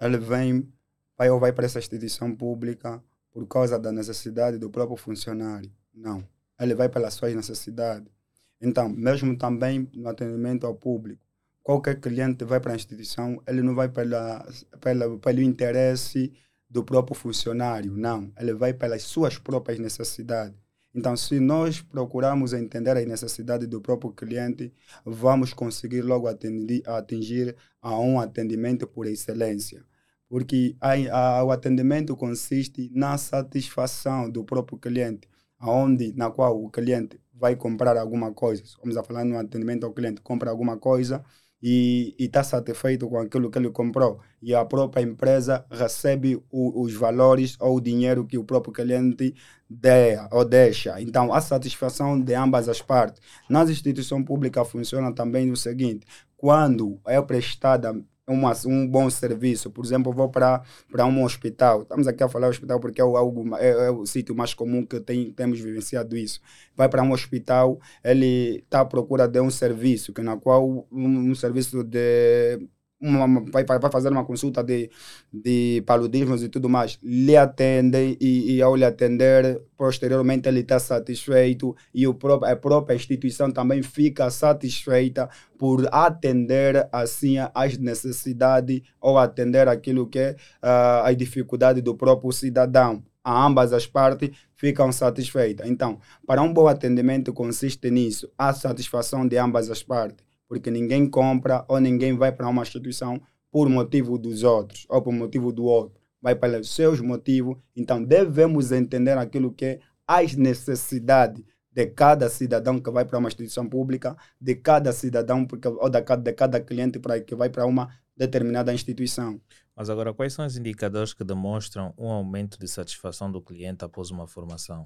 ele 0.00 0.16
vem 0.16 0.72
vai 1.18 1.28
ou 1.28 1.40
vai 1.40 1.52
para 1.52 1.66
essa 1.66 1.80
instituição 1.80 2.36
pública 2.36 3.02
por 3.32 3.48
causa 3.48 3.80
da 3.80 3.90
necessidade 3.90 4.58
do 4.58 4.70
próprio 4.70 4.96
funcionário. 4.96 5.72
Não. 5.92 6.24
Ele 6.60 6.76
vai 6.76 6.88
pelas 6.88 7.14
suas 7.14 7.34
necessidades 7.34 8.19
então, 8.60 8.88
mesmo 8.88 9.36
também 9.36 9.88
no 9.94 10.08
atendimento 10.08 10.66
ao 10.66 10.74
público, 10.74 11.22
qualquer 11.62 11.98
cliente 12.00 12.44
vai 12.44 12.60
para 12.60 12.72
a 12.72 12.76
instituição, 12.76 13.42
ele 13.46 13.62
não 13.62 13.74
vai 13.74 13.88
pela, 13.88 14.46
pela, 14.80 15.18
pelo 15.18 15.40
interesse 15.40 16.32
do 16.68 16.84
próprio 16.84 17.16
funcionário, 17.16 17.96
não. 17.96 18.32
Ele 18.38 18.52
vai 18.54 18.72
pelas 18.74 19.02
suas 19.02 19.38
próprias 19.38 19.78
necessidades. 19.78 20.56
Então, 20.94 21.16
se 21.16 21.38
nós 21.38 21.80
procurarmos 21.80 22.52
entender 22.52 22.96
as 22.96 23.06
necessidades 23.06 23.68
do 23.68 23.80
próprio 23.80 24.12
cliente, 24.12 24.72
vamos 25.04 25.54
conseguir 25.54 26.02
logo 26.02 26.26
atingir, 26.26 26.82
atingir 26.86 27.56
a 27.80 27.98
um 27.98 28.18
atendimento 28.18 28.86
por 28.86 29.06
excelência. 29.06 29.84
Porque 30.28 30.76
a, 30.80 30.92
a, 31.16 31.44
o 31.44 31.50
atendimento 31.50 32.16
consiste 32.16 32.90
na 32.92 33.16
satisfação 33.16 34.28
do 34.28 34.44
próprio 34.44 34.78
cliente, 34.78 35.28
aonde 35.58 36.12
na 36.12 36.30
qual 36.30 36.62
o 36.62 36.68
cliente 36.68 37.20
vai 37.40 37.56
comprar 37.56 37.96
alguma 37.96 38.32
coisa, 38.32 38.62
vamos 38.80 38.96
a 38.96 39.02
falar 39.02 39.24
no 39.24 39.38
atendimento 39.38 39.86
ao 39.86 39.92
cliente, 39.92 40.20
compra 40.20 40.50
alguma 40.50 40.76
coisa 40.76 41.24
e 41.62 42.14
está 42.18 42.42
satisfeito 42.42 43.08
com 43.08 43.18
aquilo 43.18 43.50
que 43.50 43.58
ele 43.58 43.70
comprou 43.70 44.20
e 44.42 44.54
a 44.54 44.64
própria 44.64 45.02
empresa 45.02 45.64
recebe 45.70 46.42
o, 46.50 46.82
os 46.82 46.94
valores 46.94 47.56
ou 47.60 47.76
o 47.76 47.80
dinheiro 47.80 48.26
que 48.26 48.38
o 48.38 48.44
próprio 48.44 48.72
cliente 48.72 49.34
dê 49.68 50.18
ou 50.30 50.44
deixa. 50.44 51.00
Então, 51.00 51.32
a 51.32 51.40
satisfação 51.40 52.18
de 52.20 52.34
ambas 52.34 52.68
as 52.68 52.80
partes. 52.80 53.20
Nas 53.48 53.68
instituições 53.68 54.24
públicas 54.24 54.68
funciona 54.68 55.12
também 55.14 55.50
o 55.50 55.56
seguinte, 55.56 56.06
quando 56.36 56.98
é 57.06 57.20
prestada 57.20 57.94
uma, 58.30 58.52
um 58.66 58.86
bom 58.86 59.10
serviço. 59.10 59.70
Por 59.70 59.84
exemplo, 59.84 60.12
vou 60.12 60.28
para 60.28 60.62
um 61.06 61.24
hospital. 61.24 61.82
Estamos 61.82 62.06
aqui 62.06 62.22
a 62.22 62.28
falar 62.28 62.48
hospital 62.48 62.80
porque 62.80 63.00
é 63.00 63.04
o, 63.04 63.16
algo, 63.16 63.56
é, 63.56 63.88
é 63.88 63.90
o 63.90 64.06
sítio 64.06 64.34
mais 64.34 64.54
comum 64.54 64.84
que 64.84 65.00
tem, 65.00 65.32
temos 65.32 65.60
vivenciado 65.60 66.16
isso. 66.16 66.40
Vai 66.76 66.88
para 66.88 67.02
um 67.02 67.12
hospital, 67.12 67.78
ele 68.04 68.60
está 68.64 68.80
à 68.80 68.84
procura 68.84 69.26
de 69.26 69.40
um 69.40 69.50
serviço, 69.50 70.12
que 70.12 70.22
na 70.22 70.36
qual 70.36 70.68
um, 70.68 71.30
um 71.30 71.34
serviço 71.34 71.82
de 71.82 72.58
uma, 73.00 73.42
vai, 73.50 73.64
vai 73.64 73.90
fazer 73.90 74.10
uma 74.10 74.24
consulta 74.24 74.62
de, 74.62 74.90
de 75.32 75.82
paludismos 75.86 76.42
e 76.42 76.48
tudo 76.48 76.68
mais, 76.68 76.98
lhe 77.02 77.36
atende 77.36 78.18
e, 78.20 78.56
e 78.56 78.62
ao 78.62 78.76
lhe 78.76 78.84
atender, 78.84 79.62
posteriormente 79.76 80.48
ele 80.48 80.60
está 80.60 80.78
satisfeito 80.78 81.74
e 81.94 82.06
o 82.06 82.14
próprio, 82.14 82.52
a 82.52 82.56
própria 82.56 82.94
instituição 82.94 83.50
também 83.50 83.82
fica 83.82 84.28
satisfeita 84.30 85.28
por 85.58 85.88
atender 85.90 86.88
assim 86.92 87.36
as 87.54 87.78
necessidades 87.78 88.82
ou 89.00 89.18
atender 89.18 89.66
aquilo 89.68 90.06
que 90.06 90.18
é 90.18 90.36
uh, 90.62 91.04
as 91.04 91.82
do 91.82 91.94
próprio 91.94 92.32
cidadão. 92.32 93.02
A 93.22 93.46
ambas 93.46 93.74
as 93.74 93.86
partes 93.86 94.30
ficam 94.56 94.90
satisfeitas. 94.90 95.68
Então, 95.68 95.98
para 96.26 96.40
um 96.40 96.52
bom 96.52 96.66
atendimento 96.66 97.34
consiste 97.34 97.90
nisso, 97.90 98.30
a 98.36 98.52
satisfação 98.54 99.28
de 99.28 99.36
ambas 99.36 99.70
as 99.70 99.82
partes 99.82 100.29
porque 100.50 100.68
ninguém 100.68 101.08
compra 101.08 101.64
ou 101.68 101.78
ninguém 101.78 102.16
vai 102.16 102.32
para 102.32 102.48
uma 102.48 102.62
instituição 102.62 103.22
por 103.52 103.68
motivo 103.68 104.18
dos 104.18 104.42
outros 104.42 104.84
ou 104.88 105.00
por 105.00 105.12
motivo 105.12 105.52
do 105.52 105.62
outro. 105.64 106.00
Vai 106.20 106.34
pelos 106.34 106.74
seus 106.74 107.00
motivos. 107.00 107.56
Então 107.76 108.02
devemos 108.02 108.72
entender 108.72 109.16
aquilo 109.16 109.52
que 109.52 109.64
é 109.64 109.80
as 110.04 110.34
necessidades 110.34 111.44
de 111.70 111.86
cada 111.86 112.28
cidadão 112.28 112.80
que 112.80 112.90
vai 112.90 113.04
para 113.04 113.16
uma 113.16 113.28
instituição 113.28 113.68
pública, 113.68 114.16
de 114.40 114.56
cada 114.56 114.92
cidadão 114.92 115.46
porque, 115.46 115.68
ou 115.68 115.88
de 115.88 116.02
cada, 116.02 116.20
de 116.20 116.32
cada 116.32 116.60
cliente 116.60 116.98
para 116.98 117.20
que 117.20 117.36
vai 117.36 117.48
para 117.48 117.64
uma 117.64 117.88
determinada 118.16 118.74
instituição. 118.74 119.40
Mas 119.76 119.88
agora, 119.88 120.12
quais 120.12 120.32
são 120.32 120.44
os 120.44 120.56
indicadores 120.56 121.14
que 121.14 121.22
demonstram 121.22 121.94
um 121.96 122.08
aumento 122.08 122.58
de 122.58 122.66
satisfação 122.66 123.30
do 123.30 123.40
cliente 123.40 123.84
após 123.84 124.10
uma 124.10 124.26
formação? 124.26 124.84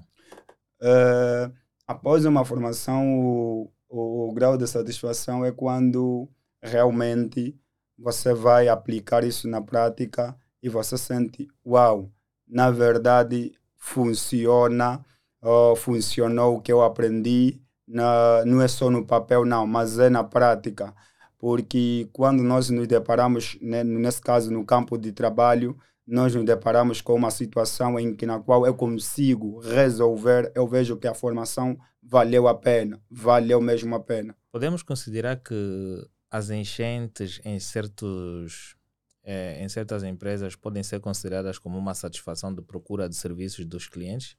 Uh, 0.79 1.51
após 1.87 2.23
uma 2.23 2.45
formação, 2.45 3.19
o, 3.19 3.71
o 3.89 4.31
grau 4.33 4.57
de 4.57 4.67
satisfação 4.67 5.45
é 5.45 5.51
quando 5.51 6.29
realmente 6.61 7.55
você 7.97 8.33
vai 8.33 8.67
aplicar 8.67 9.23
isso 9.23 9.47
na 9.47 9.61
prática 9.61 10.35
e 10.61 10.69
você 10.69 10.97
sente, 10.97 11.47
uau, 11.65 12.11
na 12.47 12.71
verdade 12.71 13.53
funciona, 13.77 15.03
uh, 15.41 15.75
funcionou 15.75 16.57
o 16.57 16.61
que 16.61 16.71
eu 16.71 16.81
aprendi, 16.81 17.61
na, 17.87 18.43
não 18.45 18.61
é 18.61 18.67
só 18.67 18.89
no 18.89 19.05
papel, 19.05 19.45
não, 19.45 19.67
mas 19.67 19.99
é 19.99 20.09
na 20.09 20.23
prática. 20.23 20.93
Porque 21.37 22.09
quando 22.11 22.41
nós 22.41 22.69
nos 22.69 22.87
deparamos, 22.87 23.57
né, 23.61 23.83
nesse 23.83 24.21
caso, 24.21 24.51
no 24.51 24.65
campo 24.65 24.97
de 24.97 25.11
trabalho, 25.11 25.77
nós 26.07 26.35
nos 26.35 26.45
deparamos 26.45 27.01
com 27.01 27.15
uma 27.15 27.31
situação 27.31 27.99
em 27.99 28.15
que 28.15 28.25
na 28.25 28.39
qual 28.39 28.65
eu 28.65 28.75
consigo 28.75 29.59
resolver, 29.59 30.51
eu 30.55 30.67
vejo 30.67 30.97
que 30.97 31.07
a 31.07 31.13
formação 31.13 31.77
valeu 32.01 32.47
a 32.47 32.53
pena, 32.53 33.01
valeu 33.09 33.59
mesmo 33.59 33.95
a 33.95 33.99
pena. 33.99 34.35
Podemos 34.51 34.83
considerar 34.83 35.37
que 35.37 36.07
as 36.29 36.49
enchentes 36.49 37.41
em 37.43 37.59
certos 37.59 38.75
é, 39.23 39.63
em 39.63 39.67
certas 39.67 40.03
empresas 40.03 40.55
podem 40.55 40.83
ser 40.83 40.99
consideradas 40.99 41.57
como 41.57 41.77
uma 41.77 41.95
satisfação 41.95 42.53
de 42.53 42.61
procura 42.61 43.09
de 43.09 43.15
serviços 43.15 43.65
dos 43.65 43.87
clientes? 43.87 44.37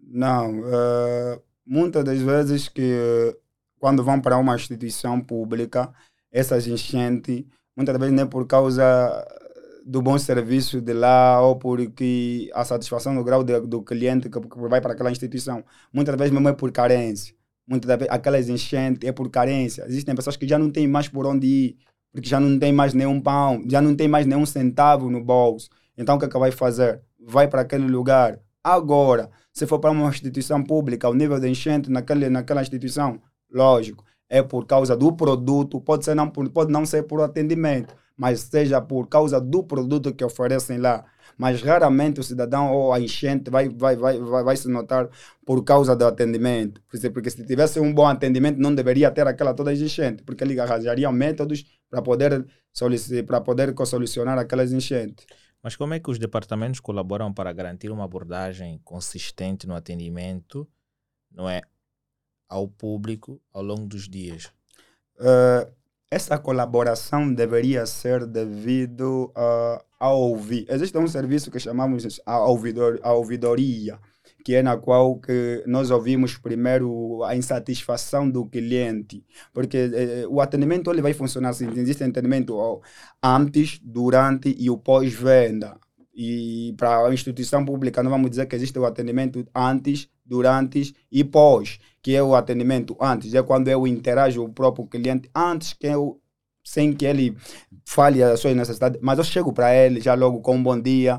Não, 0.00 0.60
uh, 0.60 1.42
muitas 1.64 2.04
das 2.04 2.18
vezes 2.20 2.68
que 2.68 3.36
quando 3.78 4.02
vão 4.02 4.20
para 4.20 4.36
uma 4.36 4.56
instituição 4.56 5.20
pública, 5.20 5.92
essas 6.32 6.66
enchentes, 6.66 7.44
muitas 7.76 7.96
vezes 7.96 8.14
nem 8.14 8.26
por 8.26 8.46
causa 8.46 8.84
do 9.88 10.02
bom 10.02 10.18
serviço 10.18 10.82
de 10.82 10.92
lá 10.92 11.40
ou 11.40 11.56
porque 11.56 12.50
a 12.52 12.62
satisfação 12.62 13.14
do 13.14 13.24
grau 13.24 13.42
de, 13.42 13.58
do 13.60 13.82
cliente 13.82 14.28
que, 14.28 14.38
vai 14.68 14.82
para 14.82 14.92
aquela 14.92 15.10
instituição, 15.10 15.64
muitas 15.90 16.14
vezes 16.14 16.30
mesmo 16.30 16.46
é 16.46 16.52
por 16.52 16.70
carência. 16.70 17.34
Muitas 17.66 17.96
vezes 17.96 18.12
aquelas 18.12 18.50
enchentes 18.50 19.08
é 19.08 19.12
por 19.12 19.30
carência. 19.30 19.86
Existem 19.88 20.14
pessoas 20.14 20.36
que 20.36 20.46
já 20.46 20.58
não 20.58 20.70
têm 20.70 20.86
mais 20.86 21.08
por 21.08 21.26
onde 21.26 21.46
ir, 21.46 21.76
porque 22.12 22.28
já 22.28 22.38
não 22.38 22.58
tem 22.58 22.70
mais 22.70 22.92
nenhum 22.92 23.18
pão, 23.18 23.64
já 23.66 23.80
não 23.80 23.96
tem 23.96 24.06
mais 24.06 24.26
nenhum 24.26 24.44
centavo 24.44 25.08
no 25.10 25.24
bolso. 25.24 25.70
Então 25.96 26.16
o 26.16 26.18
que 26.18 26.26
é 26.26 26.28
que 26.28 26.38
vai 26.38 26.50
fazer? 26.50 27.00
Vai 27.18 27.48
para 27.48 27.62
aquele 27.62 27.86
lugar. 27.88 28.38
Agora, 28.62 29.30
se 29.54 29.66
for 29.66 29.78
para 29.78 29.90
uma 29.90 30.10
instituição 30.10 30.62
pública, 30.62 31.08
o 31.08 31.14
nível 31.14 31.40
de 31.40 31.48
enchente 31.48 31.90
naquele, 31.90 32.28
naquela 32.28 32.60
instituição, 32.60 33.18
lógico, 33.50 34.04
é 34.28 34.42
por 34.42 34.66
causa 34.66 34.94
do 34.94 35.14
produto, 35.14 35.80
pode, 35.80 36.04
ser 36.04 36.14
não, 36.14 36.28
pode 36.28 36.70
não 36.70 36.84
ser 36.84 37.04
por 37.04 37.22
atendimento, 37.22 37.94
mas 38.18 38.40
seja 38.40 38.80
por 38.80 39.08
causa 39.08 39.40
do 39.40 39.62
produto 39.62 40.12
que 40.12 40.24
oferecem 40.24 40.78
lá. 40.78 41.04
Mas 41.36 41.62
raramente 41.62 42.18
o 42.18 42.22
cidadão 42.24 42.72
ou 42.72 42.92
a 42.92 42.98
enchente 42.98 43.48
vai, 43.48 43.68
vai, 43.68 43.94
vai, 43.94 44.18
vai, 44.18 44.42
vai 44.42 44.56
se 44.56 44.68
notar 44.68 45.08
por 45.46 45.62
causa 45.62 45.94
do 45.94 46.04
atendimento. 46.04 46.82
Porque 47.12 47.30
se 47.30 47.46
tivesse 47.46 47.78
um 47.78 47.94
bom 47.94 48.06
atendimento, 48.06 48.58
não 48.58 48.74
deveria 48.74 49.08
ter 49.12 49.24
aquela 49.28 49.54
toda 49.54 49.72
enchente, 49.72 50.24
porque 50.24 50.42
ele 50.42 50.58
arranjaria 50.58 51.10
métodos 51.12 51.64
para 51.88 52.02
poder, 52.02 52.44
para 53.24 53.40
poder 53.40 53.72
solucionar 53.86 54.36
aquelas 54.36 54.72
enchentes. 54.72 55.24
Mas 55.62 55.76
como 55.76 55.94
é 55.94 56.00
que 56.00 56.10
os 56.10 56.18
departamentos 56.18 56.80
colaboram 56.80 57.32
para 57.32 57.52
garantir 57.52 57.90
uma 57.90 58.04
abordagem 58.04 58.80
consistente 58.82 59.64
no 59.64 59.76
atendimento, 59.76 60.68
não 61.30 61.48
é, 61.48 61.62
ao 62.48 62.66
público 62.66 63.40
ao 63.52 63.62
longo 63.62 63.86
dos 63.86 64.08
dias? 64.08 64.46
Uh, 65.20 65.77
essa 66.10 66.38
colaboração 66.38 67.32
deveria 67.32 67.84
ser 67.84 68.26
devido 68.26 69.26
uh, 69.36 69.82
a 70.00 70.10
ouvir. 70.10 70.66
Existe 70.68 70.96
um 70.96 71.06
serviço 71.06 71.50
que 71.50 71.60
chamamos 71.60 72.20
a, 72.24 72.40
ouvidor, 72.46 72.98
a 73.02 73.12
ouvidoria, 73.12 73.98
que 74.44 74.54
é 74.54 74.62
na 74.62 74.76
qual 74.78 75.18
que 75.18 75.62
nós 75.66 75.90
ouvimos 75.90 76.38
primeiro 76.38 77.22
a 77.24 77.36
insatisfação 77.36 78.30
do 78.30 78.46
cliente, 78.46 79.22
porque 79.52 79.76
eh, 79.76 80.26
o 80.28 80.40
atendimento 80.40 80.90
ele 80.90 81.02
vai 81.02 81.12
funcionar 81.12 81.50
assim, 81.50 81.68
existe 81.76 82.02
atendimento 82.02 82.56
antes, 83.22 83.78
durante 83.82 84.54
e 84.58 84.70
o 84.70 84.78
pós-venda. 84.78 85.76
E 86.14 86.74
para 86.78 87.06
a 87.06 87.12
instituição 87.12 87.64
pública, 87.64 88.02
não 88.02 88.10
vamos 88.10 88.30
dizer 88.30 88.46
que 88.46 88.56
existe 88.56 88.78
o 88.78 88.86
atendimento 88.86 89.46
antes, 89.54 90.08
durante 90.28 90.94
e 91.10 91.24
pós, 91.24 91.78
que 92.02 92.14
é 92.14 92.22
o 92.22 92.34
atendimento 92.34 92.96
antes, 93.00 93.34
é 93.34 93.42
quando 93.42 93.68
eu 93.68 93.86
interajo 93.86 94.44
o 94.44 94.52
próprio 94.52 94.86
cliente 94.86 95.30
antes 95.34 95.72
que 95.72 95.86
eu 95.86 96.20
sem 96.62 96.92
que 96.92 97.06
ele 97.06 97.34
fale 97.86 98.22
as 98.22 98.40
suas 98.40 98.54
necessidades, 98.54 99.00
mas 99.02 99.16
eu 99.16 99.24
chego 99.24 99.54
para 99.54 99.74
ele 99.74 100.02
já 100.02 100.12
logo 100.12 100.40
com 100.42 100.56
um 100.56 100.62
bom 100.62 100.78
dia, 100.78 101.18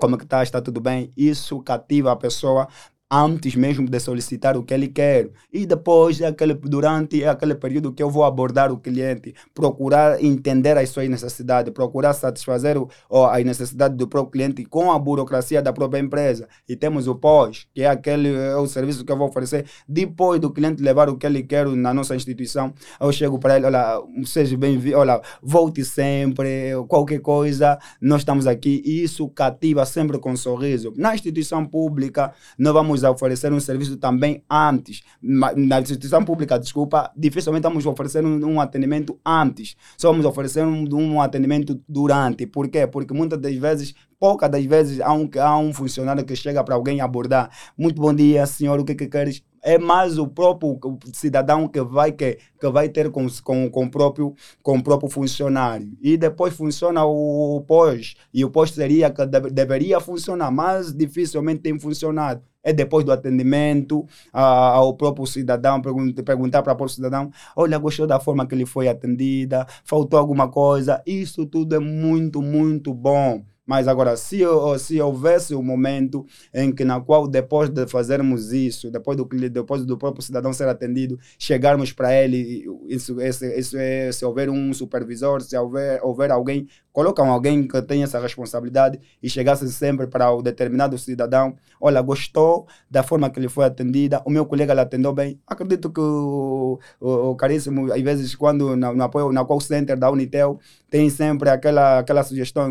como 0.00 0.16
é 0.16 0.18
que 0.18 0.24
está, 0.24 0.42
está 0.42 0.60
tudo 0.60 0.80
bem. 0.80 1.12
Isso 1.16 1.60
cativa 1.62 2.10
a 2.10 2.16
pessoa 2.16 2.66
antes 3.10 3.54
mesmo 3.54 3.88
de 3.88 3.98
solicitar 3.98 4.56
o 4.56 4.62
que 4.62 4.74
ele 4.74 4.88
quer. 4.88 5.30
E 5.52 5.64
depois, 5.64 6.20
é 6.20 6.26
aquele, 6.26 6.54
durante 6.54 7.22
é 7.22 7.28
aquele 7.28 7.54
período 7.54 7.92
que 7.92 8.02
eu 8.02 8.10
vou 8.10 8.24
abordar 8.24 8.70
o 8.70 8.78
cliente, 8.78 9.34
procurar 9.54 10.22
entender 10.22 10.76
as 10.76 10.90
suas 10.90 11.08
necessidades, 11.08 11.72
procurar 11.72 12.12
satisfazer 12.12 12.76
o, 12.78 12.88
as 13.24 13.44
necessidades 13.44 13.96
do 13.96 14.06
próprio 14.06 14.32
cliente 14.32 14.64
com 14.64 14.92
a 14.92 14.98
burocracia 14.98 15.62
da 15.62 15.72
própria 15.72 16.00
empresa. 16.00 16.48
E 16.68 16.76
temos 16.76 17.08
o 17.08 17.14
pós, 17.14 17.66
que 17.74 17.82
é 17.82 17.88
aquele 17.88 18.34
é 18.34 18.56
o 18.56 18.66
serviço 18.66 19.04
que 19.04 19.12
eu 19.12 19.16
vou 19.16 19.28
oferecer 19.28 19.64
depois 19.88 20.40
do 20.40 20.50
cliente 20.52 20.82
levar 20.82 21.08
o 21.08 21.16
que 21.16 21.26
ele 21.26 21.42
quer 21.42 21.66
na 21.66 21.94
nossa 21.94 22.14
instituição. 22.14 22.74
Eu 23.00 23.10
chego 23.12 23.38
para 23.38 23.56
ele, 23.56 23.66
olha, 23.66 24.02
seja 24.24 24.56
bem-vindo, 24.56 24.98
olha, 24.98 25.20
volte 25.42 25.84
sempre, 25.84 26.72
qualquer 26.88 27.20
coisa, 27.20 27.78
nós 28.00 28.20
estamos 28.20 28.46
aqui. 28.46 28.82
E 28.84 29.02
isso 29.02 29.28
cativa 29.28 29.86
sempre 29.86 30.18
com 30.18 30.32
um 30.32 30.36
sorriso. 30.36 30.92
Na 30.96 31.14
instituição 31.14 31.64
pública, 31.64 32.32
não 32.58 32.72
vamos 32.72 32.97
vamos 33.02 33.16
oferecer 33.16 33.52
um 33.52 33.60
serviço 33.60 33.96
também 33.96 34.42
antes. 34.50 35.02
Na 35.22 35.80
instituição 35.80 36.24
pública, 36.24 36.58
desculpa, 36.58 37.10
dificilmente 37.16 37.62
vamos 37.62 37.86
oferecer 37.86 38.24
um, 38.24 38.60
atendimento 38.60 39.18
antes. 39.24 39.76
Só 39.96 40.10
vamos 40.10 40.26
oferecer 40.26 40.64
um, 40.64 40.86
um 40.94 41.20
atendimento 41.20 41.80
durante. 41.88 42.46
Por 42.46 42.68
quê? 42.68 42.86
Porque 42.86 43.14
muitas 43.14 43.40
das 43.40 43.54
vezes 43.54 43.94
poucas 44.18 44.50
das 44.50 44.64
vezes 44.64 45.00
há 45.00 45.12
um, 45.12 45.28
há 45.38 45.58
um 45.58 45.72
funcionário 45.72 46.24
que 46.24 46.34
chega 46.34 46.62
para 46.64 46.74
alguém 46.74 47.00
abordar. 47.00 47.50
Muito 47.76 48.00
bom 48.00 48.12
dia, 48.12 48.46
senhor, 48.46 48.78
o 48.80 48.84
que, 48.84 48.94
que 48.94 49.06
queres? 49.06 49.42
É 49.62 49.76
mais 49.76 50.18
o 50.18 50.26
próprio 50.26 50.78
cidadão 51.12 51.66
que 51.68 51.82
vai, 51.82 52.12
que, 52.12 52.38
que 52.60 52.68
vai 52.70 52.88
ter 52.88 53.10
com, 53.10 53.26
com, 53.42 53.68
com, 53.68 53.84
o 53.84 53.90
próprio, 53.90 54.34
com 54.62 54.78
o 54.78 54.82
próprio 54.82 55.10
funcionário. 55.10 55.92
E 56.00 56.16
depois 56.16 56.54
funciona 56.54 57.04
o 57.04 57.62
pós. 57.66 58.14
E 58.32 58.44
o 58.44 58.50
pós 58.50 58.70
seria 58.70 59.10
que 59.10 59.26
deve, 59.26 59.50
deveria 59.50 60.00
funcionar, 60.00 60.50
mas 60.50 60.94
dificilmente 60.94 61.62
tem 61.62 61.78
funcionado 61.78 62.42
é 62.68 62.72
depois 62.72 63.02
do 63.02 63.10
atendimento 63.10 64.06
ao 64.30 64.94
próprio 64.94 65.26
cidadão, 65.26 65.80
perguntar 65.80 66.62
para 66.62 66.74
o 66.74 66.76
próprio 66.76 66.94
cidadão, 66.94 67.30
olha, 67.56 67.78
gostou 67.78 68.06
da 68.06 68.20
forma 68.20 68.46
que 68.46 68.54
ele 68.54 68.66
foi 68.66 68.88
atendida, 68.88 69.66
faltou 69.84 70.18
alguma 70.18 70.48
coisa, 70.48 71.02
isso 71.06 71.46
tudo 71.46 71.74
é 71.74 71.78
muito, 71.78 72.42
muito 72.42 72.92
bom. 72.92 73.42
Mas 73.68 73.86
agora, 73.86 74.16
se, 74.16 74.40
se 74.78 74.98
houvesse 74.98 75.54
um 75.54 75.62
momento 75.62 76.24
em 76.54 76.72
que 76.72 76.86
na 76.86 77.02
qual 77.02 77.28
depois 77.28 77.68
de 77.68 77.86
fazermos 77.86 78.50
isso, 78.50 78.90
depois 78.90 79.14
do, 79.14 79.26
depois 79.26 79.84
do 79.84 79.98
próprio 79.98 80.22
cidadão 80.22 80.54
ser 80.54 80.68
atendido, 80.68 81.18
chegarmos 81.38 81.92
para 81.92 82.14
ele, 82.14 82.64
isso, 82.88 83.20
isso 83.20 83.76
é, 83.76 84.10
se 84.10 84.24
houver 84.24 84.48
um 84.48 84.72
supervisor, 84.72 85.42
se 85.42 85.54
houver, 85.54 86.00
houver 86.02 86.30
alguém, 86.30 86.66
colocam 86.98 87.30
alguém 87.30 87.64
que 87.68 87.80
tenha 87.82 88.02
essa 88.02 88.18
responsabilidade 88.18 88.98
e 89.22 89.30
chegasse 89.30 89.72
sempre 89.72 90.08
para 90.08 90.32
o 90.32 90.42
determinado 90.42 90.98
cidadão, 90.98 91.54
olha, 91.80 92.00
gostou 92.02 92.66
da 92.90 93.04
forma 93.04 93.30
que 93.30 93.38
ele 93.38 93.48
foi 93.48 93.66
atendida, 93.66 94.20
o 94.26 94.30
meu 94.30 94.44
colega 94.44 94.74
lhe 94.74 94.80
atendeu 94.80 95.12
bem. 95.12 95.40
Acredito 95.46 95.90
que 95.92 96.00
o, 96.00 96.80
o, 97.00 97.30
o 97.30 97.36
caríssimo, 97.36 97.92
às 97.92 98.02
vezes, 98.02 98.34
quando 98.34 98.74
no, 98.74 98.94
no 98.96 99.04
apoio, 99.04 99.30
na 99.30 99.44
call 99.44 99.60
center 99.60 99.96
da 99.96 100.10
Unitel, 100.10 100.58
tem 100.90 101.08
sempre 101.08 101.48
aquela, 101.50 102.00
aquela 102.00 102.24
sugestão, 102.24 102.68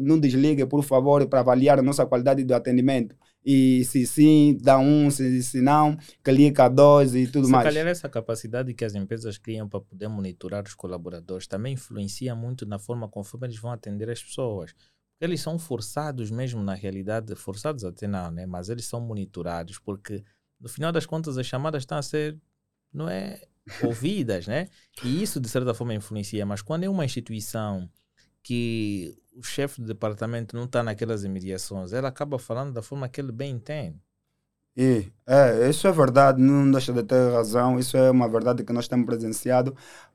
não 0.00 0.20
desligue, 0.20 0.64
por 0.66 0.84
favor, 0.84 1.26
para 1.26 1.40
avaliar 1.40 1.80
a 1.80 1.82
nossa 1.82 2.06
qualidade 2.06 2.44
do 2.44 2.54
atendimento. 2.54 3.16
E 3.44 3.84
se 3.84 4.06
sim, 4.06 4.56
dá 4.60 4.78
um, 4.78 5.10
se, 5.10 5.42
se 5.42 5.60
não, 5.60 5.98
clica 6.22 6.66
dois 6.68 7.14
e 7.14 7.26
tudo 7.26 7.44
se 7.44 7.52
mais. 7.52 7.64
calhar 7.64 7.86
essa 7.86 8.08
capacidade 8.08 8.72
que 8.72 8.84
as 8.84 8.94
empresas 8.94 9.36
criam 9.36 9.68
para 9.68 9.80
poder 9.80 10.08
monitorar 10.08 10.64
os 10.64 10.74
colaboradores 10.74 11.46
também 11.46 11.74
influencia 11.74 12.34
muito 12.34 12.64
na 12.64 12.78
forma 12.78 13.06
conforme 13.06 13.46
eles 13.46 13.58
vão 13.58 13.70
atender 13.70 14.08
as 14.08 14.22
pessoas. 14.22 14.74
Eles 15.20 15.42
são 15.42 15.58
forçados 15.58 16.30
mesmo, 16.30 16.62
na 16.62 16.74
realidade, 16.74 17.34
forçados 17.34 17.84
até 17.84 18.06
não, 18.06 18.30
né? 18.30 18.46
mas 18.46 18.68
eles 18.70 18.86
são 18.86 19.00
monitorados 19.00 19.78
porque, 19.78 20.24
no 20.58 20.68
final 20.68 20.90
das 20.90 21.04
contas, 21.04 21.36
as 21.36 21.46
chamadas 21.46 21.82
estão 21.82 21.98
a 21.98 22.02
ser, 22.02 22.38
não 22.92 23.08
é, 23.08 23.42
ouvidas, 23.82 24.46
né? 24.46 24.68
E 25.02 25.22
isso, 25.22 25.40
de 25.40 25.48
certa 25.48 25.72
forma, 25.74 25.94
influencia. 25.94 26.44
Mas 26.44 26.62
quando 26.62 26.84
é 26.84 26.88
uma 26.88 27.04
instituição 27.04 27.88
que 28.42 29.16
o 29.34 29.42
chefe 29.42 29.80
do 29.80 29.86
departamento 29.86 30.56
não 30.56 30.64
está 30.64 30.82
naquelas 30.82 31.24
imediações, 31.24 31.92
ela 31.92 32.08
acaba 32.08 32.38
falando 32.38 32.72
da 32.72 32.82
forma 32.82 33.08
que 33.08 33.20
ele 33.20 33.32
bem 33.32 33.52
entende. 33.52 34.00
E 34.76 35.12
É, 35.26 35.68
isso 35.70 35.86
é 35.86 35.92
verdade, 35.92 36.40
não 36.42 36.70
deixa 36.70 36.92
de 36.92 37.02
ter 37.02 37.32
razão, 37.32 37.78
isso 37.78 37.96
é 37.96 38.10
uma 38.10 38.28
verdade 38.28 38.64
que 38.64 38.72
nós 38.72 38.88
temos 38.88 39.06
presenciado, 39.06 39.74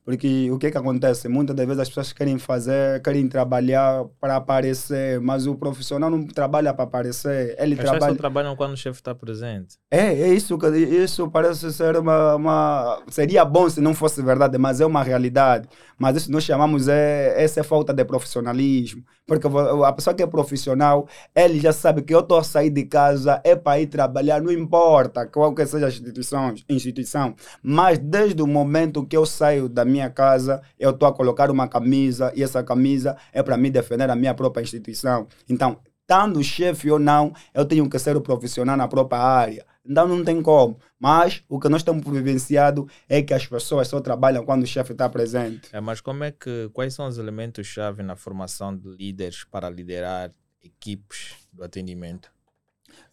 porque 0.10 0.49
o 0.49 0.57
que 0.57 0.66
é 0.66 0.72
que 0.72 0.78
acontece? 0.80 1.30
Muitas 1.30 1.55
das 1.55 1.68
vezes 1.68 1.82
as 1.82 1.88
pessoas 1.88 2.12
querem 2.12 2.39
fazer, 2.39 2.99
querem 3.03 3.28
trabalhar 3.28 4.05
para 4.20 4.38
aparecer, 4.38 5.22
mas 5.22 5.45
o 5.45 5.53
profissional 5.53 6.10
não 6.10 6.26
trabalha 6.26 6.74
para 6.74 6.84
aparecer, 6.84 7.55
ele 7.60 7.76
As 7.76 7.82
trabalha... 7.82 8.14
só 8.14 8.18
trabalham 8.18 8.55
quando 8.55 8.74
o 8.74 8.76
chefe 8.76 8.99
está 8.99 9.14
presente. 9.14 9.78
É, 9.91 10.07
é 10.07 10.34
isso 10.34 10.57
que 10.57 10.68
isso 10.68 11.30
parece 11.30 11.72
ser 11.72 11.95
uma, 11.95 12.34
uma. 12.34 13.03
Seria 13.07 13.45
bom 13.45 13.70
se 13.70 13.80
não 13.82 13.93
fosse 13.93 14.20
verdade, 14.24 14.57
mas 14.57 14.82
é 14.82 14.86
uma 14.88 15.03
realidade. 15.03 15.70
Mas 15.95 16.16
isso 16.16 16.32
nós 16.32 16.43
chamamos 16.43 16.88
é 16.88 17.36
essa 17.43 17.60
é 17.60 17.64
falta 17.64 17.93
de 17.93 18.03
profissionalismo. 18.03 19.03
Porque 19.28 19.47
a 19.86 19.93
pessoa 19.93 20.16
que 20.16 20.24
é 20.24 20.28
profissional, 20.28 21.07
ele 21.36 21.60
já 21.60 21.72
sabe 21.72 22.01
que 22.01 22.16
eu 22.16 22.22
estou 22.22 22.39
a 22.39 22.43
sair 22.43 22.72
de 22.72 22.86
casa, 22.86 23.39
é 23.43 23.55
para 23.55 23.80
ir 23.80 23.86
trabalhar, 23.86 24.41
não 24.41 24.51
importa 24.51 25.28
qual 25.28 25.53
que 25.53 25.64
seja 25.68 25.86
a 25.86 25.89
instituição, 25.89 26.55
instituição. 26.68 27.36
Mas 27.62 27.99
desde 27.99 28.41
o 28.41 28.47
momento 28.47 29.05
que 29.05 29.16
eu 29.16 29.28
saio 29.28 29.70
da 29.70 29.86
minha 29.86 29.99
casa, 30.08 30.62
eu 30.80 30.91
estou 30.91 31.08
a 31.08 31.14
colocar 31.14 31.50
uma 31.50 31.68
camisa 31.68 32.32
e 32.36 32.43
essa 32.43 32.64
camisa 32.64 33.18
é 33.34 33.41
para 33.41 33.58
mim 33.58 33.72
defender 33.72 34.08
a 34.08 34.16
minha 34.16 34.36
própria 34.36 34.62
instituição. 34.62 35.28
Então, 35.50 35.80
estando 36.02 36.43
chefe 36.43 36.91
ou 36.91 37.00
não, 37.00 37.34
eu 37.56 37.66
tenho 37.66 37.89
que 37.89 37.97
ser 37.97 38.16
o 38.16 38.22
profissional 38.22 38.78
na 38.78 38.88
própria 38.88 39.20
área. 39.20 39.66
Então 39.84 40.08
não 40.08 40.24
tem 40.24 40.39
como. 40.41 40.80
Mas 41.00 41.43
o 41.50 41.60
que 41.60 41.68
nós 41.68 41.82
temos 41.82 42.06
vivenciado 42.06 42.88
é 43.08 43.24
que 43.24 43.34
as 43.34 43.47
pessoas 43.47 43.88
só 43.88 44.00
trabalham 44.00 44.45
quando 44.45 44.62
o 44.62 44.68
chefe 44.68 44.91
está 44.91 45.10
presente. 45.10 45.70
É, 45.74 45.82
mas 45.82 46.00
como 46.00 46.24
é 46.24 46.32
que, 46.32 46.70
quais 46.74 46.93
são 46.93 47.08
os 47.08 47.18
elementos-chave 47.18 48.04
na 48.04 48.16
formação 48.16 48.76
de 48.76 48.88
líderes 48.88 49.43
para 49.43 49.70
liderar 49.70 50.32
equipes 50.64 51.34
do 51.52 51.64
atendimento? 51.64 52.32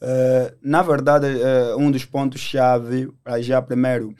Eh, 0.01 0.55
na 0.63 0.83
verdade, 0.83 1.27
eh, 1.27 1.75
um 1.77 1.91
dos 1.91 2.05
pontos-chave, 2.05 3.11
para 3.23 3.41
já 3.41 3.61
primeiro, 3.63 4.15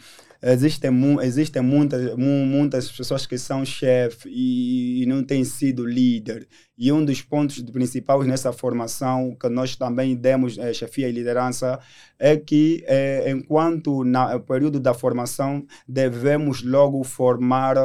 existem, 0.53 0.91
existem 1.23 1.63
muitas, 1.63 2.17
mu 2.17 2.47
muitas 2.47 2.91
pessoas 2.91 3.27
que 3.27 3.37
são 3.37 3.65
chefe 3.65 4.29
e, 4.29 5.05
não 5.07 5.23
têm 5.23 5.45
sido 5.45 5.87
líder. 5.87 6.47
E 6.79 6.93
um 6.93 7.05
dos 7.05 7.23
pontos 7.23 7.61
principais 7.63 8.27
nessa 8.27 8.53
formação 8.53 9.37
que 9.41 9.49
nós 9.49 9.77
também 9.77 10.15
demos, 10.15 10.59
eh, 10.59 10.73
chefia 10.73 11.09
e 11.09 11.13
liderança, 11.13 11.79
é 12.19 12.37
que, 12.37 12.85
eh, 12.87 13.31
enquanto 13.31 14.05
no 14.05 14.41
período 14.41 14.79
da 14.79 14.93
formação, 14.93 15.65
devemos 15.89 16.63
logo 16.63 17.03
formar 17.03 17.77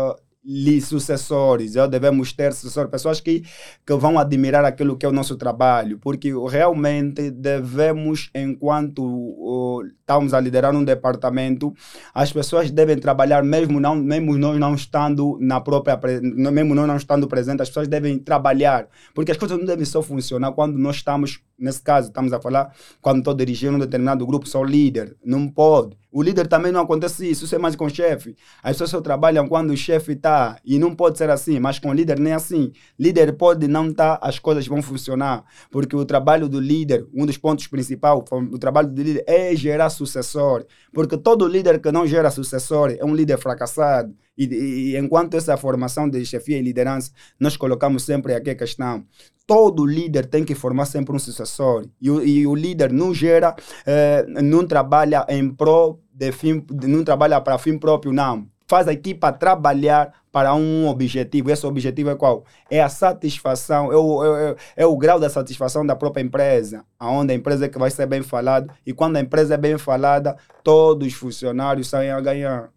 lhe 0.44 0.82
sucessores, 0.82 1.76
ou 1.76 1.88
devemos 1.88 2.34
ter 2.34 2.52
sucessores, 2.54 2.90
pessoas 2.90 3.22
que, 3.22 3.44
que 3.86 3.94
vão 3.94 4.18
admirar 4.18 4.66
aquilo 4.66 4.98
que 4.98 5.06
é 5.06 5.10
o 5.10 5.12
nosso 5.12 5.36
trabalho, 5.36 6.00
porque 6.00 6.34
realmente 6.50 7.30
devemos, 7.30 8.32
enquanto 8.34 9.04
uh, 9.04 9.86
estamos 9.86 10.34
a 10.34 10.40
liderar 10.40 10.76
um 10.76 10.84
departamento, 10.84 11.74
as 12.14 12.34
pessoas 12.34 12.72
devem 12.72 12.98
trabalhar 12.98 13.44
mesmo, 13.44 13.80
não, 13.80 13.96
mesmo 13.96 14.36
nós 14.38 14.58
não 14.60 14.74
estando 14.74 15.38
na 15.40 15.62
própria, 15.62 16.00
mesmo 16.22 16.74
nós 16.74 16.88
não 16.88 16.98
estando 16.98 17.28
presentes, 17.28 17.62
as 17.62 17.70
pessoas 17.70 17.88
devem 17.88 18.18
trabalhar, 18.18 18.88
porque 19.14 19.32
as 19.32 19.38
coisas 19.38 19.58
não 19.58 19.66
devem 19.66 19.86
só 19.86 20.02
funcionar 20.02 20.52
quando 20.54 20.78
nós 20.78 20.98
estamos, 20.98 21.40
nesse 21.62 21.82
caso, 21.82 22.08
estamos 22.08 22.34
a 22.34 22.42
falar, 22.42 22.74
quando 23.02 23.20
estou 23.20 23.34
dirigindo 23.34 23.76
um 23.76 23.80
determinado 23.80 24.26
grupo, 24.26 24.48
sou 24.48 24.64
líder, 24.64 25.16
não 25.24 25.48
pode. 25.48 25.96
O 26.12 26.22
líder 26.22 26.48
também 26.48 26.74
não 26.74 26.82
acontece 26.82 27.30
isso, 27.30 27.46
isso 27.46 27.56
é 27.56 27.58
mais 27.58 27.76
com 27.76 27.86
o 27.86 27.90
chefe. 27.90 28.36
As 28.62 28.74
pessoas 28.74 28.90
só 28.90 29.00
trabalham 29.00 29.48
quando 29.48 29.72
o 29.72 29.78
chefe 29.78 30.12
está, 30.12 30.58
e 30.66 30.78
não 30.78 30.94
pode 30.94 31.18
ser 31.18 31.30
assim, 31.30 31.60
mas 31.60 31.80
com 31.80 31.90
o 31.90 31.94
líder 31.94 32.20
nem 32.20 32.34
é 32.34 32.36
assim. 32.36 32.72
Líder 33.00 33.34
pode 33.34 33.68
não 33.68 33.88
estar, 33.90 34.20
as 34.22 34.38
coisas 34.38 34.68
vão 34.68 34.82
funcionar, 34.82 35.46
porque 35.70 35.96
o 35.96 36.04
trabalho 36.04 36.50
do 36.50 36.60
líder, 36.60 37.08
um 37.14 37.26
dos 37.26 37.38
pontos 37.38 37.68
principais, 37.68 38.20
o 38.30 38.60
trabalho 38.60 38.90
do 38.90 39.02
líder 39.02 39.24
é 39.26 39.56
gerar 39.56 39.90
sucessor, 39.90 40.66
porque 40.92 41.18
todo 41.18 41.48
líder 41.48 41.80
que 41.80 41.92
não 41.92 42.06
gera 42.06 42.30
sucessor 42.30 42.96
é 43.00 43.06
um 43.06 43.16
líder 43.16 43.38
fracassado. 43.38 44.14
E, 44.44 44.94
e- 44.94 44.98
enquanto 44.98 45.36
essa 45.36 45.56
formação 45.58 46.10
de 46.10 46.26
chefia 46.26 46.58
e 46.58 46.62
liderança, 46.62 47.12
nós 47.40 47.56
colocamos 47.56 48.04
sempre 48.04 48.34
aqui 48.34 48.50
a 48.50 48.56
questão. 48.56 49.04
Todo 49.46 49.86
líder 49.86 50.26
tem 50.26 50.44
que 50.44 50.56
formar 50.56 50.86
sempre 50.86 51.16
um 51.16 51.20
sucessor. 51.20 51.86
E, 52.02 52.10
o- 52.10 52.24
e 52.24 52.48
o 52.48 52.56
líder 52.56 52.92
não 52.92 53.14
gera, 53.14 53.56
eh, 53.86 54.26
não 54.42 54.66
trabalha 54.66 55.26
em 55.30 55.50
prol 55.50 56.00
de 56.14 56.32
fim, 56.32 56.66
não 56.86 57.04
trabalha 57.04 57.40
para 57.42 57.58
fim 57.58 57.78
próprio, 57.78 58.12
não. 58.14 58.48
Faz 58.68 58.88
a 58.88 58.94
equipa 58.94 59.34
trabalhar 59.34 60.14
para 60.32 60.56
um 60.56 60.88
objetivo. 60.88 61.52
Esse 61.52 61.66
objetivo 61.68 62.10
é 62.10 62.16
qual? 62.16 62.46
É 62.70 62.82
a 62.82 62.88
satisfação, 62.88 63.92
é 63.92 63.98
o, 63.98 64.24
é, 64.24 64.52
é- 64.52 64.56
é 64.78 64.86
o 64.86 64.96
grau 64.98 65.20
da 65.20 65.30
satisfação 65.30 65.86
da 65.86 65.94
própria 65.96 66.24
empresa, 66.24 66.86
aonde 66.98 67.34
a 67.34 67.36
empresa 67.36 67.66
é 67.66 67.70
que 67.70 67.78
vai 67.78 67.92
ser 67.92 68.06
bem 68.08 68.22
falada. 68.24 68.74
E 68.86 68.94
quando 68.94 69.18
a 69.18 69.20
empresa 69.20 69.56
é 69.56 69.58
bem 69.58 69.78
falada, 69.78 70.38
todos 70.64 71.06
os 71.08 71.14
funcionários 71.14 71.90
saem 71.90 72.12
a 72.12 72.22
ganhar. 72.22 72.70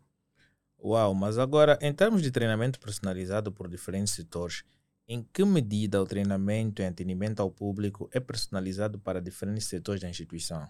Uau, 0.84 1.14
mas 1.14 1.38
agora, 1.38 1.78
em 1.80 1.92
termos 1.94 2.20
de 2.20 2.30
treinamento 2.30 2.78
personalizado 2.78 3.50
por 3.50 3.68
diferentes 3.68 4.12
setores, 4.12 4.64
em 5.08 5.26
que 5.32 5.42
medida 5.44 6.00
o 6.02 6.06
treinamento 6.06 6.82
e 6.82 6.84
atendimento 6.84 7.40
ao 7.40 7.50
público 7.50 8.08
é 8.12 8.20
personalizado 8.20 8.98
para 8.98 9.20
diferentes 9.20 9.66
setores 9.66 10.02
da 10.02 10.10
instituição? 10.10 10.68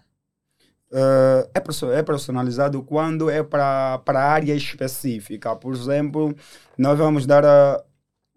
Eh, 0.91 1.49
é, 1.55 1.59
perso- 1.59 1.87
personalizado 2.05 2.81
quando 2.83 3.29
é 3.29 3.43
para 3.43 4.01
a 4.05 4.19
área 4.19 4.53
específica. 4.53 5.55
Por 5.55 5.73
exemplo, 5.73 6.33
nós 6.77 6.97
vamos 6.97 7.25
dar 7.25 7.43
eh, 7.43 7.83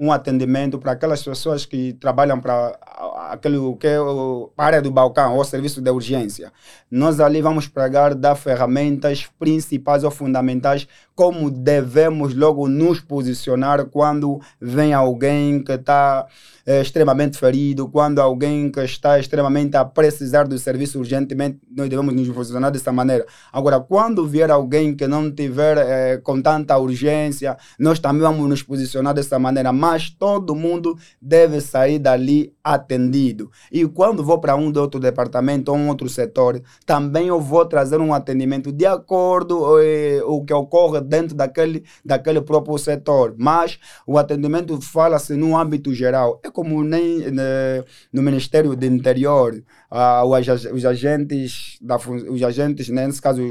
um 0.01 0.11
atendimento 0.11 0.79
para 0.79 0.93
aquelas 0.93 1.23
pessoas 1.23 1.65
que 1.67 1.93
trabalham 1.95 2.41
para 2.41 2.79
aquele 3.31 3.59
que 3.77 3.87
é 3.87 3.97
a 3.97 4.65
área 4.65 4.83
do 4.83 4.91
balcão 4.91 5.37
ou 5.37 5.45
serviço 5.45 5.81
de 5.81 5.91
urgência. 5.91 6.53
Nós 6.91 7.21
ali 7.21 7.41
vamos 7.41 7.69
pregar 7.69 8.15
dar 8.15 8.35
ferramentas 8.35 9.27
principais 9.39 10.05
ou 10.05 10.11
fundamentais 10.11 10.89
como 11.19 11.51
devemos 11.51 12.33
logo 12.33 12.69
nos 12.69 13.01
posicionar 13.01 13.87
quando 13.87 14.41
vem 14.61 14.95
alguém 14.95 15.61
que 15.61 15.73
está 15.73 16.29
eh, 16.65 16.81
extremamente 16.81 17.37
ferido, 17.37 17.89
quando 17.89 18.21
alguém 18.21 18.71
que 18.71 18.79
está 18.81 19.19
extremamente 19.19 19.77
a 19.77 19.85
precisar 19.85 20.47
do 20.47 20.57
serviço 20.59 21.01
urgentemente, 21.01 21.59
nós 21.75 21.89
devemos 21.89 22.15
nos 22.15 22.29
posicionar 22.29 22.71
dessa 22.71 22.93
maneira. 22.93 23.27
Agora, 23.53 23.81
quando 23.81 24.29
vier 24.29 24.49
alguém 24.49 24.95
que 24.95 25.09
não 25.09 25.29
tiver 25.29 25.79
eh, 25.79 26.19
com 26.19 26.41
tanta 26.41 26.79
urgência, 26.79 27.57
nós 27.81 27.99
também 27.99 28.23
vamos 28.23 28.49
nos 28.49 28.63
posicionar 28.63 29.13
dessa 29.13 29.41
maneira, 29.41 29.73
mas 29.73 30.11
todo 30.11 30.55
mundo 30.55 30.97
deve 31.21 31.61
sair 31.61 31.99
dali 31.99 32.53
atendido. 32.63 33.18
E 33.73 33.87
quando 33.87 34.25
vou 34.25 34.39
para 34.39 34.57
um 34.57 34.71
de 34.71 34.79
outro 34.79 35.01
departamento 35.01 35.71
ou 35.71 35.79
um 35.79 35.89
outro 35.89 36.09
setor, 36.09 36.63
também 36.87 37.29
eu 37.29 37.41
vou 37.41 37.65
trazer 37.67 38.01
um 38.01 38.15
atendimento 38.15 38.73
de 38.73 38.87
acordo 38.87 39.81
eh, 39.81 40.21
o 40.25 40.45
que 40.45 40.53
ocorre 40.53 41.01
dentro 41.01 41.35
daquele, 41.35 41.85
daquele 42.05 42.41
próprio 42.41 42.79
setor. 42.79 43.35
Mas 43.37 43.79
o 44.07 44.19
atendimento 44.19 44.81
fala-se 44.81 45.35
no 45.35 45.57
âmbito 45.57 45.93
geral. 45.95 46.41
É 46.45 46.51
como 46.51 46.83
nem 46.85 47.31
né, 47.31 47.85
no 48.13 48.23
Ministério 48.23 48.75
do 48.77 48.87
Interior, 48.87 49.63
ah, 49.91 50.25
os, 50.25 50.49
ag- 50.49 50.73
os 50.73 50.85
agentes, 50.85 51.79
da, 51.81 51.97
os 51.97 52.43
agentes, 52.43 52.89
né, 52.89 53.07
nesse 53.07 53.23
caso 53.23 53.43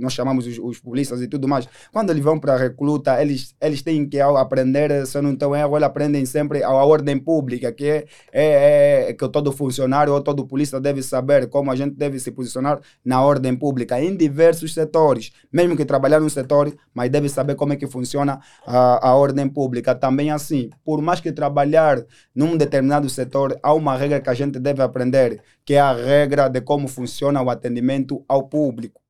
nós 0.00 0.12
chamamos 0.12 0.46
os, 0.46 0.58
os 0.58 0.78
polícias 0.78 1.20
e 1.22 1.28
tudo 1.28 1.46
mais, 1.46 1.68
quando 1.92 2.10
eles 2.10 2.22
vão 2.22 2.38
para 2.38 2.54
a 2.54 2.56
recruta, 2.56 3.20
eles, 3.20 3.54
eles 3.60 3.82
têm 3.82 4.08
que 4.08 4.20
aprender, 4.20 5.06
se 5.06 5.20
não 5.20 5.32
estou 5.32 5.54
erro, 5.54 5.76
eles 5.76 5.86
aprendem 5.86 6.24
sempre 6.26 6.62
a 6.62 6.70
ordem 6.72 7.18
pública, 7.18 7.72
que 7.72 7.86
é, 7.86 8.04
é, 8.32 9.10
é 9.10 9.12
que 9.12 9.28
todo 9.28 9.52
funcionário 9.52 10.12
ou 10.12 10.20
todo 10.20 10.46
polícia 10.46 10.80
deve 10.80 11.02
saber 11.02 11.48
como 11.48 11.70
a 11.70 11.76
gente 11.76 11.94
deve 11.94 12.18
se 12.18 12.30
posicionar 12.30 12.80
na 13.04 13.22
ordem 13.22 13.54
pública, 13.54 14.00
em 14.00 14.16
diversos 14.16 14.74
setores, 14.74 15.32
mesmo 15.52 15.76
que 15.76 15.84
trabalhar 15.84 16.20
num 16.20 16.28
setor, 16.28 16.74
mas 16.92 17.10
deve 17.10 17.28
saber 17.28 17.54
como 17.54 17.72
é 17.72 17.76
que 17.76 17.86
funciona 17.86 18.40
a, 18.66 19.08
a 19.08 19.14
ordem 19.14 19.48
pública. 19.48 19.94
Também 19.94 20.30
assim, 20.30 20.70
por 20.84 21.00
mais 21.00 21.20
que 21.20 21.32
trabalhar 21.32 22.02
num 22.34 22.56
determinado 22.56 23.08
setor, 23.08 23.58
há 23.62 23.72
uma 23.72 23.96
regra 23.96 24.20
que 24.20 24.30
a 24.30 24.34
gente 24.34 24.58
deve 24.58 24.82
aprender, 24.82 25.40
que 25.64 25.74
é 25.74 25.80
a 25.80 25.92
regra 25.92 26.48
de 26.48 26.60
como 26.60 26.88
funciona 26.88 27.42
o 27.42 27.50
atendimento 27.50 28.24
ao 28.28 28.48
público. 28.48 29.00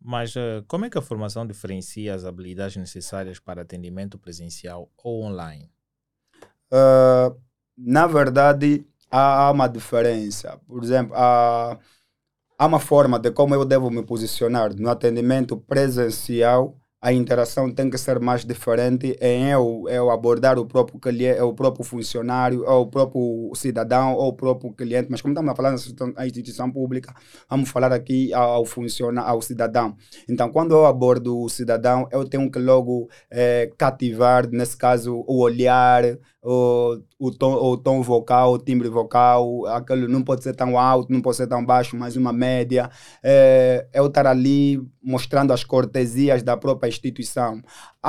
Mas 0.00 0.34
eh, 0.36 0.62
como 0.66 0.84
é 0.84 0.90
que 0.90 0.98
a 0.98 1.02
formação 1.02 1.46
diferencia 1.46 2.14
as 2.14 2.24
habilidades 2.24 2.76
necessárias 2.76 3.38
para 3.38 3.62
atendimento 3.62 4.18
presencial 4.18 4.90
ou 4.96 5.24
online? 5.24 5.70
Ah, 6.70 7.34
na 7.76 8.06
verdade, 8.06 8.86
há, 9.10 9.46
há 9.46 9.50
uma 9.50 9.68
diferença. 9.68 10.60
Por 10.66 10.82
exemplo, 10.82 11.14
há, 11.16 11.78
há 12.58 12.66
uma 12.66 12.80
forma 12.80 13.18
de 13.18 13.30
como 13.30 13.54
eu 13.54 13.64
devo 13.64 13.90
me 13.90 14.02
posicionar 14.02 14.74
no 14.74 14.90
atendimento 14.90 15.56
presencial. 15.56 16.78
A 17.00 17.12
interação 17.12 17.72
tem 17.72 17.88
que 17.88 17.96
ser 17.96 18.18
mais 18.18 18.44
diferente 18.44 19.16
em 19.20 19.50
eu, 19.50 19.84
eu 19.88 20.10
abordar 20.10 20.58
o 20.58 20.66
próprio 20.66 20.98
cliente, 20.98 21.40
o 21.40 21.54
próprio 21.54 21.84
funcionário, 21.84 22.64
ou 22.66 22.82
o 22.82 22.86
próprio 22.90 23.52
cidadão, 23.54 24.14
ou 24.14 24.30
o 24.30 24.32
próprio 24.32 24.72
cliente. 24.72 25.06
Mas 25.08 25.22
como 25.22 25.32
estamos 25.32 25.52
a 25.52 25.54
falar 25.54 25.70
na 25.70 26.26
instituição- 26.26 26.72
pública, 26.72 27.14
vamos 27.48 27.70
falar 27.70 27.92
aqui 27.92 28.34
ao, 28.34 28.64
funciona, 28.64 29.22
ao 29.22 29.40
cidadão. 29.40 29.96
Então, 30.28 30.50
quando 30.50 30.72
eu 30.74 30.86
abordo 30.86 31.38
o 31.40 31.48
cidadão, 31.48 32.08
eu 32.10 32.24
tenho 32.24 32.50
que 32.50 32.58
logo 32.58 33.08
eh, 33.30 33.70
cativar, 33.78 34.48
nesse 34.50 34.76
caso, 34.76 35.24
o 35.26 35.40
olhar, 35.40 36.02
o, 36.42 36.98
o 37.18 37.32
tom, 37.32 37.54
o 37.54 37.76
tom 37.76 38.00
vocal, 38.00 38.52
o 38.52 38.58
timbre 38.58 38.88
vocal, 38.88 39.66
aquele 39.66 40.06
não 40.06 40.22
pode 40.22 40.44
ser 40.44 40.54
tão 40.54 40.78
alto, 40.78 41.12
não 41.12 41.20
pode 41.20 41.36
ser 41.36 41.48
tão 41.48 41.64
baixo, 41.64 41.96
mas 41.96 42.16
uma 42.16 42.32
média. 42.32 42.90
É, 43.22 43.86
eu 43.92 44.06
estar 44.06 44.26
ali 44.26 44.80
mostrando 45.02 45.52
as 45.52 45.64
cortesias 45.64 46.42
da 46.42 46.56
própria 46.56 46.88
instituição. 46.88 47.60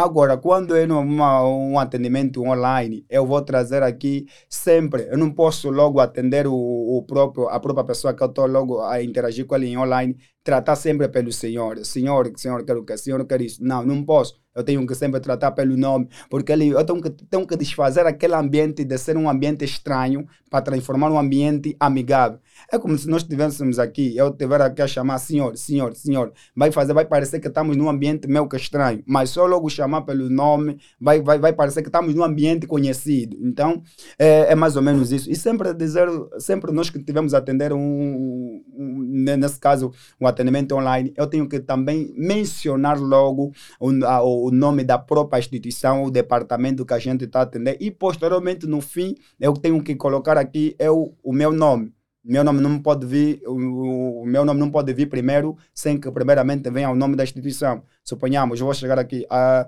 Agora, 0.02 0.38
quando 0.38 0.78
é 0.78 0.86
numa, 0.86 1.46
um 1.46 1.78
atendimento 1.78 2.42
online, 2.42 3.06
eu 3.10 3.28
vou 3.28 3.42
trazer 3.42 3.84
aqui 3.84 4.28
sempre, 4.48 5.10
eu 5.12 5.18
não 5.18 5.30
posso 5.30 5.70
logo 5.70 6.00
atender 6.00 6.48
o, 6.48 6.54
o 6.54 7.04
próprio, 7.04 7.50
a 7.50 7.60
própria 7.60 7.84
pessoa 7.84 8.14
que 8.14 8.24
eu 8.24 8.28
estou 8.28 8.48
logo 8.48 8.82
a 8.82 9.04
interagir 9.04 9.46
com 9.46 9.56
ele 9.58 9.68
em 9.68 9.78
online, 9.78 10.16
tratar 10.42 10.78
sempre 10.78 11.10
pelo 11.10 11.34
senhor. 11.34 11.84
Senhor, 11.84 12.32
senhor, 12.38 12.64
quero 12.64 12.86
que, 12.86 12.96
senhor, 12.98 13.26
quero 13.26 13.44
isso. 13.44 13.62
Não, 13.62 13.86
não 13.86 14.02
posso. 14.06 14.40
Eu 14.56 14.64
tenho 14.64 14.88
que 14.88 14.96
sempre 14.96 15.20
tratar 15.20 15.52
pelo 15.52 15.76
nome, 15.76 16.08
porque 16.30 16.54
ele, 16.54 16.70
eu 16.70 16.86
tenho 16.86 17.02
que, 17.02 17.10
tenho 17.10 17.46
que 17.46 17.58
desfazer 17.58 18.06
aquele 18.06 18.36
ambiente 18.36 18.86
de 18.86 18.98
ser 18.98 19.18
um 19.18 19.30
ambiente 19.30 19.66
estranho 19.66 20.26
para 20.50 20.62
transformar 20.62 21.12
um 21.12 21.20
ambiente 21.20 21.76
amigável. 21.78 22.40
É 22.72 22.78
como 22.78 22.98
se 22.98 23.08
nós 23.08 23.22
estivéssemos 23.22 23.80
aqui, 23.80 24.16
eu 24.16 24.30
estiver 24.30 24.62
aqui 24.62 24.82
a 24.82 24.88
chamar 24.88 25.18
senhor, 25.20 25.58
senhor, 25.58 25.96
senhor. 25.96 26.32
Vai 26.56 26.72
fazer, 26.72 26.94
vai 26.94 27.06
parecer 27.06 27.40
que 27.40 27.48
estamos 27.48 27.76
num 27.76 27.90
ambiente 27.90 28.28
meio 28.28 28.48
que 28.48 28.58
estranho, 28.58 29.04
mas 29.08 29.30
só 29.30 29.46
logo 29.46 29.70
chamar 29.70 30.02
pelo 30.02 30.30
nome, 30.30 30.78
vai, 31.00 31.22
vai, 31.22 31.40
vai 31.40 31.54
parecer 31.54 31.82
que 31.82 31.90
estamos 31.90 32.14
num 32.14 32.24
ambiente 32.24 32.68
conhecido. 32.68 33.38
Então, 33.42 33.82
é, 34.18 34.52
é 34.52 34.56
mais 34.56 34.76
ou 34.76 34.82
menos 34.82 35.12
isso. 35.12 35.30
E 35.30 35.36
sempre 35.36 35.74
dizer, 35.74 36.08
sempre 36.38 36.72
nós 36.72 36.90
que 36.90 37.04
tivemos 37.04 37.34
a 37.34 37.38
atender 37.40 37.74
um, 37.74 38.62
um, 38.74 39.04
nesse 39.38 39.60
caso, 39.60 39.92
o 40.20 40.26
um 40.26 40.28
atendimento 40.28 40.76
online, 40.76 41.14
eu 41.18 41.28
tenho 41.28 41.48
que 41.48 41.60
também 41.60 42.14
mencionar 42.16 43.00
logo 43.00 43.52
o, 43.80 43.90
a, 44.06 44.22
o 44.22 44.52
nome 44.52 44.84
da 44.84 44.98
própria 44.98 45.40
instituição, 45.40 46.04
o 46.04 46.12
departamento 46.12 46.86
que 46.86 46.94
a 46.94 47.00
gente 47.00 47.26
está 47.26 47.42
atendendo, 47.42 47.78
e 47.80 47.92
posteriormente, 47.92 48.68
no 48.68 48.82
fim, 48.82 49.16
eu 49.40 49.54
tenho 49.54 49.82
que 49.84 49.96
colocar 49.96 50.38
aqui 50.38 50.76
eu, 50.80 51.16
o 51.24 51.34
meu 51.34 51.52
nome 51.52 51.94
meu 52.24 52.44
nome 52.44 52.62
não 52.62 52.80
pode 52.82 53.06
vir, 53.06 53.42
o, 53.48 54.22
o, 54.22 54.26
meu 54.26 54.44
nome 54.46 54.60
não 54.60 54.70
pode 54.70 54.94
vir 54.94 55.08
primeiro 55.08 55.58
sem 55.74 56.00
que 56.00 56.12
primeiramente 56.12 56.70
venha 56.70 56.90
o 56.90 56.96
nome 56.96 57.16
da 57.16 57.24
instituição. 57.24 57.84
Suponhamos, 58.04 58.60
vou 58.60 58.74
chegar 58.74 59.00
aqui, 59.00 59.26
a, 59.30 59.68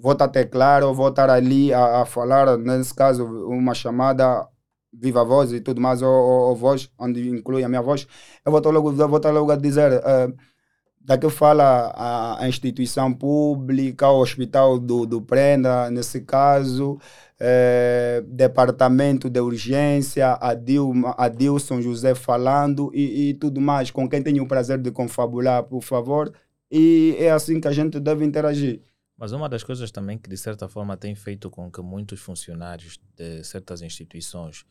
vou 0.00 0.12
estar 0.12 0.28
claro, 0.46 0.94
vou 0.94 1.08
estar 1.08 1.30
ali 1.30 1.72
a, 1.72 2.02
a, 2.02 2.06
falar, 2.06 2.56
nesse 2.58 2.94
caso, 2.94 3.24
uma 3.24 3.74
chamada 3.74 4.48
viva 4.92 5.24
voz 5.24 5.52
e 5.52 5.60
tudo 5.60 5.80
mais, 5.80 6.02
ou, 6.02 6.10
ou, 6.10 6.48
ou, 6.50 6.56
voz, 6.56 6.90
onde 6.98 7.28
inclui 7.28 7.64
a 7.64 7.68
minha 7.68 7.82
voz, 7.82 8.06
eu 8.44 8.50
vou 8.50 8.58
estar 8.58 8.70
logo, 8.70 8.92
vou 8.92 9.16
estar 9.16 9.30
logo 9.30 9.50
a 9.50 9.56
dizer, 9.56 9.92
uh, 9.98 10.34
daqui 11.00 11.28
fala 11.28 11.92
a, 11.94 12.42
a, 12.42 12.48
instituição 12.48 13.12
pública, 13.12 14.08
o 14.08 14.20
hospital 14.20 14.78
do, 14.78 15.04
do 15.04 15.20
Prenda, 15.20 15.90
nesse 15.90 16.22
caso, 16.22 16.98
é, 17.38 18.22
departamento 18.26 19.28
de 19.28 19.40
urgência, 19.40 20.32
Adilma, 20.34 21.14
Adilson 21.18 21.80
José 21.80 22.14
falando 22.14 22.90
e, 22.94 23.30
e 23.30 23.34
tudo 23.34 23.60
mais, 23.60 23.90
com 23.90 24.08
quem 24.08 24.22
tenho 24.22 24.44
o 24.44 24.48
prazer 24.48 24.78
de 24.78 24.90
confabular, 24.90 25.64
por 25.64 25.82
favor. 25.82 26.32
E 26.70 27.16
é 27.18 27.30
assim 27.30 27.60
que 27.60 27.68
a 27.68 27.72
gente 27.72 28.00
deve 28.00 28.24
interagir. 28.24 28.82
Mas 29.16 29.32
uma 29.32 29.48
das 29.48 29.62
coisas 29.62 29.90
também 29.90 30.18
que, 30.18 30.28
de 30.28 30.36
certa 30.36 30.68
forma, 30.68 30.96
tem 30.96 31.14
feito 31.14 31.48
com 31.48 31.70
que 31.70 31.80
muitos 31.80 32.20
funcionários 32.20 32.98
de 33.16 33.44
certas 33.44 33.80
instituições 33.80 34.64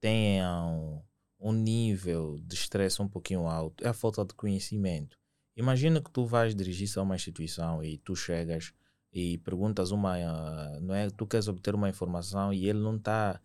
tenham 0.00 1.02
um 1.38 1.52
nível 1.52 2.38
de 2.40 2.54
estresse 2.54 3.02
um 3.02 3.08
pouquinho 3.08 3.46
alto 3.46 3.84
é 3.84 3.88
a 3.88 3.92
falta 3.92 4.24
de 4.24 4.32
conhecimento. 4.34 5.18
Imagina 5.56 6.00
que 6.00 6.10
tu 6.10 6.24
vais 6.24 6.54
dirigir-se 6.54 6.98
a 6.98 7.02
uma 7.02 7.16
instituição 7.16 7.82
e 7.82 7.98
tu 7.98 8.16
chegas 8.16 8.72
e 9.12 9.38
perguntas 9.38 9.90
uma, 9.90 10.16
ah, 10.16 10.80
não 10.80 10.94
é? 10.94 11.10
Tu 11.10 11.26
queres 11.26 11.46
obter 11.46 11.74
uma 11.74 11.88
informação 11.88 12.52
e 12.52 12.68
ele 12.68 12.78
não 12.78 12.96
está 12.96 13.40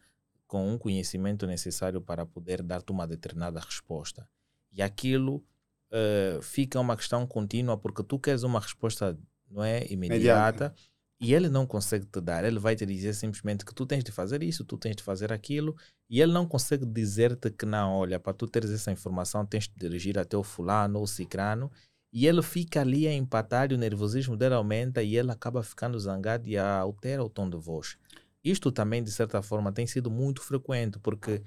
com 0.48 0.72
um 0.72 0.78
conhecimento 0.78 1.46
necessário 1.46 2.02
para 2.02 2.26
poder 2.26 2.64
dar-te 2.64 2.92
uma 2.92 3.06
determinada 3.06 3.60
resposta. 3.60 4.28
E 4.72 4.82
aquilo 4.82 5.44
uh, 5.92 6.42
fica 6.42 6.80
uma 6.80 6.96
questão 6.96 7.28
contínua 7.28 7.78
porque 7.78 8.02
tu 8.02 8.18
queres 8.18 8.44
uma 8.44 8.60
resposta, 8.60 9.18
não 9.52 9.64
é, 9.64 9.86
imediata. 9.92 10.74
E 11.20 11.34
ele 11.34 11.50
não 11.50 11.66
consegue 11.66 12.06
te 12.06 12.22
dar, 12.22 12.46
ele 12.46 12.60
vai 12.60 12.76
te 12.76 12.86
dizer 12.86 13.12
simplesmente 13.14 13.66
que 13.66 13.74
tu 13.74 13.88
tens 13.88 14.04
de 14.04 14.12
fazer 14.12 14.44
isso, 14.44 14.64
tu 14.64 14.78
tens 14.78 14.96
de 14.96 15.02
fazer 15.02 15.34
aquilo, 15.34 15.76
e 16.08 16.22
ele 16.22 16.32
não 16.32 16.46
consegue 16.46 16.86
dizer-te 16.86 17.50
que 17.50 17.66
não, 17.66 17.96
olha, 17.96 18.20
para 18.20 18.34
tu 18.34 18.46
teres 18.46 18.70
essa 18.70 18.92
informação 18.92 19.44
tens 19.44 19.68
de 19.68 19.74
dirigir 19.76 20.20
até 20.20 20.38
o 20.38 20.44
fulano 20.44 21.00
ou 21.00 21.06
o 21.06 21.08
cicrano, 21.08 21.72
e 22.18 22.26
ele 22.26 22.42
fica 22.42 22.82
ali 22.82 23.08
a 23.08 23.14
empatar 23.14 23.72
e 23.72 23.76
o 23.76 23.78
nervosismo 23.78 24.36
dele 24.36 24.56
aumenta 24.56 25.04
e 25.04 25.16
ele 25.16 25.30
acaba 25.30 25.62
ficando 25.62 26.00
zangado 26.00 26.50
e 26.50 26.58
altera 26.58 27.24
o 27.24 27.30
tom 27.30 27.48
de 27.48 27.58
voz. 27.58 27.96
Isto 28.44 28.72
também, 28.72 29.04
de 29.04 29.12
certa 29.12 29.40
forma, 29.44 29.72
tem 29.72 29.86
sido 29.86 30.10
muito 30.10 30.42
frequente, 30.42 30.98
porque 30.98 31.44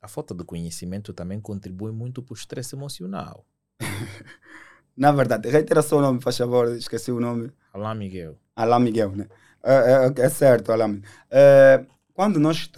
a 0.00 0.08
falta 0.08 0.34
de 0.34 0.42
conhecimento 0.42 1.12
também 1.12 1.38
contribui 1.38 1.92
muito 1.92 2.22
para 2.22 2.32
o 2.32 2.36
estresse 2.36 2.74
emocional. 2.74 3.44
Na 4.96 5.12
verdade, 5.12 5.50
reitera 5.50 5.82
só 5.82 5.98
o 5.98 6.00
nome, 6.00 6.22
faz 6.22 6.38
favor, 6.38 6.74
esqueci 6.74 7.12
o 7.12 7.20
nome. 7.20 7.52
Alain 7.70 7.98
Miguel. 7.98 8.38
Alain 8.56 8.82
Miguel, 8.82 9.10
né? 9.10 9.28
É, 9.62 9.74
é, 9.74 10.24
é 10.24 10.28
certo, 10.30 10.72
Alain. 10.72 11.02
É, 11.30 11.84
quando 12.14 12.40
nós 12.40 12.70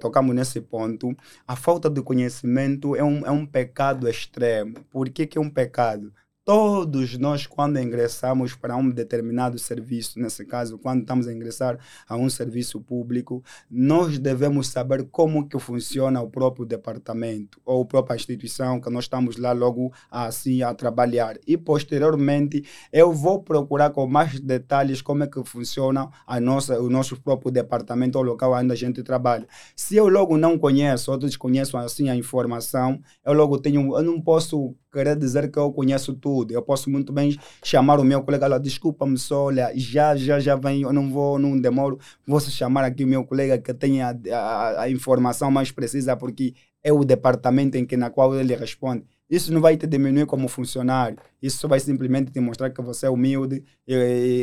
tocamos 0.00 0.34
nesse 0.34 0.62
ponto, 0.62 1.14
a 1.46 1.54
falta 1.54 1.90
de 1.90 2.00
conhecimento 2.00 2.96
é 2.96 3.04
um, 3.04 3.26
é 3.26 3.30
um 3.30 3.44
pecado 3.44 4.08
extremo. 4.08 4.82
Por 4.90 5.10
que, 5.10 5.26
que 5.26 5.36
é 5.36 5.40
um 5.42 5.50
pecado? 5.50 6.10
Todos 6.48 7.18
nós, 7.18 7.46
quando 7.46 7.78
ingressamos 7.78 8.54
para 8.54 8.74
um 8.74 8.88
determinado 8.88 9.58
serviço, 9.58 10.18
nesse 10.18 10.46
caso, 10.46 10.78
quando 10.78 11.02
estamos 11.02 11.28
a 11.28 11.32
ingressar 11.34 11.78
a 12.08 12.16
um 12.16 12.30
serviço 12.30 12.80
público, 12.80 13.44
nós 13.70 14.18
devemos 14.18 14.68
saber 14.68 15.06
como 15.10 15.46
que 15.46 15.58
funciona 15.58 16.22
o 16.22 16.30
próprio 16.30 16.64
departamento 16.64 17.60
ou 17.66 17.82
a 17.82 17.84
própria 17.84 18.16
instituição 18.16 18.80
que 18.80 18.88
nós 18.88 19.04
estamos 19.04 19.36
lá 19.36 19.52
logo 19.52 19.92
assim 20.10 20.62
a 20.62 20.72
trabalhar. 20.72 21.36
E 21.46 21.58
posteriormente, 21.58 22.64
eu 22.90 23.12
vou 23.12 23.42
procurar 23.42 23.90
com 23.90 24.06
mais 24.06 24.40
detalhes 24.40 25.02
como 25.02 25.24
é 25.24 25.26
que 25.26 25.44
funciona 25.44 26.08
a 26.26 26.40
nossa, 26.40 26.80
o 26.80 26.88
nosso 26.88 27.20
próprio 27.20 27.52
departamento 27.52 28.16
ou 28.16 28.24
local 28.24 28.54
onde 28.54 28.72
a 28.72 28.74
gente 28.74 29.02
trabalha. 29.02 29.46
Se 29.76 29.96
eu 29.96 30.08
logo 30.08 30.38
não 30.38 30.58
conheço 30.58 31.12
ou 31.12 31.18
desconheço 31.18 31.76
assim 31.76 32.08
a 32.08 32.16
informação, 32.16 33.02
eu 33.22 33.34
logo 33.34 33.58
tenho, 33.58 33.94
eu 33.98 34.02
não 34.02 34.18
posso 34.18 34.74
querer 34.98 35.16
dizer 35.16 35.50
que 35.50 35.58
eu 35.58 35.72
conheço 35.72 36.12
tudo. 36.14 36.52
Eu 36.52 36.62
posso 36.62 36.90
muito 36.90 37.12
bem 37.12 37.38
chamar 37.62 38.00
o 38.00 38.04
meu 38.04 38.22
colega 38.22 38.48
lá, 38.48 38.58
desculpa-me 38.58 39.16
só, 39.16 39.44
olha, 39.44 39.72
já, 39.76 40.16
já, 40.16 40.40
já 40.40 40.56
vem, 40.56 40.82
eu 40.82 40.92
não 40.92 41.10
vou, 41.10 41.38
não 41.38 41.58
demoro, 41.58 41.98
vou 42.26 42.40
chamar 42.40 42.84
aqui 42.84 43.04
o 43.04 43.06
meu 43.06 43.24
colega 43.24 43.58
que 43.58 43.72
tenha 43.72 44.18
a, 44.32 44.36
a, 44.36 44.82
a 44.82 44.90
informação 44.90 45.50
mais 45.50 45.70
precisa, 45.70 46.16
porque 46.16 46.54
é 46.82 46.92
o 46.92 47.04
departamento 47.04 47.76
em 47.76 47.86
que, 47.86 47.96
na 47.96 48.10
qual 48.10 48.34
ele 48.34 48.54
responde. 48.56 49.04
Isso 49.30 49.52
não 49.52 49.60
vai 49.60 49.76
te 49.76 49.86
diminuir 49.86 50.24
como 50.24 50.48
funcionário. 50.48 51.18
Isso 51.40 51.68
vai 51.68 51.78
simplesmente 51.78 52.30
te 52.32 52.40
mostrar 52.40 52.70
que 52.70 52.80
você 52.80 53.06
é 53.06 53.10
humilde 53.10 53.62
e, 53.86 53.94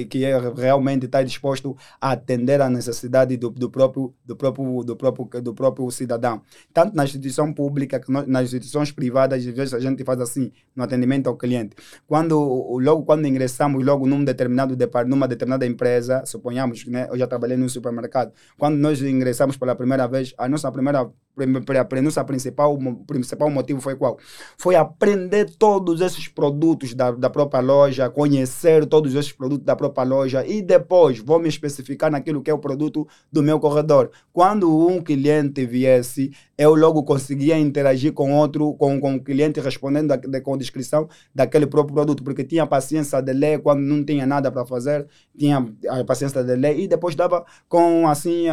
e 0.01 0.05
que 0.05 0.23
é, 0.23 0.37
realmente 0.55 1.07
está 1.07 1.23
disposto 1.23 1.75
a 1.99 2.11
atender 2.11 2.61
à 2.61 2.69
necessidade 2.69 3.35
do, 3.35 3.49
do, 3.49 3.69
próprio, 3.69 4.13
do, 4.23 4.35
próprio, 4.35 4.83
do, 4.83 4.95
próprio, 4.95 5.41
do 5.41 5.53
próprio 5.53 5.89
cidadão. 5.91 6.41
Tanto 6.71 6.95
na 6.95 7.03
instituição 7.03 7.51
pública, 7.51 7.99
que 7.99 8.11
nas 8.11 8.45
instituições 8.45 8.91
privadas, 8.91 9.39
às 9.45 9.53
vezes 9.53 9.73
a 9.73 9.79
gente 9.79 10.03
faz 10.03 10.21
assim, 10.21 10.51
no 10.75 10.83
atendimento 10.83 11.27
ao 11.27 11.35
cliente. 11.35 11.75
Quando, 12.05 12.37
logo 12.79 13.03
quando 13.03 13.27
ingressamos, 13.27 13.83
logo 13.83 14.05
num 14.05 14.23
determinado 14.23 14.75
numa 15.07 15.27
determinada 15.27 15.65
empresa, 15.65 16.23
suponhamos, 16.25 16.85
né, 16.85 17.07
eu 17.09 17.17
já 17.17 17.25
trabalhei 17.27 17.57
num 17.57 17.67
supermercado, 17.69 18.31
quando 18.57 18.75
nós 18.77 19.01
ingressamos 19.01 19.57
pela 19.57 19.75
primeira 19.75 20.07
vez, 20.07 20.33
a 20.37 20.47
nossa 20.47 20.71
primeira 20.71 21.09
a 21.37 22.23
principal, 22.23 22.77
principal 23.05 23.49
motivo 23.49 23.81
foi 23.81 23.95
qual? 23.95 24.17
Foi 24.57 24.75
aprender 24.75 25.49
todos 25.57 26.01
esses 26.01 26.27
produtos 26.27 26.93
da, 26.93 27.11
da 27.11 27.29
própria 27.29 27.61
loja, 27.61 28.09
conhecer 28.09 28.85
todos 28.85 29.13
esses 29.15 29.31
produtos 29.31 29.65
da 29.65 29.75
própria 29.75 30.03
loja 30.03 30.45
e 30.45 30.61
depois 30.61 31.19
vou 31.19 31.39
me 31.39 31.49
especificar 31.49 32.11
naquilo 32.11 32.41
que 32.41 32.49
é 32.49 32.53
o 32.53 32.59
produto 32.59 33.07
do 33.31 33.43
meu 33.43 33.59
corredor. 33.59 34.11
Quando 34.31 34.87
um 34.87 35.01
cliente 35.01 35.65
viesse, 35.65 36.31
eu 36.57 36.73
logo 36.73 37.03
conseguia 37.03 37.57
interagir 37.57 38.13
com 38.13 38.33
outro, 38.33 38.73
com, 38.75 38.99
com 38.99 39.15
o 39.15 39.23
cliente 39.23 39.59
respondendo 39.59 40.09
da, 40.09 40.15
de, 40.15 40.41
com 40.41 40.57
descrição 40.57 41.07
daquele 41.33 41.67
próprio 41.67 41.95
produto, 41.95 42.23
porque 42.23 42.43
tinha 42.43 42.65
paciência 42.65 43.21
de 43.21 43.33
ler 43.33 43.61
quando 43.61 43.81
não 43.81 44.03
tinha 44.03 44.25
nada 44.25 44.51
para 44.51 44.65
fazer, 44.65 45.05
tinha 45.37 45.65
a 45.89 46.03
paciência 46.03 46.43
de 46.43 46.55
ler 46.55 46.79
e 46.79 46.87
depois 46.87 47.15
dava 47.15 47.45
com 47.67 48.07
assim 48.07 48.45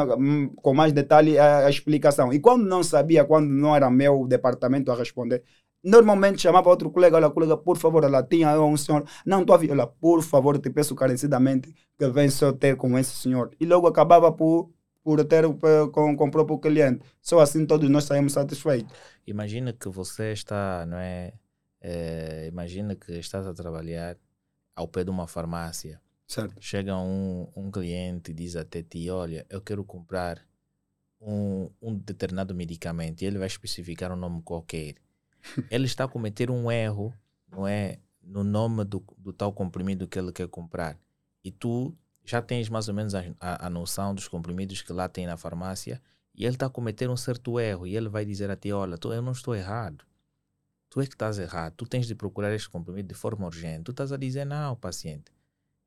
com 0.57 0.75
mais 0.75 0.93
detalhe 0.93 1.39
a, 1.39 1.67
a 1.67 1.71
explicação. 1.71 2.33
E 2.33 2.41
quando 2.41 2.72
não 2.73 2.83
sabia, 2.83 3.25
quando 3.25 3.49
não 3.49 3.77
era 3.77 3.91
meu 3.91 4.27
departamento 4.27 4.91
a 4.91 4.97
responder, 4.97 5.43
normalmente 5.83 6.41
chamava 6.41 6.71
outro 6.71 6.91
colega, 6.91 7.17
olha, 7.17 7.31
colega, 7.31 7.57
por 7.57 7.77
favor, 7.77 8.05
ela 8.05 8.23
tinha 8.23 8.59
um 8.61 8.77
senhor, 8.77 9.05
não 9.27 9.41
estou 9.43 9.55
a 9.55 9.59
ver, 9.59 9.73
olha, 9.73 9.87
por 9.87 10.23
favor, 10.23 10.59
te 10.59 10.71
peço 10.71 10.95
carecidamente 10.95 11.75
que 11.99 12.09
venha 12.09 12.31
só 12.31 12.53
ter 12.53 12.77
com 12.77 12.99
esse 12.99 13.15
senhor. 13.15 13.51
E 13.61 13.67
logo 13.67 13.87
acabava 13.87 14.33
por 14.33 14.71
por 15.05 15.25
ter 15.25 15.45
com, 15.91 16.17
com 16.17 16.27
o 16.29 16.31
próprio 16.31 16.59
cliente. 16.61 17.05
Só 17.21 17.41
assim 17.41 17.67
todos 17.67 17.91
nós 17.91 18.05
saímos 18.05 18.35
satisfeitos. 18.35 18.97
Imagina 19.27 19.73
que 19.73 19.89
você 19.89 20.33
está, 20.33 20.87
não 20.87 20.97
é? 20.97 21.33
é 21.81 22.47
imagina 22.47 22.95
que 22.95 23.13
estás 23.19 23.47
a 23.47 23.53
trabalhar 23.53 24.17
ao 24.77 24.87
pé 24.87 25.03
de 25.03 25.11
uma 25.11 25.27
farmácia. 25.27 26.01
Certo. 26.27 26.55
Chega 26.61 26.97
um, 26.97 27.49
um 27.55 27.69
cliente 27.69 28.31
e 28.31 28.35
diz 28.35 28.55
até 28.55 28.81
ti, 28.81 29.11
olha, 29.11 29.45
eu 29.51 29.61
quero 29.61 29.85
comprar 29.85 30.41
um, 31.23 31.71
um 31.81 31.95
determinado 31.95 32.55
medicamento 32.55 33.23
e 33.23 33.27
ele 33.27 33.39
vai 33.39 33.47
especificar 33.47 34.13
um 34.13 34.17
nome 34.17 34.43
qualquer, 34.43 34.97
ele 35.71 35.87
está 35.87 36.05
a 36.05 36.09
cometer 36.09 36.51
um 36.51 36.71
erro, 36.71 37.15
não 37.51 37.67
é? 37.67 37.99
No 38.23 38.45
nome 38.45 38.85
do, 38.85 39.03
do 39.19 39.33
tal 39.33 39.53
comprimido 39.53 40.07
que 40.07 40.19
ele 40.19 40.33
quer 40.33 40.49
comprar. 40.49 40.97
E 41.43 41.51
tu 41.51 41.95
já 42.25 42.41
tens 42.41 42.69
mais 42.69 42.89
ou 42.89 42.95
menos 42.95 43.15
a, 43.15 43.25
a, 43.41 43.67
a 43.67 43.71
noção 43.71 44.15
dos 44.15 44.29
comprimidos 44.29 44.83
que 44.83 44.93
lá 44.93 45.09
tem 45.09 45.27
na 45.27 45.37
farmácia 45.37 46.01
e 46.35 46.45
ele 46.45 46.55
está 46.55 46.67
a 46.67 46.71
cometer 46.71 47.11
um 47.11 47.17
certo 47.17 47.59
erro 47.59 47.87
e 47.87 47.97
ele 47.97 48.09
vai 48.09 48.25
dizer 48.25 48.51
a 48.51 48.57
ti, 48.57 48.73
olha, 48.73 48.97
tu, 48.97 49.13
eu 49.13 49.21
não 49.21 49.33
estou 49.33 49.55
errado. 49.55 50.05
Tu 50.89 51.01
é 51.01 51.07
que 51.07 51.15
estás 51.15 51.39
errado. 51.39 51.75
Tu 51.75 51.87
tens 51.87 52.07
de 52.07 52.15
procurar 52.15 52.53
este 52.55 52.69
comprimido 52.69 53.09
de 53.09 53.15
forma 53.15 53.47
urgente. 53.47 53.85
Tu 53.85 53.91
estás 53.91 54.13
a 54.13 54.17
dizer, 54.17 54.45
não, 54.45 54.77
paciente, 54.77 55.33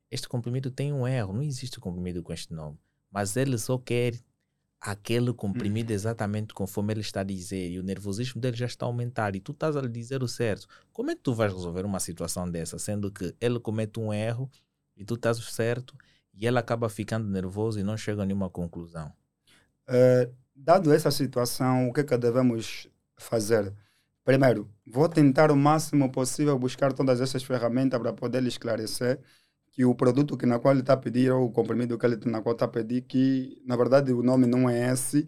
este 0.10 0.28
comprimido 0.28 0.72
tem 0.72 0.92
um 0.92 1.08
erro. 1.08 1.34
Não 1.34 1.44
existe 1.44 1.80
comprimido 1.80 2.22
com 2.24 2.34
este 2.34 2.54
nome. 2.54 2.78
Mas 3.12 3.38
ele 3.38 3.58
só 3.58 3.78
quer 3.78 4.16
aquele 4.86 5.34
comprimido 5.34 5.92
hum. 5.92 5.96
exatamente 5.96 6.54
conforme 6.54 6.94
ele 6.94 7.02
está 7.02 7.22
a 7.22 7.24
dizer 7.24 7.72
e 7.72 7.80
o 7.80 7.84
nervosismo 7.84 8.40
dele 8.40 8.56
já 8.56 8.68
está 8.68 8.86
a 8.86 8.88
aumentar 8.88 9.36
e 9.36 9.40
tu 9.40 9.52
estás 9.52 9.76
a 9.76 9.82
lhe 9.82 9.90
dizer 9.90 10.22
o 10.22 10.28
certo. 10.28 10.68
Como 10.94 11.10
é 11.10 11.16
que 11.16 11.22
tu 11.22 11.34
vais 11.34 11.52
resolver 11.52 11.84
uma 11.84 12.00
situação 12.00 12.50
dessa, 12.50 12.78
sendo 12.78 13.12
que 13.12 13.36
ele 13.42 13.60
comete 13.60 14.00
um 14.00 14.14
erro 14.14 14.50
e 14.96 15.04
tu 15.04 15.16
estás 15.16 15.38
certo 15.38 15.96
e 16.32 16.46
ele 16.46 16.60
acaba 16.60 16.88
ficando 16.88 17.28
nervoso 17.28 17.80
e 17.80 17.84
não 17.84 17.98
chega 17.98 18.22
a 18.22 18.26
nenhuma 18.26 18.48
conclusão? 18.48 19.12
Uh, 19.90 20.32
dado 20.56 20.94
essa 20.94 21.10
situação, 21.10 21.90
o 21.90 21.94
que 21.94 22.02
é 22.02 22.04
que 22.04 22.18
devemos 22.18 22.88
fazer? 23.18 23.74
Primeiro, 24.24 24.70
vou 24.86 25.10
tentar 25.10 25.52
o 25.52 25.56
máximo 25.56 26.12
possível 26.12 26.58
buscar 26.60 26.94
todas 26.94 27.22
essas 27.22 27.44
ferramentas 27.44 28.00
para 28.00 28.14
poder 28.14 28.42
lhe 28.42 28.50
esclarecer 28.50 29.20
que 29.76 29.84
o 29.84 29.94
produto 29.94 30.38
que 30.38 30.46
na 30.46 30.58
qual 30.58 30.74
ele 30.74 30.82
está 30.82 30.94
a 30.94 30.98
pedir 30.98 31.30
ou 31.32 31.46
o 31.46 31.52
comprimido 31.52 31.98
que 31.98 32.06
ele 32.06 32.18
na 32.26 32.42
qual 32.42 32.54
está 32.54 32.64
a 32.66 32.70
pedir 32.70 33.02
que 33.02 33.62
na 33.66 33.76
verdade 33.76 34.14
o 34.14 34.24
nome 34.24 34.48
não 34.48 34.70
é 34.70 34.92
esse 34.94 35.28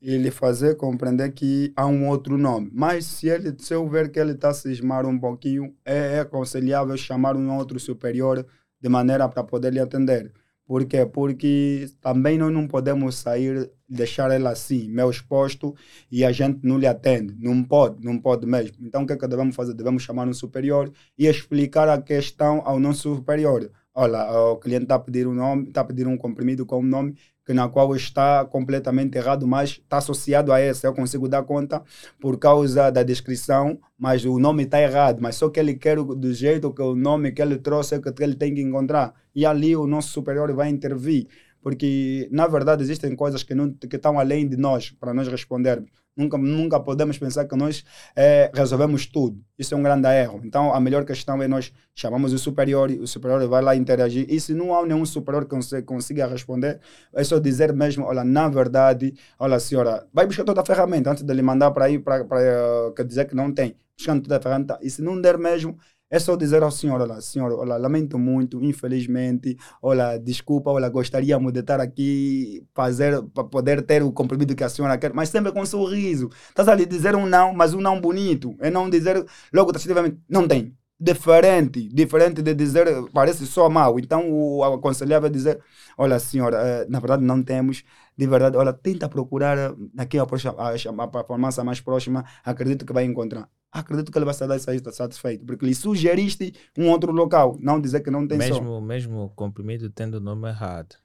ele 0.00 0.30
fazer 0.30 0.76
compreender 0.76 1.32
que 1.32 1.72
há 1.76 1.84
um 1.86 2.06
outro 2.08 2.38
nome 2.38 2.70
mas 2.72 3.04
se 3.06 3.28
ele 3.28 3.56
se 3.58 3.74
eu 3.74 3.88
ver 3.88 4.10
que 4.12 4.20
ele 4.20 4.32
está 4.32 4.50
a 4.50 4.54
cismar 4.54 5.04
um 5.04 5.18
pouquinho 5.18 5.74
é, 5.84 6.14
é 6.16 6.20
aconselhável 6.20 6.96
chamar 6.96 7.36
um 7.36 7.56
outro 7.56 7.80
superior 7.80 8.46
de 8.80 8.88
maneira 8.88 9.28
para 9.28 9.42
poder 9.42 9.72
lhe 9.72 9.80
atender 9.80 10.32
por 10.68 10.84
quê? 10.84 11.06
Porque 11.06 11.86
também 11.98 12.36
nós 12.36 12.52
não 12.52 12.68
podemos 12.68 13.14
sair, 13.16 13.70
deixar 13.88 14.30
ela 14.30 14.50
assim, 14.50 14.86
meio 14.90 15.08
exposto, 15.08 15.74
e 16.12 16.22
a 16.26 16.30
gente 16.30 16.60
não 16.62 16.76
lhe 16.76 16.86
atende. 16.86 17.34
Não 17.38 17.64
pode, 17.64 18.04
não 18.04 18.18
pode 18.20 18.46
mesmo. 18.46 18.76
Então 18.82 19.02
o 19.02 19.06
que 19.06 19.14
é 19.14 19.16
que 19.16 19.26
devemos 19.26 19.56
fazer? 19.56 19.72
Devemos 19.72 20.02
chamar 20.02 20.28
um 20.28 20.34
superior 20.34 20.92
e 21.16 21.26
explicar 21.26 21.88
a 21.88 22.02
questão 22.02 22.60
ao 22.66 22.78
nosso 22.78 23.14
superior 23.16 23.70
olha, 23.98 24.30
o 24.30 24.56
cliente 24.56 24.84
está 24.84 24.94
a 24.94 24.98
pedir 24.98 25.26
um 25.26 25.34
nome, 25.34 25.68
está 25.68 25.80
a 25.80 25.84
pedir 25.84 26.06
um 26.06 26.16
comprimido 26.16 26.64
com 26.64 26.78
um 26.78 26.82
nome 26.82 27.16
que 27.44 27.52
na 27.52 27.66
qual 27.68 27.96
está 27.96 28.44
completamente 28.44 29.16
errado, 29.16 29.46
mas 29.46 29.70
está 29.70 29.96
associado 29.96 30.52
a 30.52 30.60
esse. 30.60 30.86
Eu 30.86 30.92
consigo 30.94 31.26
dar 31.26 31.42
conta 31.42 31.82
por 32.20 32.38
causa 32.38 32.90
da 32.92 33.02
descrição, 33.02 33.80
mas 33.98 34.24
o 34.24 34.38
nome 34.38 34.64
está 34.64 34.80
errado. 34.80 35.20
Mas 35.20 35.36
só 35.36 35.48
que 35.48 35.58
ele 35.58 35.74
quer 35.74 35.96
do 35.96 36.32
jeito 36.34 36.72
que 36.72 36.82
o 36.82 36.94
nome 36.94 37.32
que 37.32 37.40
ele 37.40 37.56
trouxe 37.56 37.94
é 37.94 38.00
que 38.00 38.22
ele 38.22 38.34
tem 38.34 38.54
que 38.54 38.60
encontrar. 38.60 39.14
E 39.34 39.46
ali 39.46 39.74
o 39.74 39.86
nosso 39.86 40.10
superior 40.10 40.52
vai 40.52 40.68
intervir. 40.68 41.26
Porque, 41.62 42.28
na 42.30 42.46
verdade, 42.46 42.82
existem 42.82 43.16
coisas 43.16 43.42
que, 43.42 43.54
não, 43.54 43.72
que 43.72 43.96
estão 43.96 44.18
além 44.18 44.46
de 44.46 44.58
nós, 44.58 44.90
para 44.90 45.14
nós 45.14 45.26
respondermos. 45.26 45.90
Nunca, 46.18 46.36
nunca 46.36 46.80
podemos 46.80 47.16
pensar 47.16 47.44
que 47.44 47.54
nós 47.54 47.84
é, 48.16 48.50
resolvemos 48.52 49.06
tudo. 49.06 49.40
Isso 49.56 49.72
é 49.72 49.76
um 49.76 49.82
grande 49.84 50.08
erro. 50.08 50.40
Então, 50.42 50.74
a 50.74 50.80
melhor 50.80 51.04
questão 51.04 51.40
é 51.40 51.46
nós 51.46 51.72
chamamos 51.94 52.32
o 52.32 52.38
superior, 52.38 52.90
o 52.90 53.06
superior 53.06 53.46
vai 53.48 53.62
lá 53.62 53.76
interagir. 53.76 54.26
E 54.28 54.40
se 54.40 54.52
não 54.52 54.74
há 54.74 54.84
nenhum 54.84 55.06
superior 55.06 55.46
que 55.46 55.82
consiga 55.82 56.26
responder, 56.26 56.80
é 57.14 57.22
só 57.22 57.38
dizer 57.38 57.72
mesmo, 57.72 58.04
olha, 58.04 58.24
na 58.24 58.48
verdade, 58.48 59.14
olha, 59.38 59.60
senhora, 59.60 60.08
vai 60.12 60.26
buscar 60.26 60.42
toda 60.42 60.60
a 60.60 60.66
ferramenta 60.66 61.12
antes 61.12 61.22
de 61.22 61.32
lhe 61.32 61.42
mandar 61.42 61.70
para 61.70 61.88
ir, 61.88 62.00
para, 62.00 62.24
para, 62.24 62.90
para 62.94 63.04
dizer 63.04 63.26
que 63.26 63.36
não 63.36 63.52
tem. 63.52 63.76
Buscando 63.96 64.22
toda 64.22 64.38
a 64.38 64.40
ferramenta. 64.40 64.76
E 64.82 64.90
se 64.90 65.00
não 65.00 65.20
der 65.20 65.38
mesmo, 65.38 65.78
é 66.10 66.18
só 66.18 66.36
dizer 66.36 66.62
ao 66.62 66.70
senhor, 66.70 67.00
olha, 67.00 67.20
senhor, 67.20 67.52
olha, 67.52 67.76
lamento 67.76 68.18
muito, 68.18 68.62
infelizmente, 68.64 69.56
olha, 69.82 70.18
desculpa, 70.18 70.70
olha, 70.70 70.88
gostaríamos 70.88 71.52
de 71.52 71.60
estar 71.60 71.80
aqui, 71.80 72.66
fazer, 72.74 73.22
para 73.34 73.44
poder 73.44 73.82
ter 73.82 74.02
o 74.02 74.12
comprimido 74.12 74.54
que 74.54 74.64
a 74.64 74.68
senhora 74.68 74.96
quer, 74.98 75.12
mas 75.12 75.28
sempre 75.28 75.52
com 75.52 75.60
um 75.60 75.66
sorriso. 75.66 76.30
Estás 76.48 76.68
ali 76.68 76.86
dizer 76.86 77.14
um 77.14 77.26
não, 77.26 77.52
mas 77.52 77.74
um 77.74 77.80
não 77.80 78.00
bonito, 78.00 78.56
é 78.60 78.70
não 78.70 78.88
dizer 78.88 79.24
logo 79.52 79.72
taxativamente, 79.72 80.18
não 80.28 80.46
tem. 80.48 80.74
Diferente, 81.00 81.88
diferente 81.88 82.42
de 82.42 82.54
dizer, 82.54 82.86
parece 83.12 83.46
só 83.46 83.68
mal. 83.68 83.98
Então, 84.00 84.28
o 84.30 84.64
aconselhável 84.64 85.28
é 85.28 85.30
dizer, 85.30 85.60
olha, 85.96 86.18
senhora, 86.18 86.56
eh, 86.58 86.86
na 86.88 86.98
verdade 86.98 87.24
não 87.24 87.40
temos, 87.40 87.84
de 88.16 88.26
verdade, 88.26 88.56
olha, 88.56 88.72
tenta 88.72 89.08
procurar 89.08 89.74
daqui 89.94 90.18
a, 90.18 90.22
a, 90.22 90.24
a, 90.24 91.20
a 91.20 91.24
farmácia 91.24 91.62
mais 91.62 91.80
próxima, 91.80 92.24
acredito 92.44 92.84
que 92.84 92.92
vai 92.92 93.04
encontrar 93.04 93.48
acredito 93.70 94.10
que 94.10 94.18
ele 94.18 94.24
vai 94.24 94.34
sair 94.34 94.82
satisfeito, 94.92 95.44
porque 95.44 95.66
lhe 95.66 95.74
sugeriste 95.74 96.54
um 96.76 96.88
outro 96.88 97.12
local, 97.12 97.56
não 97.60 97.80
dizer 97.80 98.00
que 98.00 98.10
não 98.10 98.26
tem 98.26 98.38
mesmo, 98.38 98.56
só. 98.56 98.80
Mesmo 98.80 99.24
o 99.24 99.28
comprimido 99.30 99.90
tendo 99.90 100.14
o 100.14 100.20
nome 100.20 100.48
errado. 100.48 100.96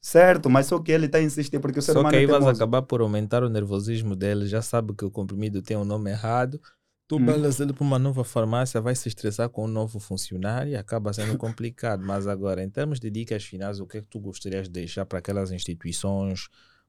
Certo, 0.00 0.50
mas 0.50 0.66
só 0.66 0.78
que 0.80 0.90
ele 0.90 1.06
está 1.06 1.20
insistindo, 1.22 1.60
porque 1.60 1.78
o 1.78 1.82
ser 1.82 1.92
só 1.92 2.00
humano 2.00 2.12
que 2.12 2.18
aí 2.18 2.24
é 2.24 2.26
vai 2.26 2.52
acabar 2.52 2.82
por 2.82 3.00
aumentar 3.00 3.44
o 3.44 3.48
nervosismo 3.48 4.16
dele, 4.16 4.46
já 4.46 4.60
sabe 4.60 4.94
que 4.94 5.04
o 5.04 5.10
comprimido 5.10 5.62
tem 5.62 5.76
o 5.76 5.80
um 5.80 5.84
nome 5.84 6.10
errado, 6.10 6.60
tu 7.06 7.16
hum. 7.16 7.20
mandas 7.20 7.60
ele 7.60 7.72
para 7.72 7.84
uma 7.84 7.98
nova 7.98 8.24
farmácia, 8.24 8.80
vai 8.80 8.94
se 8.94 9.08
estressar 9.08 9.48
com 9.48 9.64
um 9.64 9.68
novo 9.68 9.98
funcionário 9.98 10.72
e 10.72 10.76
acaba 10.76 11.12
sendo 11.12 11.36
complicado. 11.36 12.04
mas 12.04 12.26
agora, 12.26 12.62
em 12.62 12.70
termos 12.70 13.00
de 13.00 13.10
dicas 13.10 13.44
finais, 13.44 13.80
o 13.80 13.86
que 13.86 13.98
é 13.98 14.00
que 14.00 14.08
tu 14.08 14.20
gostarias 14.20 14.66
de 14.66 14.72
deixar 14.72 15.06
para 15.06 15.18
aquelas 15.18 15.50
instituições 15.50 16.48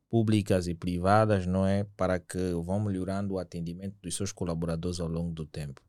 públicas 0.09 0.68
e 0.68 0.76
privadas, 0.76 1.47
não 1.47 1.66
é? 1.66 1.86
Para 1.97 2.20
que 2.20 2.53
vão 2.64 2.80
melhorando 2.80 3.34
o 3.34 3.39
atendimento 3.39 3.95
dos 4.01 4.16
seus 4.16 4.32
colaboradores 4.32 4.99
ao 4.99 5.07
longo 5.07 5.32
do 5.32 5.45
tempo. 5.45 5.82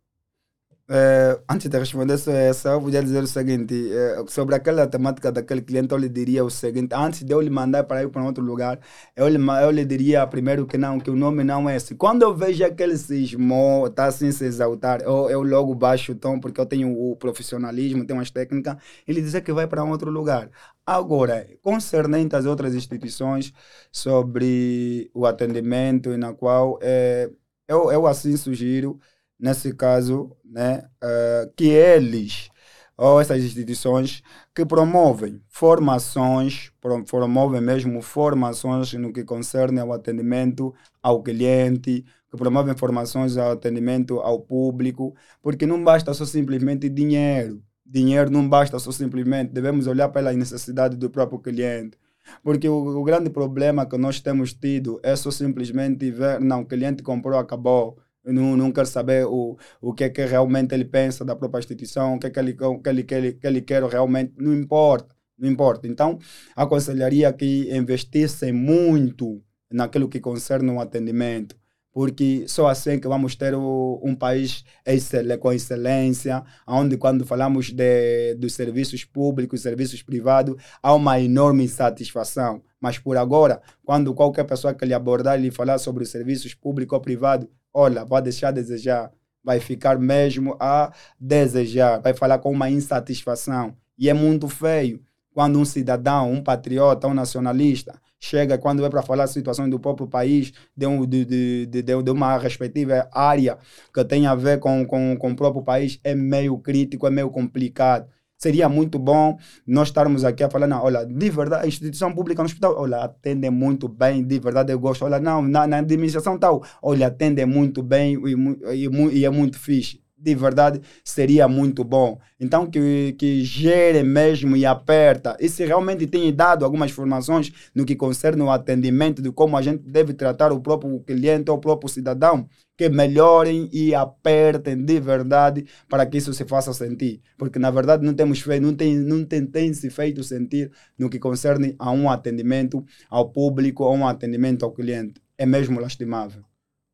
É, 0.86 1.40
antes 1.48 1.70
de 1.70 1.78
responder 1.78 2.12
essa, 2.12 2.68
eu 2.68 2.80
podia 2.80 3.02
dizer 3.02 3.22
o 3.22 3.26
seguinte: 3.26 3.90
é, 3.90 4.22
sobre 4.28 4.54
aquela 4.54 4.86
temática 4.86 5.32
daquele 5.32 5.62
cliente, 5.62 5.92
eu 5.92 5.98
lhe 5.98 6.10
diria 6.10 6.44
o 6.44 6.50
seguinte: 6.50 6.94
antes 6.94 7.22
de 7.24 7.32
eu 7.32 7.40
lhe 7.40 7.48
mandar 7.48 7.84
para 7.84 8.02
ir 8.02 8.10
para 8.10 8.22
outro 8.22 8.44
lugar, 8.44 8.78
eu 9.16 9.26
lhe, 9.26 9.38
eu 9.62 9.70
lhe 9.70 9.82
diria 9.86 10.26
primeiro 10.26 10.66
que 10.66 10.76
não, 10.76 11.00
que 11.00 11.10
o 11.10 11.16
nome 11.16 11.42
não 11.42 11.70
é 11.70 11.76
esse. 11.76 11.94
Quando 11.94 12.20
eu 12.22 12.34
vejo 12.36 12.62
aquele 12.64 12.98
cismo, 12.98 13.86
está 13.86 14.04
assim 14.06 14.30
se 14.30 14.44
exaltar, 14.44 15.00
eu, 15.00 15.30
eu 15.30 15.42
logo 15.42 15.74
baixo 15.74 16.12
o 16.12 16.14
tom, 16.14 16.38
porque 16.38 16.60
eu 16.60 16.66
tenho 16.66 16.92
o 16.92 17.16
profissionalismo, 17.16 18.06
tenho 18.06 18.20
as 18.20 18.30
técnicas, 18.30 18.76
ele 19.08 19.22
dizer 19.22 19.40
que 19.40 19.52
vai 19.54 19.66
para 19.66 19.82
outro 19.84 20.10
lugar. 20.10 20.50
Agora, 20.84 21.46
concernente 21.62 22.36
às 22.36 22.44
outras 22.44 22.74
instituições 22.74 23.54
sobre 23.90 25.10
o 25.14 25.24
atendimento, 25.24 26.10
e 26.12 26.18
na 26.18 26.34
qual 26.34 26.78
é, 26.82 27.30
eu, 27.66 27.90
eu 27.90 28.06
assim 28.06 28.36
sugiro 28.36 29.00
nesse 29.44 29.74
caso, 29.74 30.34
né, 30.42 30.88
uh, 31.02 31.52
que 31.54 31.66
eles 31.66 32.48
ou 32.96 33.20
essas 33.20 33.42
instituições 33.42 34.22
que 34.54 34.64
promovem 34.64 35.42
formações, 35.48 36.72
promovem 37.10 37.60
mesmo 37.60 38.00
formações 38.00 38.94
no 38.94 39.12
que 39.12 39.22
concerne 39.22 39.80
ao 39.80 39.92
atendimento 39.92 40.72
ao 41.02 41.22
cliente, 41.22 42.04
que 42.30 42.36
promovem 42.38 42.74
formações 42.74 43.36
ao 43.36 43.50
atendimento 43.50 44.20
ao 44.20 44.40
público, 44.40 45.14
porque 45.42 45.66
não 45.66 45.82
basta 45.82 46.14
só 46.14 46.24
simplesmente 46.24 46.88
dinheiro. 46.88 47.62
Dinheiro 47.84 48.30
não 48.30 48.48
basta 48.48 48.78
só 48.78 48.92
simplesmente, 48.92 49.52
devemos 49.52 49.86
olhar 49.86 50.08
pela 50.08 50.32
necessidade 50.32 50.96
do 50.96 51.10
próprio 51.10 51.38
cliente. 51.40 51.98
Porque 52.42 52.66
o, 52.66 52.98
o 52.98 53.04
grande 53.04 53.28
problema 53.28 53.84
que 53.84 53.98
nós 53.98 54.20
temos 54.20 54.54
tido 54.54 54.98
é 55.02 55.14
só 55.14 55.30
simplesmente 55.30 56.10
ver, 56.10 56.40
não, 56.40 56.62
o 56.62 56.66
cliente 56.66 57.02
comprou, 57.02 57.38
acabou 57.38 57.98
não, 58.24 58.56
não 58.56 58.72
quero 58.72 58.86
saber 58.86 59.26
o, 59.26 59.56
o 59.80 59.92
que 59.92 60.04
é 60.04 60.08
que 60.08 60.24
realmente 60.24 60.74
ele 60.74 60.84
pensa 60.84 61.24
da 61.24 61.36
própria 61.36 61.60
instituição, 61.60 62.14
o 62.14 62.18
que 62.18 62.26
é 62.26 62.30
que 62.30 62.38
ele, 62.38 62.54
que 62.54 62.88
ele, 62.88 63.02
que 63.02 63.14
ele, 63.14 63.32
que 63.32 63.46
ele 63.46 63.60
quer 63.60 63.82
realmente, 63.84 64.32
não 64.38 64.54
importa, 64.54 65.14
não 65.38 65.48
importa. 65.48 65.86
Então, 65.86 66.18
aconselharia 66.56 67.32
que 67.32 67.68
investissem 67.74 68.52
muito 68.52 69.42
naquilo 69.70 70.08
que 70.08 70.20
concerne 70.20 70.70
o 70.70 70.80
atendimento, 70.80 71.56
porque 71.92 72.44
só 72.48 72.66
assim 72.66 72.98
que 72.98 73.06
vamos 73.06 73.36
ter 73.36 73.54
o, 73.54 74.00
um 74.02 74.14
país 74.16 74.64
excel, 74.84 75.38
com 75.38 75.52
excelência, 75.52 76.42
onde 76.66 76.96
quando 76.96 77.24
falamos 77.24 77.70
de, 77.70 78.34
dos 78.34 78.54
serviços 78.54 79.04
públicos, 79.04 79.62
serviços 79.62 80.02
privados, 80.02 80.56
há 80.82 80.92
uma 80.94 81.20
enorme 81.20 81.68
satisfação. 81.68 82.62
Mas 82.84 82.98
por 82.98 83.16
agora, 83.16 83.62
quando 83.82 84.12
qualquer 84.12 84.44
pessoa 84.44 84.74
que 84.74 84.84
lhe 84.84 84.92
abordar 84.92 85.38
e 85.38 85.42
lhe 85.44 85.50
falar 85.50 85.78
sobre 85.78 86.02
os 86.02 86.10
serviços 86.10 86.52
públicos 86.52 86.94
ou 86.94 87.00
privados, 87.00 87.48
olha, 87.72 88.04
vai 88.04 88.20
deixar 88.20 88.48
a 88.48 88.50
desejar, 88.50 89.10
vai 89.42 89.58
ficar 89.58 89.98
mesmo 89.98 90.54
a 90.60 90.92
desejar, 91.18 92.02
vai 92.02 92.12
falar 92.12 92.40
com 92.40 92.52
uma 92.52 92.68
insatisfação. 92.68 93.74
E 93.96 94.10
é 94.10 94.12
muito 94.12 94.48
feio 94.48 95.00
quando 95.32 95.58
um 95.58 95.64
cidadão, 95.64 96.30
um 96.30 96.42
patriota, 96.42 97.08
um 97.08 97.14
nacionalista, 97.14 97.98
chega 98.20 98.58
quando 98.58 98.82
vai 98.82 98.90
para 98.90 99.00
falar 99.00 99.28
situações 99.28 99.70
do 99.70 99.80
próprio 99.80 100.06
país, 100.06 100.52
de, 100.76 100.86
um, 100.86 101.06
de, 101.06 101.24
de, 101.24 101.66
de, 101.66 101.82
de, 101.82 102.10
uma 102.10 102.36
respectiva 102.36 103.08
área 103.10 103.56
que 103.94 104.04
tem 104.04 104.26
a 104.26 104.34
ver 104.34 104.60
com, 104.60 104.84
com, 104.84 105.16
com 105.16 105.30
o 105.30 105.36
próprio 105.36 105.64
país, 105.64 105.98
é 106.04 106.14
meio 106.14 106.58
crítico, 106.58 107.06
é 107.06 107.10
meio 107.10 107.30
complicado. 107.30 108.06
Seria 108.38 108.68
muito 108.68 108.98
bom 108.98 109.38
nós 109.66 109.88
estarmos 109.88 110.24
aqui 110.24 110.44
a 110.44 110.50
falar, 110.50 110.66
não, 110.66 110.82
olha, 110.82 111.04
de 111.06 111.30
verdade, 111.30 111.64
a 111.64 111.68
instituição 111.68 112.12
pública 112.12 112.42
no 112.42 112.46
hospital, 112.46 112.74
olha, 112.76 112.98
atende 112.98 113.48
muito 113.48 113.88
bem, 113.88 114.22
de 114.22 114.38
verdade 114.38 114.72
eu 114.72 114.78
gosto. 114.78 115.04
Olha, 115.04 115.18
não, 115.18 115.40
na, 115.40 115.66
na 115.66 115.78
administração 115.78 116.38
tal, 116.38 116.62
olha, 116.82 117.06
atende 117.06 117.44
muito 117.46 117.82
bem 117.82 118.14
e, 118.14 118.86
e, 118.86 119.18
e 119.18 119.24
é 119.24 119.30
muito 119.30 119.58
fixe 119.58 120.03
de 120.24 120.34
verdade 120.34 120.80
seria 121.04 121.46
muito 121.46 121.84
bom. 121.84 122.18
Então, 122.40 122.66
que, 122.66 123.14
que 123.18 123.44
gere 123.44 124.02
mesmo 124.02 124.56
e 124.56 124.64
aperta. 124.64 125.36
E 125.38 125.48
se 125.48 125.64
realmente 125.64 126.06
tem 126.06 126.32
dado 126.34 126.64
algumas 126.64 126.90
informações 126.90 127.52
no 127.74 127.84
que 127.84 127.94
concerne 127.94 128.42
o 128.42 128.50
atendimento, 128.50 129.20
de 129.20 129.30
como 129.30 129.56
a 129.56 129.62
gente 129.62 129.82
deve 129.84 130.14
tratar 130.14 130.50
o 130.52 130.60
próprio 130.60 130.98
cliente 131.00 131.50
ou 131.50 131.58
o 131.58 131.60
próprio 131.60 131.88
cidadão, 131.88 132.48
que 132.76 132.88
melhorem 132.88 133.68
e 133.72 133.94
apertem 133.94 134.82
de 134.82 134.98
verdade 134.98 135.66
para 135.88 136.06
que 136.06 136.18
isso 136.18 136.32
se 136.32 136.44
faça 136.44 136.72
sentir. 136.72 137.20
Porque, 137.38 137.58
na 137.58 137.70
verdade, 137.70 138.04
não 138.04 138.14
temos 138.14 138.40
feito, 138.40 138.62
não 138.62 138.74
tem, 138.74 138.96
não 138.96 139.24
tem, 139.24 139.46
tem 139.46 139.72
se 139.74 139.90
feito 139.90 140.24
sentir 140.24 140.72
no 140.98 141.10
que 141.10 141.18
concerne 141.18 141.76
a 141.78 141.90
um 141.92 142.08
atendimento 142.10 142.84
ao 143.10 143.30
público, 143.30 143.84
a 143.84 143.92
um 143.92 144.06
atendimento 144.06 144.64
ao 144.64 144.72
cliente. 144.72 145.20
É 145.36 145.46
mesmo 145.46 145.78
lastimável. 145.80 146.42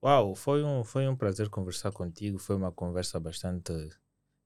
Uau, 0.03 0.34
foi 0.34 0.64
um, 0.64 0.82
foi 0.82 1.07
um 1.07 1.14
prazer 1.14 1.48
conversar 1.51 1.92
contigo. 1.92 2.38
Foi 2.38 2.57
uma 2.57 2.72
conversa 2.72 3.20
bastante 3.20 3.72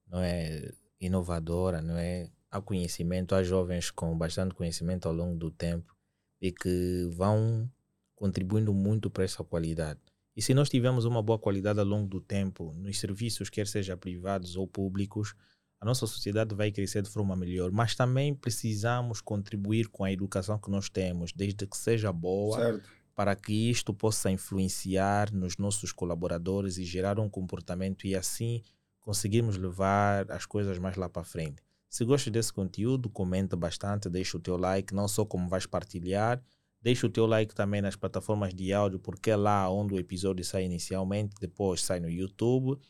não 0.07 0.20
é, 0.20 0.72
inovadora, 1.00 1.80
não 1.80 1.96
é? 1.96 2.30
Há 2.50 2.61
conhecimento, 2.61 3.34
há 3.34 3.42
jovens 3.42 3.90
com 3.90 4.16
bastante 4.16 4.55
conhecimento 4.55 5.07
ao 5.07 5.14
longo 5.14 5.36
do 5.36 5.50
tempo 5.50 5.94
e 6.40 6.52
que 6.52 7.09
vão 7.12 7.70
contribuindo 8.16 8.72
muito 8.72 9.11
para 9.11 9.24
essa 9.24 9.42
qualidade. 9.44 10.00
E 10.36 10.42
se 10.42 10.55
nós 10.55 10.68
tivermos 10.68 11.05
uma 11.05 11.22
boa 11.22 11.38
qualidade 11.38 11.78
ao 11.78 11.86
longo 11.86 12.09
do 12.09 12.20
tempo 12.20 12.72
nos 12.74 12.98
serviços, 12.98 13.48
quer 13.48 13.66
seja 13.66 13.96
privados 13.96 14.57
ou 14.57 14.66
públicos, 14.66 15.34
a 15.80 15.84
nossa 15.84 16.07
sociedade 16.07 16.55
vai 16.55 16.72
crescer 16.72 17.02
de 17.02 17.11
forma 17.11 17.36
melhor. 17.36 17.70
Mas 17.70 17.94
também 17.94 18.34
precisamos 18.34 19.20
contribuir 19.20 19.88
com 19.88 20.05
a 20.05 20.12
educação 20.12 20.59
que 20.59 20.70
nós 20.70 20.88
temos, 20.88 21.32
desde 21.32 21.66
que 21.66 21.76
seja 21.76 22.12
boa, 22.12 22.59
certo 22.59 22.88
para 23.14 23.36
que 23.36 23.70
isto 23.70 23.94
possa 23.94 24.30
influenciar 24.30 25.32
nos 25.32 25.56
nossos 25.56 25.92
colaboradores 25.92 26.78
e 26.78 26.84
gerar 26.84 27.20
um 27.20 27.28
comportamento 27.28 28.06
e 28.06 28.14
assim 28.14 28.62
conseguirmos 29.00 29.56
levar 29.56 30.30
as 30.32 30.46
coisas 30.46 30.78
mais 30.78 30.96
lá 30.96 31.08
para 31.08 31.24
frente. 31.24 31.62
Se 31.88 32.04
gosta 32.04 32.30
desse 32.30 32.52
conteúdo, 32.52 33.08
comenta 33.08 33.54
bastante, 33.54 34.10
deixa 34.10 34.36
o 34.36 34.40
teu 34.40 34.56
like, 34.56 34.92
não 34.92 35.06
só 35.06 35.24
como 35.24 35.48
vais 35.48 35.66
partilhar, 35.66 36.42
deixa 36.82 37.06
o 37.06 37.10
teu 37.10 37.24
like 37.24 37.54
também 37.54 37.80
nas 37.80 37.94
plataformas 37.94 38.52
de 38.52 38.72
áudio, 38.72 38.98
porque 38.98 39.30
é 39.30 39.36
lá 39.36 39.70
onde 39.70 39.94
o 39.94 39.98
episódio 39.98 40.44
sai 40.44 40.64
inicialmente, 40.64 41.36
depois 41.40 41.82
sai 41.82 42.00
no 42.00 42.10
YouTube. 42.10 42.80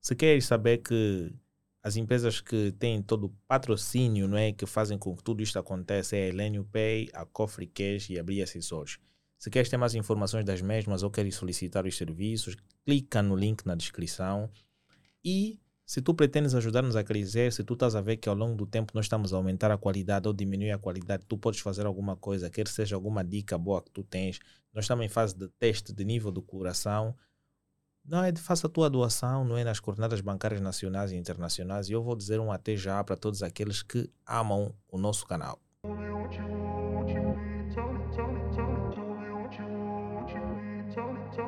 Se 0.00 0.16
queres 0.16 0.46
saber 0.46 0.78
que 0.78 1.32
as 1.82 1.96
empresas 1.96 2.40
que 2.40 2.72
têm 2.72 3.00
todo 3.00 3.24
o 3.26 3.34
patrocínio, 3.46 4.26
não 4.26 4.36
é, 4.36 4.52
que 4.52 4.66
fazem 4.66 4.98
com 4.98 5.14
que 5.14 5.22
tudo 5.22 5.42
isto 5.42 5.58
aconteça 5.58 6.16
é 6.16 6.24
a 6.24 6.28
Elenio 6.28 6.64
Pay, 6.64 7.10
a 7.12 7.24
Cofre 7.24 7.66
Cash 7.66 8.10
e 8.10 8.18
a 8.18 8.22
Bria 8.24 8.44
Assessores. 8.44 8.98
Se 9.38 9.50
queres 9.50 9.68
ter 9.68 9.76
mais 9.76 9.94
informações 9.94 10.44
das 10.44 10.60
mesmas 10.60 11.04
ou 11.04 11.10
queres 11.10 11.36
solicitar 11.36 11.86
os 11.86 11.96
serviços, 11.96 12.56
clica 12.84 13.22
no 13.22 13.36
link 13.36 13.64
na 13.64 13.76
descrição. 13.76 14.50
E 15.24 15.60
se 15.86 16.02
tu 16.02 16.12
pretendes 16.12 16.54
ajudar-nos 16.54 16.96
a 16.96 17.04
crescer, 17.04 17.52
se 17.52 17.62
tu 17.62 17.74
estás 17.74 17.94
a 17.94 18.00
ver 18.00 18.16
que 18.16 18.28
ao 18.28 18.34
longo 18.34 18.56
do 18.56 18.66
tempo 18.66 18.92
nós 18.94 19.06
estamos 19.06 19.32
a 19.32 19.36
aumentar 19.36 19.70
a 19.70 19.78
qualidade 19.78 20.26
ou 20.26 20.34
diminuir 20.34 20.72
a 20.72 20.78
qualidade, 20.78 21.24
tu 21.26 21.38
podes 21.38 21.60
fazer 21.60 21.86
alguma 21.86 22.16
coisa, 22.16 22.50
quer 22.50 22.66
seja 22.66 22.96
alguma 22.96 23.24
dica 23.24 23.56
boa 23.56 23.80
que 23.80 23.90
tu 23.90 24.02
tens. 24.02 24.40
Nós 24.74 24.84
estamos 24.84 25.06
em 25.06 25.08
fase 25.08 25.34
de 25.34 25.48
teste 25.48 25.92
de 25.92 26.04
nível 26.04 26.32
do 26.32 26.42
coração. 26.42 27.14
Não 28.04 28.24
é 28.24 28.32
de 28.32 28.40
faça 28.40 28.66
a 28.66 28.70
tua 28.70 28.90
doação, 28.90 29.44
não 29.44 29.56
é 29.56 29.62
nas 29.64 29.80
coordenadas 29.80 30.20
bancárias 30.20 30.60
nacionais 30.60 31.12
e 31.12 31.16
internacionais. 31.16 31.88
E 31.88 31.92
eu 31.92 32.02
vou 32.02 32.16
dizer 32.16 32.40
um 32.40 32.50
até 32.50 32.76
já 32.76 33.02
para 33.04 33.16
todos 33.16 33.42
aqueles 33.42 33.82
que 33.82 34.10
amam 34.26 34.74
o 34.88 34.98
nosso 34.98 35.26
canal. 35.26 35.60
I 41.38 41.44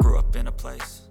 grew 0.00 0.18
up 0.18 0.34
in 0.34 0.48
a 0.48 0.52
place 0.52 1.01